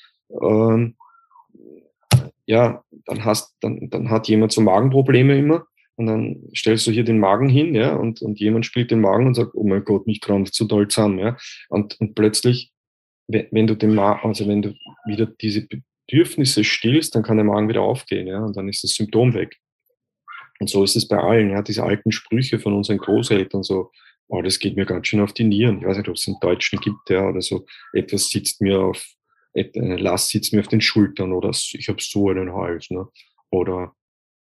Ähm, 0.42 0.96
ja, 2.46 2.84
dann 3.06 3.26
hast, 3.26 3.56
dann, 3.62 3.90
dann 3.90 4.10
hat 4.10 4.28
jemand 4.28 4.52
so 4.52 4.62
Magenprobleme 4.62 5.38
immer 5.38 5.66
und 5.98 6.08
dann 6.08 6.44
stellst 6.56 6.86
du 6.88 6.92
hier 6.92 7.04
den 7.04 7.20
Magen 7.20 7.50
hin, 7.50 7.74
ja, 7.74 7.96
und, 7.96 8.22
und 8.22 8.40
jemand 8.40 8.66
spielt 8.66 8.92
den 8.92 9.02
Magen 9.02 9.28
und 9.28 9.36
sagt, 9.36 9.52
oh 9.54 9.66
mein 9.66 9.84
Gott, 9.84 10.08
mich 10.08 10.22
krampft 10.22 10.54
zu 10.54 10.66
doll 10.66 10.88
zusammen, 10.88 11.20
ja. 11.20 11.38
Und, 11.70 12.00
und 12.00 12.16
plötzlich, 12.16 12.72
wenn, 13.28 13.48
wenn 13.52 13.68
du 13.68 13.76
den 13.76 13.96
Magen, 13.96 14.28
also 14.28 14.48
wenn 14.48 14.62
du 14.62 14.74
wieder 15.06 15.26
diese 15.26 15.68
Bedürfnisse 16.08 16.64
stillst, 16.64 17.16
dann 17.16 17.24
kann 17.24 17.38
der 17.38 17.46
Magen 17.46 17.70
wieder 17.70 17.82
aufgehen, 17.82 18.28
ja, 18.28 18.44
und 18.44 18.58
dann 18.58 18.68
ist 18.68 18.84
das 18.84 18.92
Symptom 18.92 19.34
weg. 19.34 19.58
Und 20.60 20.70
so 20.70 20.84
ist 20.84 20.96
es 20.96 21.08
bei 21.08 21.18
allen, 21.18 21.52
ja, 21.52 21.62
diese 21.62 21.84
alten 21.84 22.12
Sprüche 22.12 22.60
von 22.60 22.74
unseren 22.74 22.98
Großeltern, 22.98 23.64
so, 23.64 23.92
oh, 24.28 24.42
das 24.42 24.60
geht 24.60 24.76
mir 24.76 24.86
ganz 24.86 25.08
schön 25.08 25.22
auf 25.22 25.34
die 25.34 25.44
Nieren. 25.44 25.80
Ich 25.80 25.86
weiß 25.86 25.98
nicht, 25.98 26.10
ob 26.10 26.16
es 26.16 26.28
einen 26.28 26.40
Deutschen 26.42 26.80
gibt, 26.80 27.10
ja, 27.10 27.28
oder 27.28 27.42
so, 27.42 27.66
etwas 27.94 28.30
sitzt 28.30 28.62
mir 28.62 28.80
auf, 28.80 29.06
eine 29.54 29.98
Last 29.98 30.30
sitzt 30.30 30.54
mir 30.54 30.60
auf 30.60 30.68
den 30.68 30.82
Schultern 30.82 31.32
oder 31.32 31.52
ich 31.52 31.88
habe 31.88 32.02
so 32.02 32.30
einen 32.30 32.54
Hals, 32.54 32.90
ne, 32.90 33.08
oder 33.50 33.94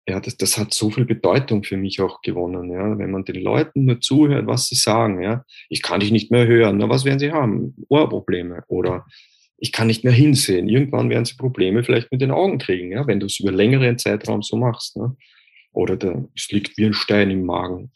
ja, 0.10 0.19
das, 0.19 0.38
das 0.38 0.58
hat 0.58 0.74
so 0.74 0.89
viel 0.89 1.06
Bedeutung 1.06 1.63
für 1.63 1.78
mich 1.78 2.02
auch 2.02 2.22
gewonnen, 2.22 2.72
ja, 2.72 2.98
wenn 2.98 3.12
man 3.12 3.26
den 3.26 3.41
Leuten 3.41 3.86
nur 3.86 4.02
zuhört, 4.02 4.48
was 4.48 4.67
sie 4.67 4.76
sagen, 4.76 5.22
ja, 5.22 5.45
ich 5.69 5.84
kann 5.84 6.00
dich 6.00 6.12
nicht 6.12 6.32
mehr 6.32 6.48
hören, 6.48 6.78
na, 6.78 6.89
was 6.89 7.06
werden 7.06 7.19
sie 7.19 7.32
haben? 7.32 7.76
Ohrprobleme 7.89 8.63
oder 8.67 9.06
ich 9.58 9.72
kann 9.72 9.88
nicht 9.88 10.04
mehr 10.04 10.13
hinsehen. 10.13 10.67
Irgendwann 10.69 11.10
werden 11.10 11.26
sie 11.26 11.36
Probleme 11.36 11.84
vielleicht 11.84 12.12
mit 12.12 12.22
den 12.22 12.32
Augen 12.32 12.58
kriegen, 12.58 12.91
ja, 12.91 13.06
wenn 13.06 13.19
du 13.19 13.28
es 13.28 13.39
über 13.39 13.52
längeren 13.52 13.98
Zeitraum 14.00 14.41
so 14.41 14.58
machst, 14.58 14.98
ne? 14.98 15.15
Oder 15.72 15.98
der, 15.98 16.28
es 16.36 16.50
liegt 16.50 16.78
wie 16.78 16.86
ein 16.86 16.93
Stein 16.93 17.30
im 17.30 17.45
Magen. 17.45 17.91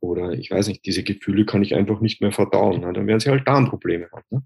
Oder 0.00 0.32
ich 0.32 0.50
weiß 0.50 0.68
nicht, 0.68 0.86
diese 0.86 1.02
Gefühle 1.02 1.44
kann 1.44 1.62
ich 1.62 1.74
einfach 1.74 2.00
nicht 2.00 2.22
mehr 2.22 2.32
verdauen. 2.32 2.80
Ne? 2.80 2.94
Dann 2.94 3.06
werden 3.06 3.20
sie 3.20 3.28
halt 3.28 3.46
Darmprobleme 3.46 4.08
haben. 4.10 4.24
Ne? 4.30 4.42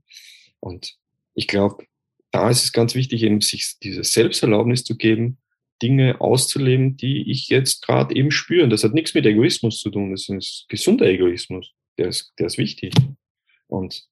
Und 0.59 0.97
ich 1.35 1.47
glaube, 1.47 1.85
da 2.33 2.51
ist 2.51 2.65
es 2.65 2.73
ganz 2.73 2.97
wichtig, 2.97 3.23
eben 3.23 3.41
sich 3.41 3.77
diese 3.81 4.03
Selbsterlaubnis 4.03 4.83
zu 4.83 4.97
geben, 4.97 5.39
Dinge 5.85 6.19
auszuleben, 6.19 6.97
die 6.97 7.31
ich 7.31 7.49
jetzt 7.49 7.83
gerade 7.83 8.17
eben 8.17 8.31
spüre. 8.31 8.65
Und 8.65 8.71
das 8.71 8.85
hat 8.85 8.95
nichts 8.95 9.13
mit 9.13 9.27
Egoismus 9.27 9.79
zu 9.81 9.91
tun, 9.91 10.13
das 10.13 10.29
ist 10.31 10.65
gesunder 10.69 11.07
Egoismus. 11.07 11.73
Der 11.99 12.09
ist, 12.09 12.33
der 12.39 12.47
ist 12.47 12.57
wichtig. 12.57 12.95
Und 13.69 14.09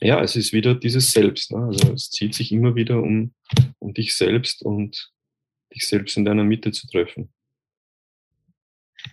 ja, 0.00 0.20
es 0.20 0.34
ist 0.34 0.52
wieder 0.52 0.74
dieses 0.74 1.12
Selbst. 1.12 1.52
Ne? 1.52 1.64
Also 1.64 1.92
es 1.92 2.10
zieht 2.10 2.34
sich 2.34 2.50
immer 2.50 2.74
wieder 2.74 3.00
um, 3.00 3.32
um 3.78 3.94
dich 3.94 4.16
selbst 4.16 4.62
und 4.62 5.12
dich 5.72 5.86
selbst 5.86 6.16
in 6.16 6.24
deiner 6.24 6.44
Mitte 6.44 6.72
zu 6.72 6.88
treffen. 6.88 7.32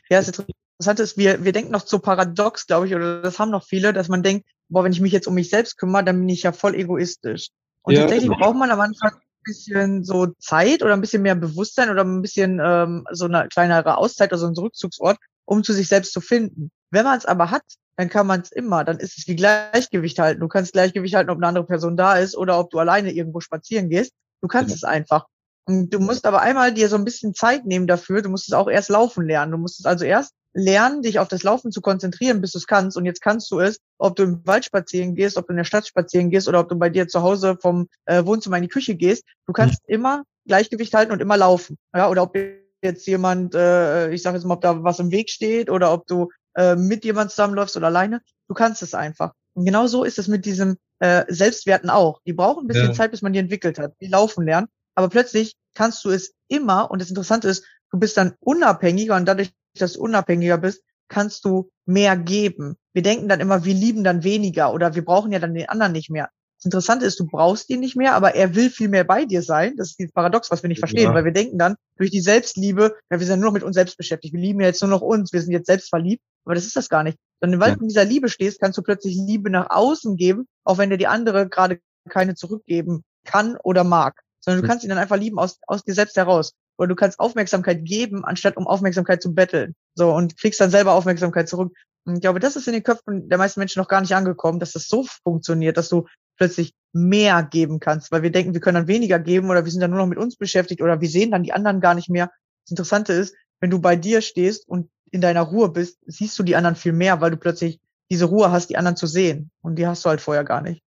Ja, 0.10 0.18
das 0.18 0.30
Interessante 0.30 1.04
ist, 1.04 1.18
wir, 1.18 1.44
wir 1.44 1.52
denken 1.52 1.72
noch 1.72 1.86
so 1.86 2.00
paradox, 2.00 2.66
glaube 2.66 2.88
ich, 2.88 2.96
oder 2.96 3.22
das 3.22 3.38
haben 3.38 3.52
noch 3.52 3.66
viele, 3.66 3.94
dass 3.94 4.08
man 4.08 4.24
denkt, 4.24 4.48
boah, 4.68 4.84
wenn 4.84 4.92
ich 4.92 5.00
mich 5.00 5.14
jetzt 5.14 5.28
um 5.28 5.36
mich 5.36 5.50
selbst 5.50 5.78
kümmere, 5.78 6.04
dann 6.04 6.20
bin 6.20 6.30
ich 6.30 6.44
ja 6.44 6.52
voll 6.52 6.76
egoistisch. 6.76 7.50
Und 7.84 7.94
ja, 7.94 8.02
tatsächlich 8.02 8.30
genau. 8.30 8.40
braucht 8.40 8.58
man 8.58 8.72
am 8.72 8.80
Anfang 8.80 9.12
bisschen 9.48 10.04
so 10.04 10.28
Zeit 10.40 10.84
oder 10.84 10.94
ein 10.94 11.02
bisschen 11.02 11.24
mehr 11.24 11.36
Bewusstsein 11.36 11.90
oder 11.90 12.04
ein 12.04 12.22
bisschen 12.22 12.62
ähm, 12.64 13.06
so 13.12 13.26
eine 13.26 13.48
kleinere 13.48 13.98
Auszeit 13.98 14.32
oder 14.32 14.40
so 14.40 14.48
ein 14.48 14.56
Rückzugsort, 14.56 15.18
um 15.46 15.64
zu 15.64 15.74
sich 15.74 15.88
selbst 15.88 16.14
zu 16.14 16.22
finden. 16.22 16.70
Wenn 16.92 17.06
man 17.06 17.18
es 17.18 17.26
aber 17.26 17.50
hat, 17.50 17.64
dann 17.98 18.10
kann 18.10 18.28
man 18.28 18.42
es 18.42 18.52
immer. 18.52 18.84
Dann 18.84 19.00
ist 19.00 19.18
es 19.18 19.28
wie 19.28 19.36
Gleichgewicht 19.36 20.20
halten. 20.20 20.40
Du 20.40 20.48
kannst 20.48 20.74
Gleichgewicht 20.74 21.16
halten, 21.16 21.32
ob 21.32 21.38
eine 21.38 21.48
andere 21.48 21.66
Person 21.66 21.98
da 21.98 22.18
ist 22.18 22.38
oder 22.38 22.60
ob 22.60 22.70
du 22.70 22.80
alleine 22.80 23.12
irgendwo 23.12 23.40
spazieren 23.40 23.90
gehst. 23.90 24.12
Du 24.42 24.48
kannst 24.48 24.70
ja. 24.70 24.76
es 24.76 24.84
einfach. 24.84 25.26
Und 25.66 25.94
du 25.94 26.00
musst 26.00 26.26
aber 26.26 26.42
einmal 26.42 26.74
dir 26.74 26.88
so 26.90 26.96
ein 26.96 27.04
bisschen 27.04 27.34
Zeit 27.34 27.66
nehmen 27.66 27.88
dafür. 27.88 28.22
Du 28.22 28.30
musst 28.30 28.48
es 28.48 28.54
auch 28.54 28.70
erst 28.70 28.90
laufen 28.90 29.26
lernen. 29.26 29.52
Du 29.52 29.58
musst 29.58 29.80
es 29.80 29.86
also 29.86 30.06
erst 30.06 30.34
lernen, 30.58 31.04
dich 31.04 31.20
auf 31.20 31.28
das 31.28 31.44
Laufen 31.44 31.72
zu 31.72 31.82
konzentrieren, 31.82 32.42
bis 32.42 32.52
du 32.54 32.58
es 32.58 32.66
kannst. 32.66 32.98
Und 32.98 33.06
jetzt 33.06 33.22
kannst 33.22 33.52
du 33.52 33.60
es, 33.60 33.80
ob 34.00 34.16
du 34.16 34.24
im 34.24 34.48
Wald 34.48 34.66
spazieren 34.66 35.14
gehst, 35.14 35.38
ob 35.38 35.46
du 35.46 35.52
in 35.52 35.58
der 35.58 35.64
Stadt 35.64 35.88
spazieren 35.88 36.32
gehst 36.32 36.48
oder 36.48 36.60
ob 36.60 36.68
du 36.68 36.76
bei 36.76 36.90
dir 36.90 37.08
zu 37.08 37.22
Hause 37.22 37.58
vom 37.62 37.88
äh, 38.06 38.26
Wohnzimmer 38.26 38.58
in 38.58 38.64
die 38.64 38.70
Küche 38.70 38.96
gehst. 38.96 39.24
Du 39.46 39.54
kannst 39.54 39.88
mhm. 39.88 39.94
immer 39.94 40.24
Gleichgewicht 40.48 40.94
halten 40.96 41.12
und 41.12 41.22
immer 41.22 41.38
laufen. 41.38 41.78
Ja, 41.96 42.10
oder 42.10 42.24
ob 42.24 42.36
jetzt 42.82 43.06
jemand, 43.06 43.54
äh, 43.54 44.10
ich 44.12 44.24
sage 44.24 44.38
jetzt 44.38 44.46
mal, 44.46 44.56
ob 44.56 44.62
da 44.62 44.84
was 44.84 45.00
im 45.00 45.12
Weg 45.12 45.30
steht 45.30 45.70
oder 45.70 45.94
ob 45.94 46.08
du 46.08 46.30
äh, 46.56 46.76
mit 46.76 47.06
jemand 47.06 47.30
zusammenläufst 47.30 47.78
oder 47.78 47.88
alleine. 47.88 48.22
Du 48.48 48.56
kannst 48.56 48.82
es 48.82 48.96
einfach. 48.96 49.34
genau 49.54 49.86
so 49.86 50.04
ist 50.04 50.18
es 50.18 50.28
mit 50.28 50.46
diesem 50.46 50.78
äh, 51.00 51.26
Selbstwerten 51.28 51.92
auch. 51.92 52.20
Die 52.26 52.34
brauchen 52.34 52.66
ein 52.66 52.68
bisschen 52.68 52.88
ja. 52.88 52.94
Zeit, 52.94 53.12
bis 53.12 53.22
man 53.22 53.34
die 53.34 53.40
entwickelt 53.40 53.78
hat. 53.78 53.94
Die 54.02 54.08
laufen 54.08 54.44
lernen. 54.44 54.68
Aber 54.96 55.10
plötzlich 55.10 55.54
kannst 55.76 56.04
du 56.04 56.10
es 56.10 56.34
immer, 56.48 56.90
und 56.90 57.00
das 57.00 57.10
Interessante 57.10 57.48
ist, 57.48 57.64
du 57.92 58.00
bist 58.00 58.18
dann 58.18 58.34
unabhängiger 58.40 59.16
und 59.16 59.26
dadurch, 59.26 59.52
dass 59.78 59.94
du 59.94 60.02
unabhängiger 60.02 60.58
bist, 60.58 60.84
kannst 61.10 61.46
du 61.46 61.70
mehr 61.86 62.18
geben. 62.18 62.76
Wir 62.94 63.02
denken 63.02 63.30
dann 63.30 63.40
immer, 63.40 63.64
wir 63.64 63.74
lieben 63.74 64.04
dann 64.04 64.24
weniger 64.24 64.74
oder 64.74 64.96
wir 64.96 65.06
brauchen 65.06 65.32
ja 65.32 65.40
dann 65.40 65.54
den 65.54 65.70
anderen 65.70 65.94
nicht 65.94 66.10
mehr. 66.10 66.30
Das 66.58 66.66
Interessante 66.66 67.06
ist, 67.06 67.20
du 67.20 67.28
brauchst 67.28 67.70
ihn 67.70 67.80
nicht 67.80 67.96
mehr, 67.96 68.16
aber 68.16 68.34
er 68.34 68.56
will 68.56 68.72
viel 68.72 68.90
mehr 68.90 69.04
bei 69.04 69.26
dir 69.26 69.44
sein. 69.44 69.76
Das 69.78 69.92
ist 69.92 70.00
dieses 70.00 70.12
Paradox, 70.12 70.50
was 70.50 70.64
wir 70.64 70.70
nicht 70.70 70.80
verstehen, 70.80 71.10
ja. 71.10 71.14
weil 71.14 71.24
wir 71.24 71.32
denken 71.32 71.60
dann, 71.60 71.76
durch 71.98 72.10
die 72.10 72.20
Selbstliebe, 72.20 72.96
ja, 73.12 73.20
wir 73.20 73.28
sind 73.28 73.40
nur 73.40 73.50
noch 73.50 73.54
mit 73.54 73.64
uns 73.64 73.76
selbst 73.76 73.96
beschäftigt. 73.96 74.34
Wir 74.34 74.42
lieben 74.42 74.60
ja 74.62 74.68
jetzt 74.68 74.82
nur 74.82 74.90
noch 74.90 75.02
uns, 75.02 75.32
wir 75.34 75.42
sind 75.42 75.52
jetzt 75.52 75.68
selbst 75.68 75.90
verliebt. 75.90 76.24
Aber 76.46 76.56
das 76.56 76.66
ist 76.66 76.76
das 76.76 76.90
gar 76.90 77.04
nicht. 77.04 77.20
Sondern 77.42 77.60
weil 77.60 77.70
ja. 77.70 77.76
du 77.76 77.82
in 77.82 77.90
dieser 77.90 78.06
Liebe 78.06 78.28
stehst, 78.28 78.60
kannst 78.60 78.78
du 78.78 78.82
plötzlich 78.82 79.16
Liebe 79.16 79.52
nach 79.52 79.70
außen 79.70 80.16
geben, 80.16 80.48
auch 80.64 80.80
wenn 80.80 80.90
dir 80.90 80.98
die 80.98 81.08
andere 81.08 81.48
gerade 81.48 81.80
keine 82.10 82.34
zurückgeben 82.34 83.04
kann 83.24 83.58
oder 83.64 83.84
mag. 83.84 84.22
Sondern 84.40 84.64
du 84.64 84.68
kannst 84.68 84.84
ihn 84.84 84.90
dann 84.90 84.98
einfach 84.98 85.18
lieben 85.18 85.38
aus, 85.38 85.60
aus 85.68 85.84
dir 85.84 85.94
selbst 85.94 86.16
heraus. 86.16 86.54
Oder 86.78 86.90
du 86.90 86.96
kannst 86.96 87.20
Aufmerksamkeit 87.20 87.86
geben, 87.86 88.24
anstatt 88.24 88.58
um 88.58 88.68
Aufmerksamkeit 88.68 89.22
zu 89.22 89.34
betteln. 89.34 89.76
So, 89.96 90.14
und 90.14 90.38
kriegst 90.38 90.60
dann 90.60 90.70
selber 90.70 90.94
Aufmerksamkeit 90.94 91.50
zurück. 91.50 91.74
Und 92.06 92.16
ich 92.16 92.22
glaube, 92.22 92.40
das 92.40 92.56
ist 92.56 92.68
in 92.68 92.74
den 92.74 92.84
Köpfen 92.84 93.30
der 93.30 93.38
meisten 93.38 93.60
Menschen 93.60 93.80
noch 93.82 93.90
gar 93.90 94.02
nicht 94.02 94.16
angekommen, 94.16 94.60
dass 94.60 94.72
das 94.72 94.88
so 94.88 95.06
funktioniert, 95.24 95.78
dass 95.78 95.90
du 95.90 96.06
plötzlich 96.38 96.74
mehr 96.94 97.44
geben 97.44 97.80
kannst, 97.80 98.12
weil 98.12 98.22
wir 98.22 98.32
denken, 98.32 98.54
wir 98.54 98.62
können 98.62 98.76
dann 98.76 98.88
weniger 98.88 99.20
geben 99.20 99.50
oder 99.50 99.66
wir 99.66 99.72
sind 99.72 99.82
dann 99.82 99.92
nur 99.92 100.00
noch 100.00 100.08
mit 100.08 100.18
uns 100.18 100.36
beschäftigt 100.38 100.82
oder 100.82 101.02
wir 101.02 101.10
sehen 101.10 101.32
dann 101.32 101.44
die 101.44 101.54
anderen 101.54 101.82
gar 101.82 101.96
nicht 101.96 102.10
mehr. 102.10 102.32
Das 102.66 102.72
Interessante 102.72 103.14
ist, 103.14 103.36
wenn 103.60 103.70
du 103.70 103.80
bei 103.80 103.96
dir 103.96 104.22
stehst 104.22 104.68
und 104.68 104.90
in 105.12 105.22
deiner 105.22 105.42
Ruhe 105.42 105.70
bist, 105.70 105.98
siehst 106.06 106.38
du 106.38 106.44
die 106.44 106.56
anderen 106.56 106.76
viel 106.76 106.94
mehr, 106.94 107.22
weil 107.22 107.32
du 107.32 107.38
plötzlich 107.38 107.80
diese 108.10 108.26
Ruhe 108.26 108.52
hast, 108.52 108.70
die 108.70 108.78
anderen 108.78 108.96
zu 108.96 109.08
sehen. 109.08 109.52
Und 109.62 109.76
die 109.76 109.88
hast 109.88 110.06
du 110.06 110.10
halt 110.10 110.22
vorher 110.22 110.44
gar 110.44 110.62
nicht. 110.62 110.82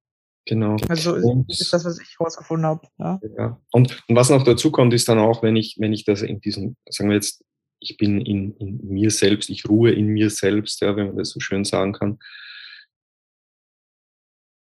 Genau. 0.51 0.77
Also 0.89 1.15
und, 1.15 1.49
ist 1.49 1.73
das, 1.73 1.85
was 1.85 2.01
ich 2.01 2.19
herausgefunden 2.19 2.67
habe. 2.67 2.81
Ja. 2.99 3.21
ja. 3.39 3.61
Und, 3.71 4.03
und 4.09 4.17
was 4.17 4.31
noch 4.31 4.43
dazu 4.43 4.73
kommt, 4.73 4.93
ist 4.93 5.09
dann 5.09 5.21
auch, 5.21 5.45
wenn 5.45 5.55
ich, 5.55 5.77
wenn 5.79 5.93
ich 5.93 6.05
das 6.05 6.23
in 6.23 6.41
diesem, 6.41 6.75
sagen 6.89 7.09
wir 7.09 7.15
jetzt, 7.15 7.45
ich 7.79 7.97
bin 7.97 8.21
in, 8.21 8.57
in 8.57 8.81
mir 8.89 9.13
selbst, 9.13 9.49
ich 9.49 9.69
ruhe 9.69 9.93
in 9.93 10.09
mir 10.09 10.29
selbst, 10.29 10.81
ja, 10.81 10.97
wenn 10.97 11.07
man 11.07 11.17
das 11.19 11.31
so 11.31 11.39
schön 11.39 11.65
sagen 11.65 11.93
kann, 11.93 12.19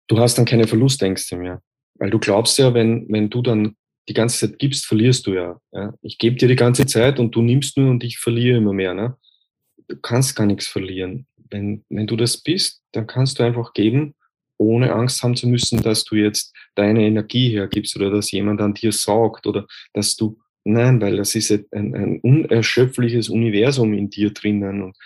du 0.07 0.20
hast 0.20 0.39
dann 0.39 0.45
keine 0.45 0.68
Verlustängste 0.68 1.37
mehr. 1.37 1.61
Weil 1.95 2.11
du 2.11 2.20
glaubst 2.20 2.59
ja, 2.59 2.72
wenn, 2.74 3.09
wenn 3.09 3.28
du 3.28 3.43
dann 3.43 3.74
die 4.09 4.14
ganze 4.14 4.47
Zeit 4.47 4.61
gibst, 4.61 4.87
verlierst 4.87 5.26
du 5.26 5.35
ja. 5.35 5.61
ja. 5.72 5.95
Ich 6.01 6.18
gebe 6.18 6.37
dir 6.37 6.47
die 6.47 6.55
ganze 6.55 6.87
Zeit 6.87 7.18
und 7.18 7.35
du 7.35 7.43
nimmst 7.43 7.76
nur 7.76 7.91
und 7.91 8.05
ich 8.05 8.20
verliere 8.20 8.59
immer 8.59 8.72
mehr. 8.72 8.95
Ne? 8.95 9.16
Du 9.89 9.97
kannst 9.97 10.37
gar 10.37 10.47
nichts 10.47 10.68
verlieren. 10.68 11.26
Wenn, 11.51 11.85
wenn 11.89 12.07
du 12.07 12.14
das 12.14 12.37
bist, 12.37 12.85
dann 12.93 13.09
kannst 13.09 13.41
du 13.41 13.43
einfach 13.43 13.72
geben, 13.72 14.14
ohne 14.63 14.93
Angst 14.93 15.23
haben 15.23 15.37
zu 15.37 15.49
müssen, 15.49 15.83
dass 15.83 16.05
du 16.05 16.17
jetzt 16.17 16.55
deine 16.75 17.03
Energie 17.03 17.51
hergibst 17.51 17.97
oder 17.97 18.11
dass 18.11 18.31
jemand 18.31 18.61
an 18.61 18.75
dir 18.75 18.93
saugt 18.93 19.47
oder 19.47 19.67
dass 19.93 20.17
du, 20.17 20.39
nein, 20.65 21.01
weil 21.01 21.17
das 21.17 21.35
ist 21.35 21.51
ein, 21.51 21.95
ein 21.95 22.21
unerschöpfliches 22.21 23.29
Universum 23.29 23.93
in 23.93 24.11
dir 24.11 24.33
drinnen 24.33 24.83
und 24.83 24.97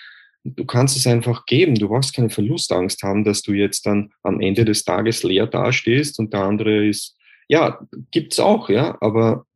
du 0.45 0.65
kannst 0.65 0.97
es 0.97 1.07
einfach 1.07 1.45
geben. 1.47 1.75
Du 1.75 1.89
brauchst 1.89 2.15
keine 2.15 2.31
Verlustangst 2.31 3.03
haben, 3.03 3.25
dass 3.25 3.43
du 3.43 3.53
jetzt 3.53 3.85
dann 3.87 4.13
am 4.23 4.41
Ende 4.41 4.65
des 4.65 4.85
Tages 4.85 5.23
leer 5.23 5.47
dastehst 5.47 6.19
und 6.19 6.33
der 6.33 6.43
andere 6.43 6.87
ist, 6.87 7.17
ja, 7.49 7.81
gibt's 8.11 8.39
auch, 8.39 8.69
ja, 8.69 8.97
aber 9.01 9.47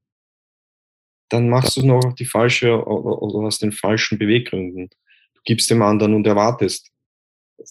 dann 1.28 1.48
machst 1.48 1.76
du 1.76 1.86
noch 1.86 2.12
die 2.14 2.24
falsche 2.24 2.84
oder 2.84 3.46
aus 3.46 3.58
den 3.58 3.72
falschen 3.72 4.18
Beweggründen. 4.18 4.90
Du 5.34 5.40
gibst 5.44 5.70
dem 5.70 5.82
anderen 5.82 6.14
und 6.14 6.26
erwartest. 6.26 6.90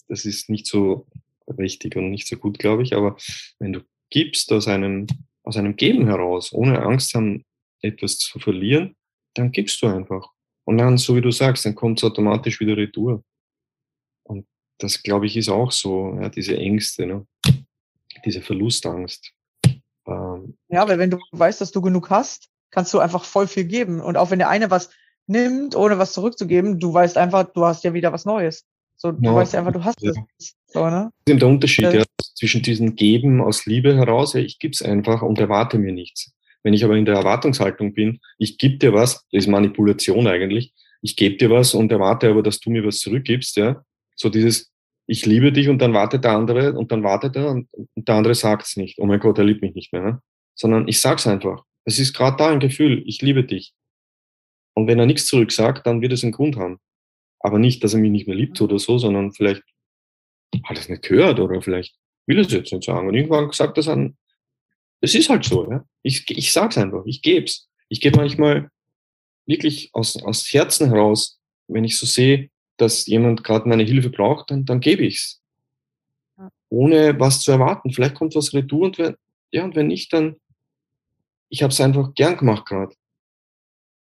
Das 0.08 0.24
ist 0.24 0.48
nicht 0.48 0.66
so 0.66 1.06
richtig 1.58 1.96
und 1.96 2.10
nicht 2.10 2.26
so 2.26 2.36
gut, 2.36 2.58
glaube 2.58 2.82
ich, 2.82 2.94
aber 2.94 3.16
wenn 3.58 3.72
du 3.72 3.80
gibst 4.10 4.52
aus 4.52 4.68
einem, 4.68 5.06
aus 5.42 5.56
einem 5.56 5.76
Geben 5.76 6.06
heraus, 6.06 6.52
ohne 6.52 6.82
Angst 6.82 7.14
haben, 7.14 7.44
etwas 7.82 8.18
zu 8.18 8.38
verlieren, 8.38 8.96
dann 9.34 9.52
gibst 9.52 9.80
du 9.82 9.86
einfach. 9.86 10.30
Und 10.64 10.78
dann, 10.78 10.98
so 10.98 11.16
wie 11.16 11.20
du 11.20 11.30
sagst, 11.30 11.64
dann 11.64 11.74
kommt 11.74 11.98
es 11.98 12.04
automatisch 12.04 12.60
wieder 12.60 12.76
retour. 12.76 13.24
Und 14.24 14.46
das, 14.78 15.02
glaube 15.02 15.26
ich, 15.26 15.36
ist 15.36 15.48
auch 15.48 15.72
so, 15.72 16.18
ja, 16.20 16.28
diese 16.28 16.56
Ängste, 16.56 17.06
ne? 17.06 17.26
diese 18.24 18.42
Verlustangst. 18.42 19.32
Ähm, 20.06 20.56
ja, 20.68 20.86
weil 20.88 20.98
wenn 20.98 21.10
du 21.10 21.18
weißt, 21.32 21.60
dass 21.60 21.70
du 21.70 21.80
genug 21.80 22.10
hast, 22.10 22.48
kannst 22.70 22.92
du 22.94 22.98
einfach 22.98 23.24
voll 23.24 23.46
viel 23.46 23.64
geben. 23.64 24.00
Und 24.00 24.16
auch 24.16 24.30
wenn 24.30 24.38
der 24.38 24.48
eine 24.48 24.70
was 24.70 24.90
nimmt, 25.26 25.76
ohne 25.76 25.98
was 25.98 26.12
zurückzugeben, 26.12 26.78
du 26.78 26.92
weißt 26.92 27.16
einfach, 27.16 27.44
du 27.52 27.64
hast 27.64 27.84
ja 27.84 27.94
wieder 27.94 28.12
was 28.12 28.24
Neues. 28.24 28.66
So, 29.02 29.12
du 29.12 29.24
ja, 29.24 29.34
weißt 29.34 29.54
einfach, 29.54 29.72
du 29.72 29.82
hast 29.82 30.02
ja. 30.02 30.12
es. 30.36 30.54
So, 30.66 30.84
ne? 30.84 31.10
Das 31.24 31.34
ist 31.34 31.40
der 31.40 31.48
Unterschied 31.48 31.90
ja, 31.90 32.04
zwischen 32.34 32.60
diesem 32.60 32.96
Geben 32.96 33.40
aus 33.40 33.64
Liebe 33.64 33.96
heraus, 33.96 34.34
ja, 34.34 34.40
ich 34.40 34.58
gebe 34.58 34.72
es 34.72 34.82
einfach 34.82 35.22
und 35.22 35.38
erwarte 35.38 35.78
mir 35.78 35.92
nichts. 35.92 36.34
Wenn 36.62 36.74
ich 36.74 36.84
aber 36.84 36.96
in 36.96 37.06
der 37.06 37.14
Erwartungshaltung 37.14 37.94
bin, 37.94 38.20
ich 38.36 38.58
gebe 38.58 38.76
dir 38.76 38.92
was, 38.92 39.26
das 39.32 39.44
ist 39.44 39.46
Manipulation 39.46 40.26
eigentlich, 40.26 40.74
ich 41.00 41.16
gebe 41.16 41.36
dir 41.36 41.48
was 41.48 41.72
und 41.72 41.90
erwarte 41.90 42.28
aber, 42.28 42.42
dass 42.42 42.60
du 42.60 42.68
mir 42.68 42.84
was 42.84 42.98
zurückgibst, 42.98 43.56
ja. 43.56 43.82
So 44.16 44.28
dieses, 44.28 44.70
ich 45.06 45.24
liebe 45.24 45.50
dich 45.50 45.70
und 45.70 45.78
dann 45.78 45.94
wartet 45.94 46.24
der 46.24 46.32
andere 46.32 46.74
und 46.74 46.92
dann 46.92 47.02
wartet 47.02 47.36
er 47.36 47.48
und, 47.48 47.68
und 47.72 48.06
der 48.06 48.16
andere 48.16 48.34
sagt 48.34 48.66
es 48.66 48.76
nicht. 48.76 48.98
Oh 48.98 49.06
mein 49.06 49.18
Gott, 49.18 49.38
er 49.38 49.44
liebt 49.44 49.62
mich 49.62 49.74
nicht 49.74 49.94
mehr. 49.94 50.02
Ne? 50.02 50.22
Sondern 50.54 50.86
ich 50.88 51.00
sag's 51.00 51.26
einfach. 51.26 51.64
Es 51.86 51.98
ist 51.98 52.12
gerade 52.12 52.36
da 52.36 52.50
ein 52.50 52.60
Gefühl, 52.60 53.02
ich 53.06 53.22
liebe 53.22 53.44
dich. 53.44 53.72
Und 54.74 54.88
wenn 54.88 54.98
er 54.98 55.06
nichts 55.06 55.26
zurück 55.26 55.52
sagt, 55.52 55.86
dann 55.86 56.02
wird 56.02 56.12
es 56.12 56.22
einen 56.22 56.32
Grund 56.32 56.56
haben. 56.56 56.78
Aber 57.40 57.58
nicht, 57.58 57.82
dass 57.82 57.94
er 57.94 58.00
mich 58.00 58.10
nicht 58.10 58.26
mehr 58.26 58.36
liebt 58.36 58.60
oder 58.60 58.78
so, 58.78 58.98
sondern 58.98 59.32
vielleicht 59.32 59.62
hat 60.64 60.76
er 60.76 60.80
es 60.80 60.88
nicht 60.88 61.02
gehört 61.02 61.40
oder 61.40 61.60
vielleicht 61.62 61.96
will 62.26 62.38
er 62.38 62.46
es 62.46 62.52
jetzt 62.52 62.72
nicht 62.72 62.84
sagen. 62.84 63.08
Und 63.08 63.14
irgendwann 63.14 63.50
sagt 63.52 63.78
er 63.78 63.84
dann, 63.84 64.16
es 65.00 65.14
ist 65.14 65.30
halt 65.30 65.44
so, 65.44 65.70
ja. 65.70 65.84
Ich, 66.02 66.28
ich 66.30 66.52
sag's 66.52 66.78
einfach, 66.78 67.04
ich 67.06 67.22
geb's. 67.22 67.68
Ich 67.88 68.00
gebe 68.00 68.18
manchmal 68.18 68.70
wirklich 69.46 69.90
aus, 69.92 70.22
aus 70.22 70.52
Herzen 70.52 70.90
heraus, 70.90 71.40
wenn 71.68 71.84
ich 71.84 71.98
so 71.98 72.06
sehe, 72.06 72.50
dass 72.76 73.06
jemand 73.06 73.44
gerade 73.44 73.68
meine 73.68 73.82
Hilfe 73.82 74.10
braucht, 74.10 74.50
dann, 74.50 74.64
dann 74.64 74.80
gebe 74.80 75.04
ich's. 75.04 75.42
Ohne 76.68 77.18
was 77.18 77.42
zu 77.42 77.50
erwarten. 77.50 77.92
Vielleicht 77.92 78.14
kommt 78.14 78.34
was 78.34 78.54
retour 78.54 78.82
und 78.82 78.98
wenn, 78.98 79.16
ja, 79.50 79.64
und 79.64 79.74
wenn 79.74 79.88
nicht, 79.88 80.12
dann, 80.12 80.36
ich 81.48 81.62
habe 81.62 81.72
es 81.72 81.80
einfach 81.80 82.14
gern 82.14 82.36
gemacht 82.36 82.66
gerade. 82.66 82.94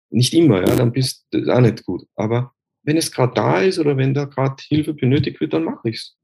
Nicht 0.09 0.33
immer, 0.33 0.59
ja, 0.59 0.75
dann 0.75 0.93
bist 0.93 1.25
du 1.31 1.53
auch 1.53 1.59
nicht 1.59 1.85
gut. 1.85 2.07
Aber 2.15 2.54
wenn 2.85 2.97
es 2.97 3.11
gerade 3.11 3.33
da 3.33 3.61
ist 3.61 3.79
oder 3.79 3.97
wenn 3.97 4.13
da 4.13 4.25
gerade 4.25 4.61
Hilfe 4.67 4.93
benötigt 4.93 5.41
wird, 5.41 5.53
dann 5.53 5.63
mache 5.63 5.89
ich's. 5.89 6.17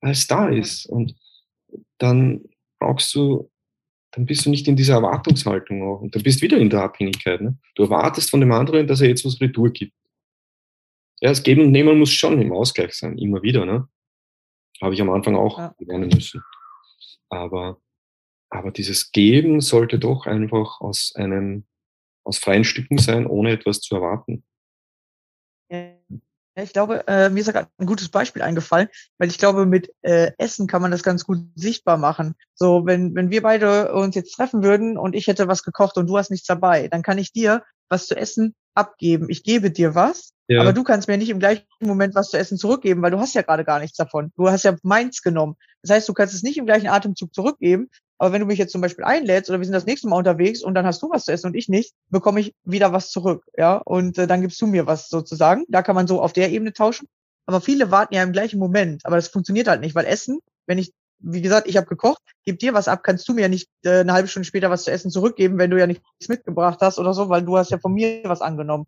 Weil 0.00 0.12
es 0.12 0.26
da 0.26 0.48
ist. 0.48 0.86
Und 0.86 1.14
dann 1.98 2.44
brauchst 2.78 3.14
du 3.14 3.50
dann 4.12 4.26
bist 4.26 4.46
du 4.46 4.50
nicht 4.50 4.66
in 4.68 4.76
dieser 4.76 4.94
Erwartungshaltung 4.94 5.82
auch. 5.82 6.00
Und 6.00 6.14
dann 6.14 6.22
bist 6.22 6.40
du 6.40 6.44
wieder 6.44 6.58
in 6.58 6.70
der 6.70 6.82
Abhängigkeit. 6.82 7.40
Ne? 7.40 7.58
Du 7.74 7.84
erwartest 7.84 8.30
von 8.30 8.40
dem 8.40 8.52
anderen, 8.52 8.86
dass 8.86 9.00
er 9.00 9.08
jetzt 9.08 9.24
was 9.24 9.40
Retour 9.40 9.70
gibt. 9.70 9.92
Ja, 11.20 11.30
das 11.30 11.42
Geben 11.42 11.62
und 11.62 11.72
Nehmen 11.72 11.98
muss 11.98 12.12
schon 12.12 12.40
im 12.40 12.52
Ausgleich 12.52 12.94
sein, 12.94 13.18
immer 13.18 13.42
wieder. 13.42 13.66
Ne? 13.66 13.88
Habe 14.80 14.94
ich 14.94 15.00
am 15.00 15.10
Anfang 15.10 15.36
auch 15.36 15.58
ja. 15.58 15.74
lernen 15.78 16.08
müssen. 16.08 16.42
Aber, 17.28 17.80
aber 18.48 18.70
dieses 18.70 19.12
Geben 19.12 19.60
sollte 19.60 19.98
doch 19.98 20.26
einfach 20.26 20.80
aus 20.80 21.12
einem, 21.14 21.66
aus 22.24 22.38
freien 22.38 22.64
Stücken 22.64 22.98
sein, 22.98 23.26
ohne 23.26 23.50
etwas 23.50 23.80
zu 23.80 23.96
erwarten. 23.96 24.44
Ich 26.62 26.72
glaube, 26.72 27.06
äh, 27.06 27.30
mir 27.30 27.40
ist 27.40 27.52
gerade 27.52 27.68
ein 27.78 27.86
gutes 27.86 28.08
Beispiel 28.08 28.42
eingefallen, 28.42 28.88
weil 29.18 29.28
ich 29.28 29.38
glaube, 29.38 29.64
mit 29.64 29.92
äh, 30.02 30.32
Essen 30.38 30.66
kann 30.66 30.82
man 30.82 30.90
das 30.90 31.04
ganz 31.04 31.24
gut 31.24 31.38
sichtbar 31.54 31.98
machen. 31.98 32.34
So, 32.54 32.84
wenn, 32.84 33.14
wenn 33.14 33.30
wir 33.30 33.42
beide 33.42 33.92
uns 33.92 34.16
jetzt 34.16 34.32
treffen 34.32 34.64
würden 34.64 34.98
und 34.98 35.14
ich 35.14 35.28
hätte 35.28 35.46
was 35.46 35.62
gekocht 35.62 35.96
und 35.96 36.08
du 36.08 36.18
hast 36.18 36.30
nichts 36.30 36.46
dabei, 36.46 36.88
dann 36.88 37.02
kann 37.02 37.18
ich 37.18 37.32
dir 37.32 37.62
was 37.88 38.06
zu 38.06 38.16
essen 38.16 38.54
abgeben. 38.78 39.26
Ich 39.28 39.42
gebe 39.42 39.70
dir 39.70 39.94
was, 39.94 40.32
ja. 40.46 40.60
aber 40.60 40.72
du 40.72 40.84
kannst 40.84 41.08
mir 41.08 41.18
nicht 41.18 41.30
im 41.30 41.40
gleichen 41.40 41.66
Moment 41.80 42.14
was 42.14 42.30
zu 42.30 42.38
essen 42.38 42.56
zurückgeben, 42.56 43.02
weil 43.02 43.10
du 43.10 43.18
hast 43.18 43.34
ja 43.34 43.42
gerade 43.42 43.64
gar 43.64 43.80
nichts 43.80 43.96
davon. 43.96 44.32
Du 44.36 44.48
hast 44.48 44.62
ja 44.64 44.76
meins 44.82 45.20
genommen. 45.20 45.56
Das 45.82 45.96
heißt, 45.96 46.08
du 46.08 46.14
kannst 46.14 46.34
es 46.34 46.42
nicht 46.42 46.56
im 46.56 46.66
gleichen 46.66 46.88
Atemzug 46.88 47.34
zurückgeben, 47.34 47.88
aber 48.18 48.32
wenn 48.32 48.40
du 48.40 48.46
mich 48.46 48.58
jetzt 48.58 48.72
zum 48.72 48.80
Beispiel 48.80 49.04
einlädst 49.04 49.50
oder 49.50 49.58
wir 49.58 49.64
sind 49.64 49.74
das 49.74 49.86
nächste 49.86 50.08
Mal 50.08 50.16
unterwegs 50.16 50.62
und 50.62 50.74
dann 50.74 50.86
hast 50.86 51.02
du 51.02 51.10
was 51.10 51.24
zu 51.24 51.32
essen 51.32 51.48
und 51.48 51.54
ich 51.54 51.68
nicht, 51.68 51.94
bekomme 52.08 52.40
ich 52.40 52.54
wieder 52.64 52.92
was 52.92 53.10
zurück, 53.10 53.44
ja, 53.56 53.76
und 53.76 54.18
äh, 54.18 54.26
dann 54.26 54.40
gibst 54.40 54.60
du 54.60 54.66
mir 54.66 54.86
was 54.86 55.08
sozusagen. 55.08 55.64
Da 55.68 55.82
kann 55.82 55.94
man 55.94 56.06
so 56.06 56.22
auf 56.22 56.32
der 56.32 56.50
Ebene 56.50 56.72
tauschen. 56.72 57.08
Aber 57.46 57.60
viele 57.60 57.90
warten 57.90 58.14
ja 58.14 58.22
im 58.22 58.32
gleichen 58.32 58.58
Moment, 58.58 59.06
aber 59.06 59.16
das 59.16 59.28
funktioniert 59.28 59.68
halt 59.68 59.80
nicht, 59.80 59.94
weil 59.94 60.04
Essen, 60.04 60.40
wenn 60.66 60.78
ich 60.78 60.92
wie 61.20 61.42
gesagt, 61.42 61.68
ich 61.68 61.76
habe 61.76 61.86
gekocht, 61.86 62.22
gib 62.44 62.58
dir 62.58 62.74
was 62.74 62.88
ab, 62.88 63.02
kannst 63.02 63.28
du 63.28 63.34
mir 63.34 63.48
nicht 63.48 63.68
äh, 63.84 64.00
eine 64.00 64.12
halbe 64.12 64.28
Stunde 64.28 64.46
später 64.46 64.70
was 64.70 64.84
zu 64.84 64.90
essen 64.90 65.10
zurückgeben, 65.10 65.58
wenn 65.58 65.70
du 65.70 65.78
ja 65.78 65.86
nichts 65.86 66.28
mitgebracht 66.28 66.78
hast 66.80 66.98
oder 66.98 67.14
so, 67.14 67.28
weil 67.28 67.42
du 67.42 67.56
hast 67.56 67.70
ja 67.70 67.78
von 67.78 67.92
mir 67.92 68.22
was 68.24 68.40
angenommen. 68.40 68.86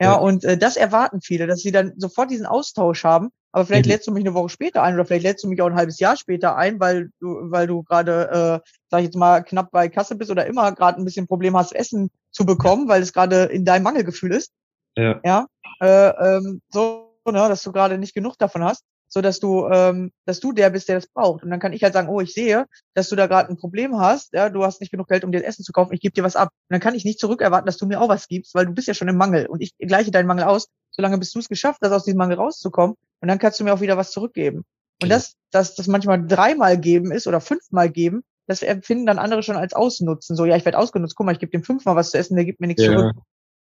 Ja, 0.00 0.12
ja. 0.12 0.14
und 0.14 0.44
äh, 0.44 0.56
das 0.56 0.76
erwarten 0.76 1.20
viele, 1.20 1.46
dass 1.46 1.60
sie 1.60 1.72
dann 1.72 1.92
sofort 1.96 2.30
diesen 2.30 2.46
Austausch 2.46 3.04
haben. 3.04 3.30
Aber 3.50 3.64
vielleicht 3.64 3.86
mhm. 3.86 3.92
lädst 3.92 4.06
du 4.06 4.12
mich 4.12 4.24
eine 4.24 4.34
Woche 4.34 4.50
später 4.50 4.82
ein 4.82 4.94
oder 4.94 5.04
vielleicht 5.04 5.24
lädst 5.24 5.42
du 5.42 5.48
mich 5.48 5.60
auch 5.62 5.66
ein 5.66 5.74
halbes 5.74 5.98
Jahr 5.98 6.16
später 6.16 6.56
ein, 6.56 6.78
weil 6.78 7.10
du, 7.18 7.50
weil 7.50 7.66
du 7.66 7.82
gerade, 7.82 8.62
äh, 8.62 8.70
sag 8.90 9.00
ich 9.00 9.06
jetzt 9.06 9.16
mal, 9.16 9.42
knapp 9.42 9.70
bei 9.70 9.88
Kasse 9.88 10.16
bist 10.16 10.30
oder 10.30 10.46
immer 10.46 10.70
gerade 10.72 11.00
ein 11.00 11.04
bisschen 11.04 11.26
Problem 11.26 11.56
hast, 11.56 11.74
Essen 11.74 12.10
zu 12.30 12.44
bekommen, 12.44 12.88
weil 12.88 13.02
es 13.02 13.12
gerade 13.12 13.44
in 13.44 13.64
deinem 13.64 13.84
Mangelgefühl 13.84 14.32
ist. 14.32 14.52
Ja. 14.96 15.20
Ja. 15.24 15.46
Äh, 15.80 16.36
ähm, 16.36 16.60
so, 16.68 17.16
ne, 17.26 17.32
dass 17.32 17.62
du 17.62 17.72
gerade 17.72 17.98
nicht 17.98 18.14
genug 18.14 18.36
davon 18.38 18.62
hast. 18.64 18.84
So 19.08 19.20
dass 19.20 19.40
du, 19.40 19.66
ähm, 19.68 20.12
dass 20.26 20.40
du 20.40 20.52
der 20.52 20.70
bist, 20.70 20.88
der 20.88 20.96
das 20.96 21.06
braucht. 21.08 21.42
Und 21.42 21.50
dann 21.50 21.60
kann 21.60 21.72
ich 21.72 21.82
halt 21.82 21.94
sagen, 21.94 22.08
oh, 22.08 22.20
ich 22.20 22.32
sehe, 22.32 22.66
dass 22.94 23.08
du 23.08 23.16
da 23.16 23.26
gerade 23.26 23.48
ein 23.50 23.56
Problem 23.56 23.98
hast, 23.98 24.32
ja, 24.32 24.50
du 24.50 24.64
hast 24.64 24.80
nicht 24.80 24.90
genug 24.90 25.08
Geld, 25.08 25.24
um 25.24 25.32
dir 25.32 25.44
Essen 25.44 25.64
zu 25.64 25.72
kaufen, 25.72 25.94
ich 25.94 26.00
gebe 26.00 26.12
dir 26.12 26.24
was 26.24 26.36
ab. 26.36 26.48
Und 26.68 26.74
dann 26.74 26.80
kann 26.80 26.94
ich 26.94 27.04
nicht 27.04 27.18
zurückerwarten, 27.18 27.66
dass 27.66 27.78
du 27.78 27.86
mir 27.86 28.00
auch 28.00 28.08
was 28.08 28.28
gibst, 28.28 28.54
weil 28.54 28.66
du 28.66 28.72
bist 28.72 28.88
ja 28.88 28.94
schon 28.94 29.08
im 29.08 29.16
Mangel 29.16 29.46
und 29.46 29.60
ich 29.62 29.76
gleiche 29.78 30.10
deinen 30.10 30.26
Mangel 30.26 30.44
aus, 30.44 30.68
solange 30.90 31.18
bis 31.18 31.32
du 31.32 31.38
es 31.38 31.48
geschafft 31.48 31.80
hast, 31.82 31.92
aus 31.92 32.04
diesem 32.04 32.18
Mangel 32.18 32.36
rauszukommen. 32.36 32.96
Und 33.20 33.28
dann 33.28 33.38
kannst 33.38 33.58
du 33.58 33.64
mir 33.64 33.72
auch 33.72 33.80
wieder 33.80 33.96
was 33.96 34.10
zurückgeben. 34.10 34.64
Und 35.02 35.10
das, 35.10 35.34
dass 35.50 35.74
das 35.74 35.86
manchmal 35.86 36.26
dreimal 36.26 36.76
geben 36.78 37.12
ist 37.12 37.26
oder 37.26 37.40
fünfmal 37.40 37.88
geben, 37.88 38.22
das 38.46 38.62
empfinden 38.62 39.06
dann 39.06 39.18
andere 39.18 39.42
schon 39.42 39.56
als 39.56 39.74
Ausnutzen. 39.74 40.34
So, 40.34 40.44
ja, 40.44 40.56
ich 40.56 40.64
werde 40.64 40.78
ausgenutzt, 40.78 41.14
guck 41.14 41.26
mal, 41.26 41.32
ich 41.32 41.38
gebe 41.38 41.52
dem 41.52 41.62
fünfmal 41.62 41.96
was 41.96 42.10
zu 42.10 42.18
essen, 42.18 42.34
der 42.34 42.44
gibt 42.44 42.60
mir 42.60 42.66
nichts 42.66 42.82
ja. 42.82 42.92
zurück. 42.92 43.16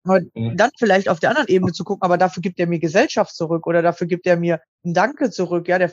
Aber 0.05 0.21
dann 0.35 0.69
vielleicht 0.77 1.09
auf 1.09 1.19
der 1.19 1.31
anderen 1.31 1.47
Ebene 1.47 1.73
zu 1.73 1.83
gucken, 1.83 2.03
aber 2.03 2.17
dafür 2.17 2.41
gibt 2.41 2.59
er 2.59 2.67
mir 2.67 2.79
Gesellschaft 2.79 3.35
zurück 3.35 3.65
oder 3.65 3.81
dafür 3.81 4.07
gibt 4.07 4.27
er 4.27 4.37
mir 4.37 4.61
ein 4.85 4.93
Danke 4.93 5.31
zurück, 5.31 5.67
ja, 5.67 5.79
der 5.79 5.91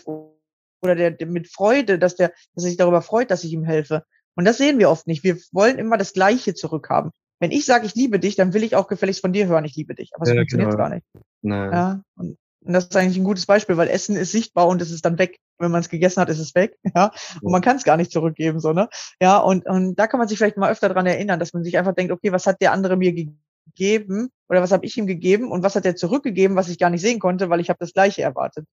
oder 0.83 0.95
der, 0.95 1.13
der 1.13 1.27
mit 1.27 1.49
Freude, 1.49 1.99
dass 1.99 2.17
der, 2.17 2.29
dass 2.55 2.65
er 2.65 2.71
sich 2.71 2.77
darüber 2.77 3.03
freut, 3.03 3.31
dass 3.31 3.45
ich 3.45 3.53
ihm 3.53 3.65
helfe. 3.65 4.05
Und 4.35 4.45
das 4.45 4.59
sehen 4.59 4.79
wir 4.79 4.91
oft 4.91 5.07
nicht. 5.07 5.25
Wir 5.25 5.37
wollen 5.53 5.79
immer 5.79 5.97
das 5.97 6.13
Gleiche 6.13 6.55
zurückhaben. 6.55 7.11
Wenn 7.39 7.51
ich 7.51 7.65
sage, 7.65 7.87
ich 7.87 7.95
liebe 7.95 8.19
dich, 8.19 8.37
dann 8.37 8.55
will 8.55 8.63
ich 8.63 8.77
auch 8.77 8.87
gefälligst 8.87 9.21
von 9.21 9.33
dir 9.33 9.47
hören, 9.47 9.65
ich 9.65 9.77
liebe 9.77 9.95
dich. 9.95 10.11
Aber 10.15 10.25
es 10.25 10.29
ja, 10.31 10.37
funktioniert 10.37 10.71
genau. 10.71 10.83
gar 10.83 10.91
nicht. 10.91 11.05
Nein. 11.43 11.73
Ja, 11.73 12.03
und, 12.17 12.37
und 12.65 12.73
das 12.73 12.85
ist 12.85 12.97
eigentlich 12.97 13.17
ein 13.17 13.25
gutes 13.25 13.47
Beispiel, 13.47 13.77
weil 13.77 13.89
Essen 13.89 14.17
ist 14.17 14.33
sichtbar 14.33 14.69
und 14.69 14.81
es 14.81 14.91
ist 14.91 15.05
dann 15.05 15.19
weg. 15.19 15.39
Wenn 15.59 15.71
man 15.71 15.81
es 15.81 15.89
gegessen 15.89 16.21
hat, 16.21 16.29
ist 16.29 16.39
es 16.39 16.55
weg. 16.55 16.77
Ja. 16.95 17.11
Und 17.41 17.53
man 17.53 17.63
kann 17.63 17.77
es 17.77 17.85
gar 17.85 17.97
nicht 17.97 18.13
zurückgeben, 18.13 18.61
so, 18.61 18.73
ne? 18.73 18.89
Ja, 19.21 19.39
und, 19.39 19.67
und 19.67 19.97
da 19.97 20.07
kann 20.07 20.19
man 20.19 20.29
sich 20.29 20.39
vielleicht 20.39 20.57
mal 20.57 20.71
öfter 20.71 20.89
dran 20.89 21.07
erinnern, 21.07 21.41
dass 21.41 21.53
man 21.53 21.65
sich 21.65 21.79
einfach 21.79 21.95
denkt, 21.95 22.13
okay, 22.13 22.33
was 22.33 22.47
hat 22.47 22.61
der 22.61 22.73
andere 22.73 22.97
mir 22.97 23.13
gegeben? 23.13 23.43
Gegeben 23.65 24.31
oder 24.49 24.63
was 24.63 24.73
habe 24.73 24.85
ich 24.85 24.97
ihm 24.97 25.07
gegeben 25.07 25.51
und 25.51 25.63
was 25.63 25.77
hat 25.77 25.85
er 25.85 25.97
zurückgegeben, 25.97 26.57
was 26.57 26.69
ich 26.69 26.79
gar 26.79 26.91
nicht 26.91 27.03
sehen 27.03 27.19
konnte, 27.19 27.51
weil 27.51 27.61
ich 27.61 27.69
habe 27.69 27.79
das 27.81 27.93
Gleiche 27.93 28.23
erwartet. 28.23 28.67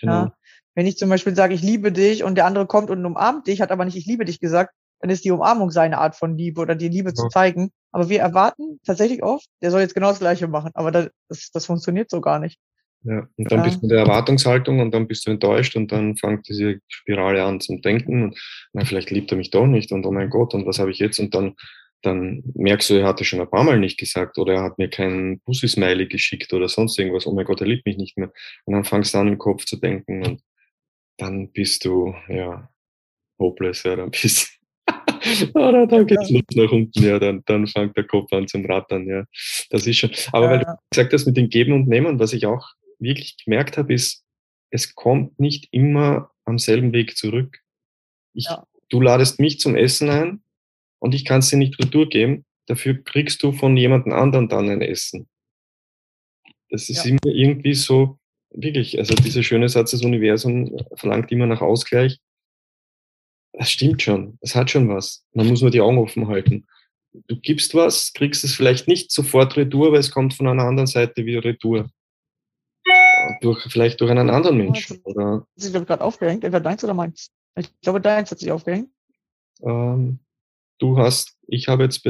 Genau. 0.00 0.12
Ja, 0.12 0.34
wenn 0.74 0.86
ich 0.86 0.96
zum 0.96 1.08
Beispiel 1.08 1.34
sage, 1.34 1.54
ich 1.54 1.62
liebe 1.62 1.92
dich 1.92 2.24
und 2.24 2.36
der 2.36 2.46
andere 2.46 2.66
kommt 2.66 2.90
und 2.90 3.04
umarmt 3.04 3.46
dich, 3.46 3.60
hat 3.60 3.70
aber 3.70 3.84
nicht 3.84 3.96
ich 3.96 4.06
liebe 4.06 4.24
dich 4.24 4.40
gesagt, 4.40 4.74
dann 5.00 5.10
ist 5.10 5.24
die 5.24 5.32
Umarmung 5.32 5.70
seine 5.70 5.98
Art 5.98 6.16
von 6.16 6.38
Liebe 6.38 6.60
oder 6.60 6.76
die 6.76 6.88
Liebe 6.88 7.10
ja. 7.10 7.14
zu 7.14 7.28
zeigen. 7.28 7.72
Aber 7.90 8.08
wir 8.08 8.20
erwarten 8.20 8.80
tatsächlich 8.86 9.22
oft, 9.22 9.46
der 9.60 9.70
soll 9.70 9.80
jetzt 9.80 9.94
genau 9.94 10.08
das 10.08 10.20
Gleiche 10.20 10.46
machen. 10.46 10.70
Aber 10.74 10.92
das, 10.92 11.10
das, 11.28 11.50
das 11.52 11.66
funktioniert 11.66 12.08
so 12.08 12.20
gar 12.20 12.38
nicht. 12.38 12.58
Ja, 13.04 13.26
und 13.36 13.50
dann 13.50 13.58
ja. 13.58 13.64
bist 13.64 13.78
du 13.78 13.82
in 13.82 13.88
der 13.88 13.98
Erwartungshaltung 13.98 14.78
und 14.78 14.92
dann 14.92 15.08
bist 15.08 15.26
du 15.26 15.32
enttäuscht 15.32 15.74
und 15.74 15.90
dann 15.90 16.16
fängt 16.16 16.48
diese 16.48 16.78
Spirale 16.86 17.42
an 17.42 17.60
zum 17.60 17.82
Denken 17.82 18.22
und 18.22 18.38
na, 18.72 18.84
vielleicht 18.84 19.10
liebt 19.10 19.32
er 19.32 19.36
mich 19.36 19.50
doch 19.50 19.66
nicht 19.66 19.90
und 19.90 20.06
oh 20.06 20.12
mein 20.12 20.30
Gott 20.30 20.54
und 20.54 20.66
was 20.66 20.78
habe 20.78 20.92
ich 20.92 21.00
jetzt 21.00 21.18
und 21.18 21.34
dann 21.34 21.56
dann 22.02 22.42
merkst 22.54 22.90
du, 22.90 22.94
er 22.94 23.06
hatte 23.06 23.24
schon 23.24 23.40
ein 23.40 23.50
paar 23.50 23.64
Mal 23.64 23.78
nicht 23.78 23.98
gesagt 23.98 24.38
oder 24.38 24.54
er 24.54 24.62
hat 24.62 24.78
mir 24.78 24.88
keinen 24.88 25.40
Pussy-Smiley 25.40 26.08
geschickt 26.08 26.52
oder 26.52 26.68
sonst 26.68 26.98
irgendwas. 26.98 27.26
Oh 27.26 27.32
mein 27.32 27.44
Gott, 27.44 27.60
er 27.60 27.66
liebt 27.66 27.86
mich 27.86 27.96
nicht 27.96 28.18
mehr. 28.18 28.32
Und 28.64 28.74
dann 28.74 28.84
fangst 28.84 29.14
du 29.14 29.18
an, 29.18 29.28
im 29.28 29.38
Kopf 29.38 29.64
zu 29.64 29.76
denken 29.76 30.24
und 30.24 30.42
dann 31.16 31.52
bist 31.52 31.84
du, 31.84 32.14
ja, 32.28 32.68
hopeless, 33.38 33.84
ja, 33.84 33.96
dann 33.96 34.10
bist 34.10 34.58
oder 35.54 35.86
dann 35.86 36.06
geht's 36.06 36.30
ja. 36.30 36.36
los 36.36 36.56
nach 36.56 36.72
unten, 36.72 37.02
ja, 37.02 37.18
dann, 37.18 37.42
dann 37.46 37.66
fängt 37.66 37.96
der 37.96 38.04
Kopf 38.04 38.32
an 38.32 38.48
zum 38.48 38.64
Rattern, 38.66 39.06
ja. 39.06 39.24
Das 39.70 39.86
ist 39.86 39.96
schon. 39.96 40.10
Aber 40.32 40.46
ja. 40.46 40.50
weil 40.50 40.58
du 40.60 40.76
gesagt 40.90 41.12
hast 41.12 41.26
mit 41.26 41.36
dem 41.36 41.48
Geben 41.48 41.72
und 41.72 41.88
Nehmen, 41.88 42.18
was 42.18 42.32
ich 42.32 42.46
auch 42.46 42.68
wirklich 42.98 43.36
gemerkt 43.44 43.78
habe, 43.78 43.92
ist, 43.94 44.24
es 44.70 44.94
kommt 44.94 45.38
nicht 45.38 45.68
immer 45.70 46.30
am 46.44 46.58
selben 46.58 46.92
Weg 46.92 47.16
zurück. 47.16 47.58
Ich, 48.34 48.46
ja. 48.46 48.66
Du 48.88 49.00
ladest 49.00 49.38
mich 49.40 49.60
zum 49.60 49.76
Essen 49.76 50.10
ein 50.10 50.42
und 51.02 51.16
ich 51.16 51.24
kann 51.24 51.40
es 51.40 51.48
dir 51.48 51.56
nicht 51.56 51.76
retour 51.80 52.08
geben, 52.08 52.44
dafür 52.66 53.02
kriegst 53.02 53.42
du 53.42 53.50
von 53.50 53.76
jemandem 53.76 54.12
anderen 54.12 54.48
dann 54.48 54.70
ein 54.70 54.82
Essen. 54.82 55.28
Das 56.70 56.88
ist 56.88 57.04
ja. 57.04 57.10
immer 57.10 57.34
irgendwie 57.34 57.74
so, 57.74 58.20
wirklich, 58.50 59.00
also 59.00 59.16
dieser 59.16 59.42
schöne 59.42 59.68
Satz, 59.68 59.90
das 59.90 60.04
Universum 60.04 60.78
verlangt 60.94 61.32
immer 61.32 61.46
nach 61.46 61.60
Ausgleich. 61.60 62.20
Das 63.52 63.68
stimmt 63.68 64.00
schon, 64.00 64.38
es 64.42 64.54
hat 64.54 64.70
schon 64.70 64.88
was. 64.88 65.26
Man 65.32 65.48
muss 65.48 65.60
nur 65.60 65.72
die 65.72 65.80
Augen 65.80 65.98
offen 65.98 66.28
halten. 66.28 66.66
Du 67.12 67.36
gibst 67.36 67.74
was, 67.74 68.12
kriegst 68.12 68.44
es 68.44 68.54
vielleicht 68.54 68.86
nicht 68.86 69.10
sofort 69.10 69.56
retour, 69.56 69.88
aber 69.88 69.98
es 69.98 70.12
kommt 70.12 70.34
von 70.34 70.46
einer 70.46 70.62
anderen 70.62 70.86
Seite 70.86 71.26
wieder 71.26 71.42
retour. 71.42 71.90
Durch, 73.40 73.60
vielleicht 73.72 74.00
durch 74.00 74.10
einen 74.12 74.30
anderen 74.30 74.56
Menschen. 74.56 75.00
Oder? 75.02 75.40
Hat 75.40 75.46
sich 75.56 75.72
gerade 75.72 76.04
aufgehängt, 76.04 76.44
entweder 76.44 76.62
deins 76.62 76.84
oder 76.84 76.94
meins. 76.94 77.32
Ich 77.56 77.68
glaube, 77.80 78.00
deins 78.00 78.30
hat 78.30 78.38
sich 78.38 78.52
aufgehängt. 78.52 78.88
Ähm, 79.62 80.20
du 80.82 80.98
hast, 80.98 81.36
ich 81.46 81.68
habe 81.68 81.84
jetzt, 81.84 82.06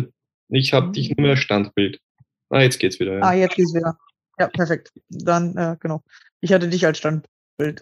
ich 0.48 0.72
habe 0.72 0.92
dich 0.92 1.14
nur 1.16 1.26
mehr 1.26 1.36
Standbild. 1.36 2.00
Ah, 2.48 2.60
jetzt 2.60 2.78
geht's 2.78 2.98
wieder. 3.00 3.14
Ja. 3.14 3.22
Ah, 3.22 3.34
jetzt 3.34 3.54
geht's 3.54 3.74
wieder. 3.74 3.96
Ja, 4.38 4.48
perfekt. 4.48 4.90
Dann, 5.08 5.56
äh, 5.56 5.76
genau. 5.78 6.02
Ich 6.40 6.52
hatte 6.52 6.68
dich 6.68 6.84
als 6.84 6.98
Standbild. 6.98 7.28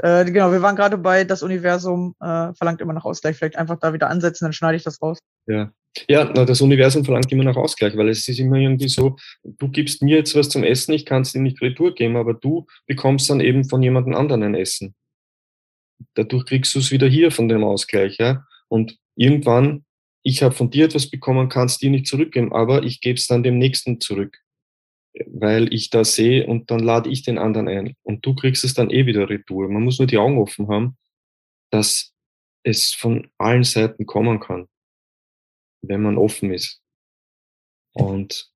Äh, 0.01 0.25
genau, 0.27 0.53
wir 0.53 0.63
waren 0.63 0.77
gerade 0.77 0.99
bei, 0.99 1.25
das 1.25 1.43
Universum 1.43 2.15
äh, 2.21 2.53
verlangt 2.55 2.81
immer 2.81 2.93
nach 2.93 3.05
Ausgleich. 3.05 3.37
Vielleicht 3.37 3.57
einfach 3.57 3.79
da 3.79 3.93
wieder 3.93 4.11
ansetzen, 4.11 4.45
dann 4.45 4.53
schneide 4.53 4.77
ich 4.77 4.83
das 4.83 5.01
raus. 5.01 5.19
Ja, 5.47 5.73
ja 6.09 6.25
das 6.25 6.61
Universum 6.61 7.05
verlangt 7.05 7.31
immer 7.33 7.45
nach 7.45 7.57
Ausgleich, 7.57 7.97
weil 7.97 8.09
es 8.09 8.29
ist 8.29 8.39
immer 8.39 8.57
irgendwie 8.57 8.89
so, 8.89 9.17
du 9.43 9.69
gibst 9.69 10.03
mir 10.03 10.19
jetzt 10.19 10.35
was 10.35 10.49
zum 10.49 10.65
Essen, 10.65 10.93
ich 10.93 11.07
kann 11.07 11.23
es 11.23 11.33
dir 11.33 11.41
nicht 11.41 11.61
retour 11.63 11.95
geben, 11.95 12.17
aber 12.17 12.35
du 12.35 12.67
bekommst 12.87 13.31
dann 13.31 13.41
eben 13.41 13.69
von 13.69 13.83
jemandem 13.83 14.15
anderen 14.15 14.43
ein 14.43 14.55
Essen. 14.55 14.95
Dadurch 16.15 16.47
kriegst 16.47 16.75
du 16.75 16.79
es 16.79 16.91
wieder 16.91 17.07
hier 17.07 17.31
von 17.31 17.49
dem 17.49 17.65
Ausgleich. 17.65 18.19
Ja? 18.19 18.45
Und 18.69 18.99
irgendwann 19.17 19.85
ich 20.23 20.43
habe 20.43 20.55
von 20.55 20.71
dir 20.71 20.85
etwas 20.85 21.09
bekommen, 21.09 21.49
kann 21.49 21.67
es 21.67 21.79
dir 21.79 21.91
nicht 21.91 22.07
zurückgeben, 22.07 22.53
aber 22.53 22.83
ich 22.83 23.01
gebe 23.01 23.19
es 23.19 23.27
dann 23.27 23.43
dem 23.43 23.59
Nächsten 23.59 24.01
zurück, 24.01 24.39
weil 25.27 25.73
ich 25.73 25.91
da 25.91 26.05
sehe 26.05 26.47
und 26.47 26.71
dann 26.71 26.81
lade 26.81 27.11
ich 27.11 27.23
den 27.23 27.39
anderen 27.39 27.69
ein 27.69 27.97
und 28.03 28.25
du 28.25 28.35
kriegst 28.35 28.65
es 28.65 28.75
dann 28.75 28.91
eh 28.91 29.07
wieder 29.07 29.29
retour. 29.29 29.69
Man 29.69 29.85
muss 29.85 29.99
nur 29.99 30.07
die 30.07 30.19
Augen 30.19 30.39
offen 30.39 30.69
haben, 30.69 30.97
dass 31.71 32.13
es 32.63 32.93
von 32.93 33.31
allen 33.39 33.65
Seiten 33.65 34.07
kommen 34.07 34.41
kann, 34.41 34.69
wenn 35.83 36.03
man 36.03 36.19
offen 36.19 36.53
ist. 36.53 36.83
Und 37.93 38.51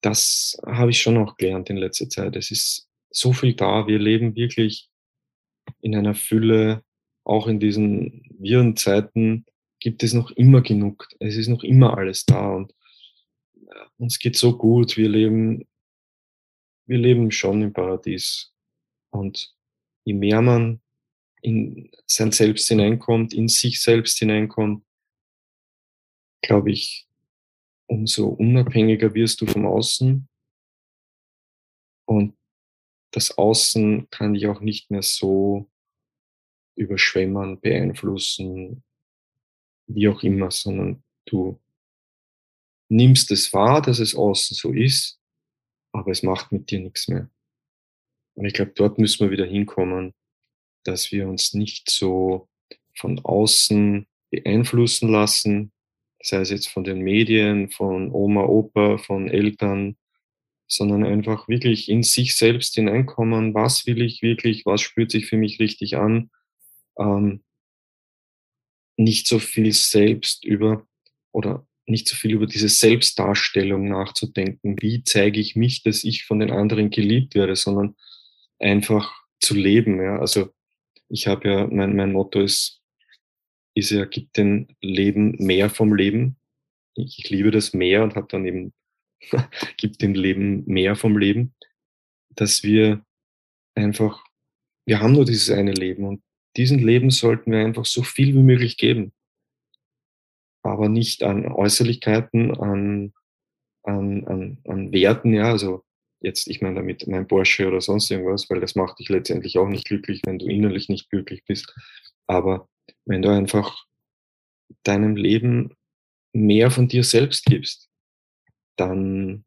das 0.00 0.60
habe 0.66 0.90
ich 0.90 1.00
schon 1.00 1.16
auch 1.16 1.36
gelernt 1.36 1.70
in 1.70 1.76
letzter 1.76 2.08
Zeit. 2.08 2.36
Es 2.36 2.50
ist 2.50 2.88
so 3.10 3.32
viel 3.32 3.54
da. 3.54 3.86
Wir 3.86 3.98
leben 3.98 4.34
wirklich 4.34 4.90
in 5.80 5.94
einer 5.94 6.14
Fülle, 6.14 6.82
auch 7.24 7.46
in 7.46 7.60
diesen 7.60 8.22
wirren 8.38 8.76
Zeiten 8.76 9.46
gibt 9.84 10.02
es 10.02 10.14
noch 10.14 10.30
immer 10.30 10.62
genug. 10.62 11.06
Es 11.20 11.36
ist 11.36 11.48
noch 11.48 11.62
immer 11.62 11.98
alles 11.98 12.24
da 12.24 12.54
und 12.54 12.74
uns 13.98 14.18
geht 14.18 14.34
so 14.34 14.56
gut. 14.56 14.96
Wir 14.96 15.10
leben, 15.10 15.68
wir 16.86 16.96
leben 16.96 17.30
schon 17.30 17.60
im 17.60 17.74
Paradies. 17.74 18.54
Und 19.10 19.54
je 20.04 20.14
mehr 20.14 20.40
man 20.40 20.80
in 21.42 21.90
sein 22.06 22.32
Selbst 22.32 22.66
hineinkommt, 22.66 23.34
in 23.34 23.48
sich 23.48 23.82
selbst 23.82 24.18
hineinkommt, 24.18 24.86
glaube 26.40 26.72
ich, 26.72 27.06
umso 27.86 28.28
unabhängiger 28.28 29.12
wirst 29.12 29.42
du 29.42 29.46
vom 29.46 29.66
Außen. 29.66 30.26
Und 32.06 32.38
das 33.10 33.36
Außen 33.36 34.08
kann 34.08 34.32
dich 34.32 34.46
auch 34.46 34.62
nicht 34.62 34.90
mehr 34.90 35.02
so 35.02 35.70
überschwemmen, 36.74 37.60
beeinflussen, 37.60 38.82
wie 39.86 40.08
auch 40.08 40.22
immer, 40.22 40.50
sondern 40.50 41.02
du 41.26 41.60
nimmst 42.88 43.30
es 43.30 43.52
wahr, 43.52 43.82
dass 43.82 43.98
es 43.98 44.14
außen 44.14 44.56
so 44.56 44.72
ist, 44.72 45.20
aber 45.92 46.10
es 46.10 46.22
macht 46.22 46.52
mit 46.52 46.70
dir 46.70 46.80
nichts 46.80 47.08
mehr. 47.08 47.30
Und 48.34 48.46
ich 48.46 48.54
glaube, 48.54 48.72
dort 48.74 48.98
müssen 48.98 49.24
wir 49.24 49.30
wieder 49.30 49.46
hinkommen, 49.46 50.14
dass 50.84 51.12
wir 51.12 51.28
uns 51.28 51.54
nicht 51.54 51.90
so 51.90 52.48
von 52.96 53.20
außen 53.20 54.06
beeinflussen 54.30 55.08
lassen, 55.10 55.72
sei 56.20 56.38
es 56.38 56.50
jetzt 56.50 56.68
von 56.68 56.84
den 56.84 57.00
Medien, 57.00 57.70
von 57.70 58.10
Oma, 58.12 58.44
Opa, 58.44 58.98
von 58.98 59.28
Eltern, 59.28 59.96
sondern 60.66 61.04
einfach 61.04 61.48
wirklich 61.48 61.88
in 61.88 62.02
sich 62.02 62.36
selbst 62.36 62.74
hineinkommen, 62.74 63.54
was 63.54 63.86
will 63.86 64.02
ich 64.02 64.22
wirklich, 64.22 64.66
was 64.66 64.80
spürt 64.80 65.10
sich 65.10 65.26
für 65.26 65.36
mich 65.36 65.60
richtig 65.60 65.96
an, 65.96 66.30
ähm, 66.98 67.44
nicht 68.96 69.26
so 69.26 69.38
viel 69.38 69.72
selbst 69.72 70.44
über 70.44 70.86
oder 71.32 71.66
nicht 71.86 72.08
so 72.08 72.16
viel 72.16 72.32
über 72.32 72.46
diese 72.46 72.68
Selbstdarstellung 72.68 73.88
nachzudenken. 73.88 74.76
Wie 74.80 75.02
zeige 75.04 75.40
ich 75.40 75.56
mich, 75.56 75.82
dass 75.82 76.04
ich 76.04 76.24
von 76.24 76.38
den 76.38 76.50
anderen 76.50 76.90
geliebt 76.90 77.34
werde, 77.34 77.56
sondern 77.56 77.96
einfach 78.58 79.12
zu 79.40 79.54
leben. 79.54 80.00
Ja? 80.00 80.18
Also 80.18 80.50
ich 81.08 81.26
habe 81.26 81.48
ja, 81.48 81.66
mein, 81.66 81.94
mein 81.94 82.12
Motto 82.12 82.40
ist, 82.40 82.80
ist 83.74 83.90
ja, 83.90 84.04
gibt 84.04 84.36
den 84.36 84.74
Leben 84.80 85.36
mehr 85.38 85.68
vom 85.70 85.94
Leben. 85.94 86.36
Ich, 86.94 87.18
ich 87.18 87.30
liebe 87.30 87.50
das 87.50 87.74
mehr 87.74 88.02
und 88.02 88.14
habe 88.14 88.28
dann 88.30 88.46
eben, 88.46 88.72
gibt 89.76 90.02
dem 90.02 90.14
Leben 90.14 90.64
mehr 90.66 90.96
vom 90.96 91.18
Leben, 91.18 91.54
dass 92.30 92.62
wir 92.62 93.04
einfach, 93.74 94.24
wir 94.86 95.00
haben 95.00 95.12
nur 95.12 95.24
dieses 95.24 95.50
eine 95.50 95.72
Leben 95.72 96.04
und 96.04 96.22
diesen 96.56 96.78
Leben 96.78 97.10
sollten 97.10 97.52
wir 97.52 97.60
einfach 97.60 97.84
so 97.84 98.02
viel 98.02 98.34
wie 98.34 98.42
möglich 98.42 98.76
geben. 98.76 99.12
Aber 100.62 100.88
nicht 100.88 101.22
an 101.22 101.46
Äußerlichkeiten, 101.46 102.56
an, 102.58 103.12
an, 103.82 104.24
an, 104.26 104.58
an 104.66 104.92
Werten, 104.92 105.34
ja. 105.34 105.50
Also 105.50 105.84
jetzt, 106.20 106.48
ich 106.48 106.62
meine 106.62 106.76
damit 106.76 107.06
mein 107.06 107.28
Porsche 107.28 107.68
oder 107.68 107.80
sonst 107.80 108.10
irgendwas, 108.10 108.48
weil 108.48 108.60
das 108.60 108.74
macht 108.74 108.98
dich 108.98 109.08
letztendlich 109.08 109.58
auch 109.58 109.68
nicht 109.68 109.86
glücklich, 109.86 110.22
wenn 110.24 110.38
du 110.38 110.46
innerlich 110.46 110.88
nicht 110.88 111.10
glücklich 111.10 111.44
bist. 111.44 111.74
Aber 112.26 112.68
wenn 113.04 113.22
du 113.22 113.28
einfach 113.28 113.84
deinem 114.82 115.16
Leben 115.16 115.76
mehr 116.32 116.70
von 116.70 116.88
dir 116.88 117.04
selbst 117.04 117.44
gibst, 117.44 117.90
dann 118.76 119.44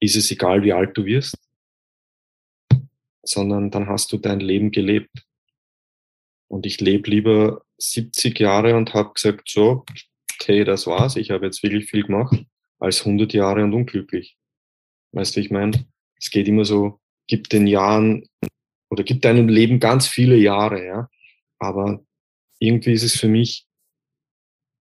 ist 0.00 0.16
es 0.16 0.30
egal, 0.30 0.62
wie 0.62 0.72
alt 0.72 0.96
du 0.96 1.04
wirst, 1.04 1.36
sondern 3.22 3.70
dann 3.70 3.88
hast 3.88 4.12
du 4.12 4.18
dein 4.18 4.40
Leben 4.40 4.70
gelebt. 4.70 5.26
Und 6.48 6.66
ich 6.66 6.80
lebe 6.80 7.10
lieber 7.10 7.62
70 7.78 8.38
Jahre 8.38 8.76
und 8.76 8.94
habe 8.94 9.12
gesagt, 9.12 9.48
so, 9.48 9.84
okay, 10.34 10.64
das 10.64 10.86
war's, 10.86 11.16
ich 11.16 11.30
habe 11.30 11.46
jetzt 11.46 11.62
wirklich 11.62 11.90
viel 11.90 12.04
gemacht, 12.04 12.44
als 12.78 13.00
100 13.00 13.32
Jahre 13.32 13.64
und 13.64 13.74
unglücklich. 13.74 14.36
Weißt 15.12 15.36
du, 15.36 15.40
ich 15.40 15.50
meine, 15.50 15.86
es 16.18 16.30
geht 16.30 16.48
immer 16.48 16.64
so, 16.64 17.00
gibt 17.26 17.52
den 17.52 17.66
Jahren 17.66 18.28
oder 18.90 19.02
gibt 19.02 19.24
deinem 19.24 19.48
Leben 19.48 19.80
ganz 19.80 20.06
viele 20.06 20.36
Jahre, 20.36 20.84
ja. 20.84 21.08
Aber 21.58 22.04
irgendwie 22.58 22.92
ist 22.92 23.02
es 23.02 23.18
für 23.18 23.28
mich 23.28 23.66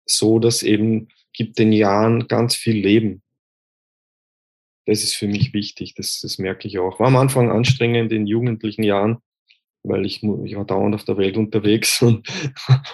so, 0.05 0.39
dass 0.39 0.63
eben 0.63 1.09
gibt 1.33 1.59
den 1.59 1.71
Jahren 1.71 2.27
ganz 2.27 2.55
viel 2.55 2.77
Leben. 2.77 3.21
Das 4.85 5.03
ist 5.03 5.15
für 5.15 5.27
mich 5.27 5.53
wichtig, 5.53 5.95
das, 5.95 6.19
das 6.21 6.37
merke 6.37 6.67
ich 6.67 6.77
auch. 6.79 6.99
War 6.99 7.07
am 7.07 7.15
Anfang 7.15 7.49
anstrengend 7.49 8.11
in 8.11 8.27
jugendlichen 8.27 8.83
Jahren, 8.83 9.17
weil 9.87 10.05
ich, 10.05 10.23
ich 10.23 10.55
war 10.55 10.65
dauernd 10.65 10.95
auf 10.95 11.03
der 11.03 11.17
Welt 11.17 11.37
unterwegs 11.37 12.01
und, 12.01 12.27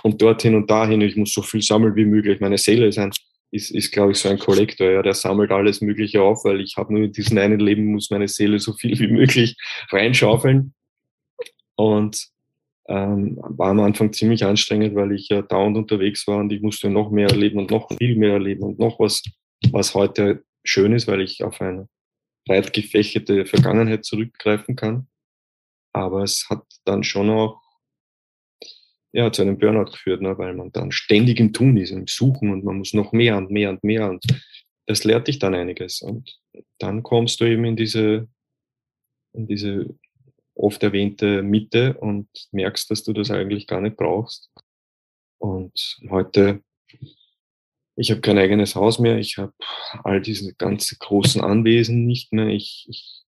und 0.04 0.22
dorthin 0.22 0.56
und 0.56 0.70
dahin. 0.70 1.02
Ich 1.02 1.16
muss 1.16 1.34
so 1.34 1.42
viel 1.42 1.62
sammeln 1.62 1.96
wie 1.96 2.06
möglich. 2.06 2.40
Meine 2.40 2.58
Seele 2.58 2.88
ist, 2.88 2.98
ein, 2.98 3.12
ist, 3.52 3.72
ist 3.72 3.92
glaube 3.92 4.12
ich, 4.12 4.18
so 4.18 4.30
ein 4.30 4.40
Kollektor. 4.40 4.90
Ja, 4.92 5.02
der 5.02 5.14
sammelt 5.14 5.52
alles 5.52 5.82
Mögliche 5.82 6.22
auf, 6.22 6.46
weil 6.46 6.62
ich 6.62 6.76
habe 6.78 6.94
nur 6.94 7.04
in 7.04 7.12
diesem 7.12 7.38
einen 7.38 7.60
Leben, 7.60 7.92
muss 7.92 8.12
meine 8.12 8.28
Seele 8.28 8.60
so 8.60 8.74
viel 8.74 8.98
wie 9.00 9.08
möglich 9.08 9.56
reinschaufeln. 9.90 10.74
Und 11.76 12.32
ähm, 12.88 13.38
war 13.42 13.70
am 13.70 13.80
Anfang 13.80 14.12
ziemlich 14.12 14.44
anstrengend, 14.44 14.96
weil 14.96 15.14
ich 15.14 15.30
ja 15.30 15.42
dauernd 15.42 15.78
unterwegs 15.78 16.28
war 16.28 16.38
und 16.38 16.52
ich 16.52 16.62
musste 16.62 16.90
noch 16.90 17.10
mehr 17.12 17.30
erleben 17.30 17.60
und 17.60 17.72
noch 17.72 17.90
viel 17.98 18.18
mehr 18.18 18.34
erleben 18.34 18.64
und 18.64 18.80
noch 18.80 19.00
was, 19.00 19.24
was 19.72 19.94
heute 19.94 20.44
schön 20.64 20.94
ist, 20.94 21.08
weil 21.08 21.22
ich 21.22 21.44
auf 21.44 21.62
eine 21.62 21.88
breit 22.46 22.74
gefächerte 22.74 23.46
Vergangenheit 23.46 24.04
zurückgreifen 24.04 24.76
kann. 24.76 25.08
Aber 25.94 26.24
es 26.24 26.48
hat 26.50 26.64
dann 26.86 27.04
schon 27.04 27.30
auch 27.30 27.62
ja, 29.14 29.32
zu 29.32 29.42
einem 29.42 29.58
Burnout 29.58 29.92
geführt, 29.92 30.22
ne, 30.22 30.38
weil 30.38 30.54
man 30.54 30.72
dann 30.72 30.92
ständig 30.92 31.40
im 31.40 31.54
Tun 31.54 31.78
ist, 31.78 31.92
im 31.92 32.08
Suchen 32.08 32.52
und 32.52 32.64
man 32.64 32.78
muss 32.78 32.94
noch 32.94 33.12
mehr 33.12 33.38
und 33.38 33.52
mehr 33.52 33.70
und 33.70 33.84
mehr 33.84 34.10
und 34.10 34.26
das 34.88 35.04
lehrt 35.04 35.28
dich 35.28 35.40
dann 35.40 35.54
einiges. 35.54 36.02
Und 36.02 36.40
dann 36.80 37.04
kommst 37.04 37.40
du 37.40 37.46
eben 37.46 37.66
in 37.66 37.76
diese, 37.76 38.28
in 39.34 39.48
diese 39.48 39.94
oft 40.56 40.82
erwähnte 40.84 41.44
Mitte 41.44 41.98
und 41.98 42.28
merkst, 42.52 42.90
dass 42.92 43.04
du 43.04 43.14
das 43.14 43.32
eigentlich 43.32 43.68
gar 43.68 43.82
nicht 43.82 43.98
brauchst. 43.98 44.50
Und 45.40 46.00
heute, 46.10 46.64
ich 47.96 48.12
habe 48.12 48.22
kein 48.22 48.38
eigenes 48.38 48.76
Haus 48.76 49.00
mehr, 49.00 49.18
ich 49.18 49.38
habe 49.38 49.54
all 50.04 50.22
diese 50.22 50.54
ganzen 50.56 50.98
großen 51.00 51.42
Anwesen 51.42 52.06
nicht 52.06 52.32
mehr. 52.34 52.48
Ich, 52.48 52.86
ich 52.90 53.24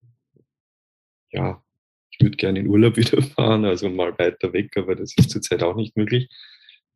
ja, 1.32 1.64
ich 2.14 2.24
würde 2.24 2.38
gerne 2.38 2.60
in 2.60 2.68
Urlaub 2.68 2.98
wieder 2.98 3.22
fahren, 3.22 3.66
also 3.66 3.90
mal 3.90 4.18
weiter 4.18 4.54
weg, 4.54 4.76
aber 4.78 4.96
das 4.96 5.14
ist 5.18 5.30
zurzeit 5.30 5.64
auch 5.64 5.76
nicht 5.76 5.98
möglich. 5.98 6.30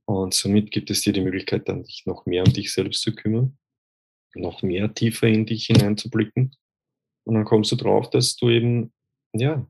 Und 0.05 0.33
somit 0.33 0.71
gibt 0.71 0.89
es 0.89 1.01
dir 1.01 1.13
die 1.13 1.21
Möglichkeit, 1.21 1.67
dann 1.67 1.83
dich 1.83 2.05
noch 2.05 2.25
mehr 2.25 2.43
um 2.45 2.53
dich 2.53 2.73
selbst 2.73 3.01
zu 3.01 3.13
kümmern, 3.13 3.57
noch 4.35 4.63
mehr 4.63 4.93
tiefer 4.93 5.27
in 5.27 5.45
dich 5.45 5.65
hineinzublicken. 5.65 6.55
Und 7.25 7.33
dann 7.35 7.43
kommst 7.43 7.71
du 7.73 7.75
drauf, 7.75 8.09
dass 8.09 8.37
du 8.37 8.49
eben, 8.49 8.93
ja, 9.33 9.67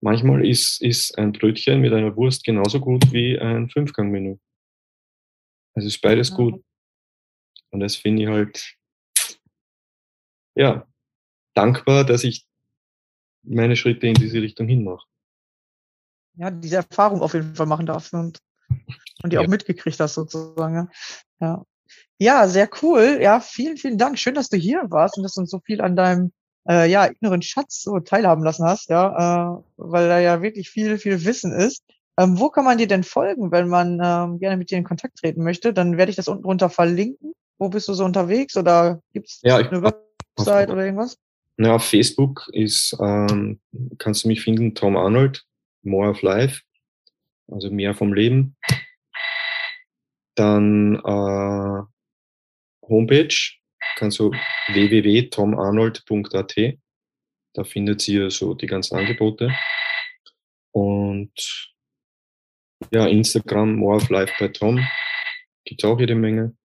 Manchmal 0.00 0.46
ist, 0.46 0.80
ist 0.80 1.18
ein 1.18 1.32
Brötchen 1.32 1.80
mit 1.80 1.92
einer 1.92 2.14
Wurst 2.16 2.44
genauso 2.44 2.78
gut 2.78 3.12
wie 3.12 3.38
ein 3.38 3.68
Fünfgang-Menü. 3.68 4.36
Es 5.74 5.84
ist 5.84 6.00
beides 6.00 6.32
gut. 6.32 6.64
Und 7.70 7.80
das 7.80 7.96
finde 7.96 8.22
ich 8.22 8.28
halt, 8.28 8.76
ja, 10.54 10.86
dankbar, 11.54 12.04
dass 12.04 12.22
ich 12.22 12.46
meine 13.48 13.76
Schritte 13.76 14.06
in 14.06 14.14
diese 14.14 14.40
Richtung 14.40 14.68
hinmache. 14.68 15.06
Ja, 16.36 16.50
diese 16.50 16.76
Erfahrung 16.76 17.20
auf 17.20 17.34
jeden 17.34 17.54
Fall 17.54 17.66
machen 17.66 17.86
darfst 17.86 18.12
und, 18.14 18.38
und 19.22 19.32
die 19.32 19.34
ja. 19.34 19.40
auch 19.40 19.48
mitgekriegt 19.48 19.98
hast 19.98 20.14
sozusagen. 20.14 20.88
Ja. 21.40 21.64
ja, 22.18 22.48
sehr 22.48 22.68
cool. 22.82 23.18
Ja, 23.20 23.40
vielen, 23.40 23.76
vielen 23.76 23.98
Dank. 23.98 24.18
Schön, 24.18 24.34
dass 24.34 24.48
du 24.48 24.56
hier 24.56 24.84
warst 24.88 25.16
und 25.16 25.24
dass 25.24 25.34
du 25.34 25.40
uns 25.40 25.50
so 25.50 25.60
viel 25.60 25.80
an 25.80 25.96
deinem 25.96 26.32
äh, 26.68 26.88
ja, 26.88 27.06
inneren 27.06 27.42
Schatz 27.42 27.82
so 27.82 27.98
teilhaben 28.00 28.44
lassen 28.44 28.64
hast, 28.64 28.90
ja, 28.90 29.56
äh, 29.56 29.62
weil 29.76 30.08
da 30.08 30.18
ja 30.20 30.42
wirklich 30.42 30.70
viel, 30.70 30.98
viel 30.98 31.24
Wissen 31.24 31.52
ist. 31.52 31.82
Ähm, 32.18 32.38
wo 32.38 32.50
kann 32.50 32.64
man 32.64 32.78
dir 32.78 32.88
denn 32.88 33.04
folgen, 33.04 33.52
wenn 33.52 33.68
man 33.68 34.00
ähm, 34.02 34.38
gerne 34.38 34.56
mit 34.56 34.70
dir 34.70 34.78
in 34.78 34.84
Kontakt 34.84 35.18
treten 35.18 35.42
möchte? 35.42 35.72
Dann 35.72 35.96
werde 35.96 36.10
ich 36.10 36.16
das 36.16 36.28
unten 36.28 36.44
runter 36.44 36.68
verlinken. 36.68 37.32
Wo 37.58 37.68
bist 37.68 37.88
du 37.88 37.94
so 37.94 38.04
unterwegs 38.04 38.56
oder 38.56 39.00
gibt 39.12 39.28
es 39.28 39.40
ja, 39.42 39.56
eine 39.56 39.82
Website 39.82 40.70
oder 40.70 40.84
irgendwas? 40.84 41.16
Ja, 41.60 41.74
auf 41.74 41.84
Facebook 41.84 42.48
ist, 42.52 42.96
ähm, 43.00 43.60
kannst 43.98 44.24
du 44.24 44.28
mich 44.28 44.42
finden, 44.42 44.76
Tom 44.76 44.96
Arnold, 44.96 45.44
More 45.82 46.10
of 46.10 46.22
Life, 46.22 46.62
also 47.50 47.70
mehr 47.70 47.94
vom 47.94 48.12
Leben. 48.12 48.56
Dann 50.36 50.96
äh, 50.96 51.82
Homepage 52.88 53.34
kannst 53.96 54.20
du 54.20 54.30
www.tomarnold.at. 54.68 56.78
Da 57.54 57.64
findet 57.64 58.06
ihr 58.06 58.30
so 58.30 58.54
die 58.54 58.66
ganzen 58.66 58.96
Angebote. 58.96 59.52
Und 60.70 61.74
ja, 62.92 63.06
Instagram, 63.06 63.74
More 63.74 63.96
of 63.96 64.08
Life 64.10 64.32
bei 64.38 64.46
Tom. 64.48 64.86
Gibt 65.64 65.84
auch 65.84 65.98
jede 65.98 66.14
Menge. 66.14 66.56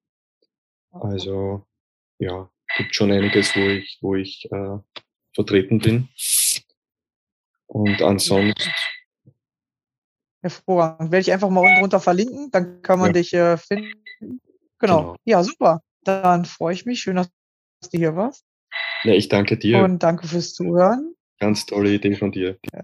Also 0.91 1.65
ja, 2.19 2.52
gibt 2.77 2.95
schon 2.95 3.11
einiges, 3.11 3.55
wo 3.55 3.59
ich, 3.59 3.97
wo 4.01 4.15
ich 4.15 4.47
äh, 4.51 4.77
vertreten 5.33 5.79
bin. 5.79 6.09
Und 7.67 8.01
ansonsten. 8.01 8.71
Hervorragend. 10.41 11.11
Werde 11.11 11.21
ich 11.21 11.31
einfach 11.31 11.49
mal 11.49 11.61
unten 11.61 11.79
drunter 11.79 11.99
verlinken, 11.99 12.51
dann 12.51 12.81
kann 12.81 12.99
man 12.99 13.07
ja. 13.09 13.13
dich 13.13 13.33
äh, 13.33 13.57
finden. 13.57 13.91
Genau. 14.19 14.39
genau. 14.79 15.15
Ja, 15.25 15.43
super. 15.43 15.81
Dann 16.03 16.45
freue 16.45 16.73
ich 16.73 16.85
mich. 16.85 17.01
Schön, 17.01 17.15
dass 17.15 17.29
du 17.91 17.97
hier 17.97 18.15
warst. 18.15 18.45
Ja, 19.03 19.13
ich 19.13 19.29
danke 19.29 19.57
dir. 19.57 19.83
Und 19.83 20.03
danke 20.03 20.27
fürs 20.27 20.53
Zuhören. 20.53 21.15
Ganz 21.39 21.65
tolle 21.65 21.93
Idee 21.93 22.15
von 22.15 22.31
dir. 22.31 22.57
Ja. 22.73 22.83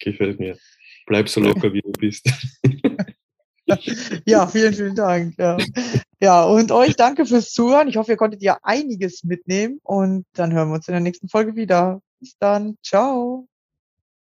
Gefällt 0.00 0.38
mir. 0.38 0.58
Bleib 1.06 1.28
so 1.28 1.40
locker, 1.40 1.72
wie 1.72 1.80
du 1.80 1.92
bist. 1.92 2.28
ja, 4.26 4.46
vielen, 4.46 4.74
vielen 4.74 4.94
Dank. 4.94 5.34
Ja. 5.38 5.56
ja, 6.22 6.44
und 6.44 6.70
euch 6.70 6.94
danke 6.94 7.26
fürs 7.26 7.52
Zuhören. 7.52 7.88
Ich 7.88 7.96
hoffe, 7.96 8.12
ihr 8.12 8.16
konntet 8.16 8.42
ja 8.42 8.56
einiges 8.62 9.24
mitnehmen 9.24 9.80
und 9.82 10.24
dann 10.34 10.52
hören 10.52 10.68
wir 10.68 10.76
uns 10.76 10.86
in 10.86 10.92
der 10.92 11.00
nächsten 11.00 11.28
Folge 11.28 11.56
wieder. 11.56 12.00
Bis 12.20 12.36
dann. 12.38 12.76
Ciao. 12.80 13.48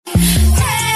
Hey! 0.08 0.93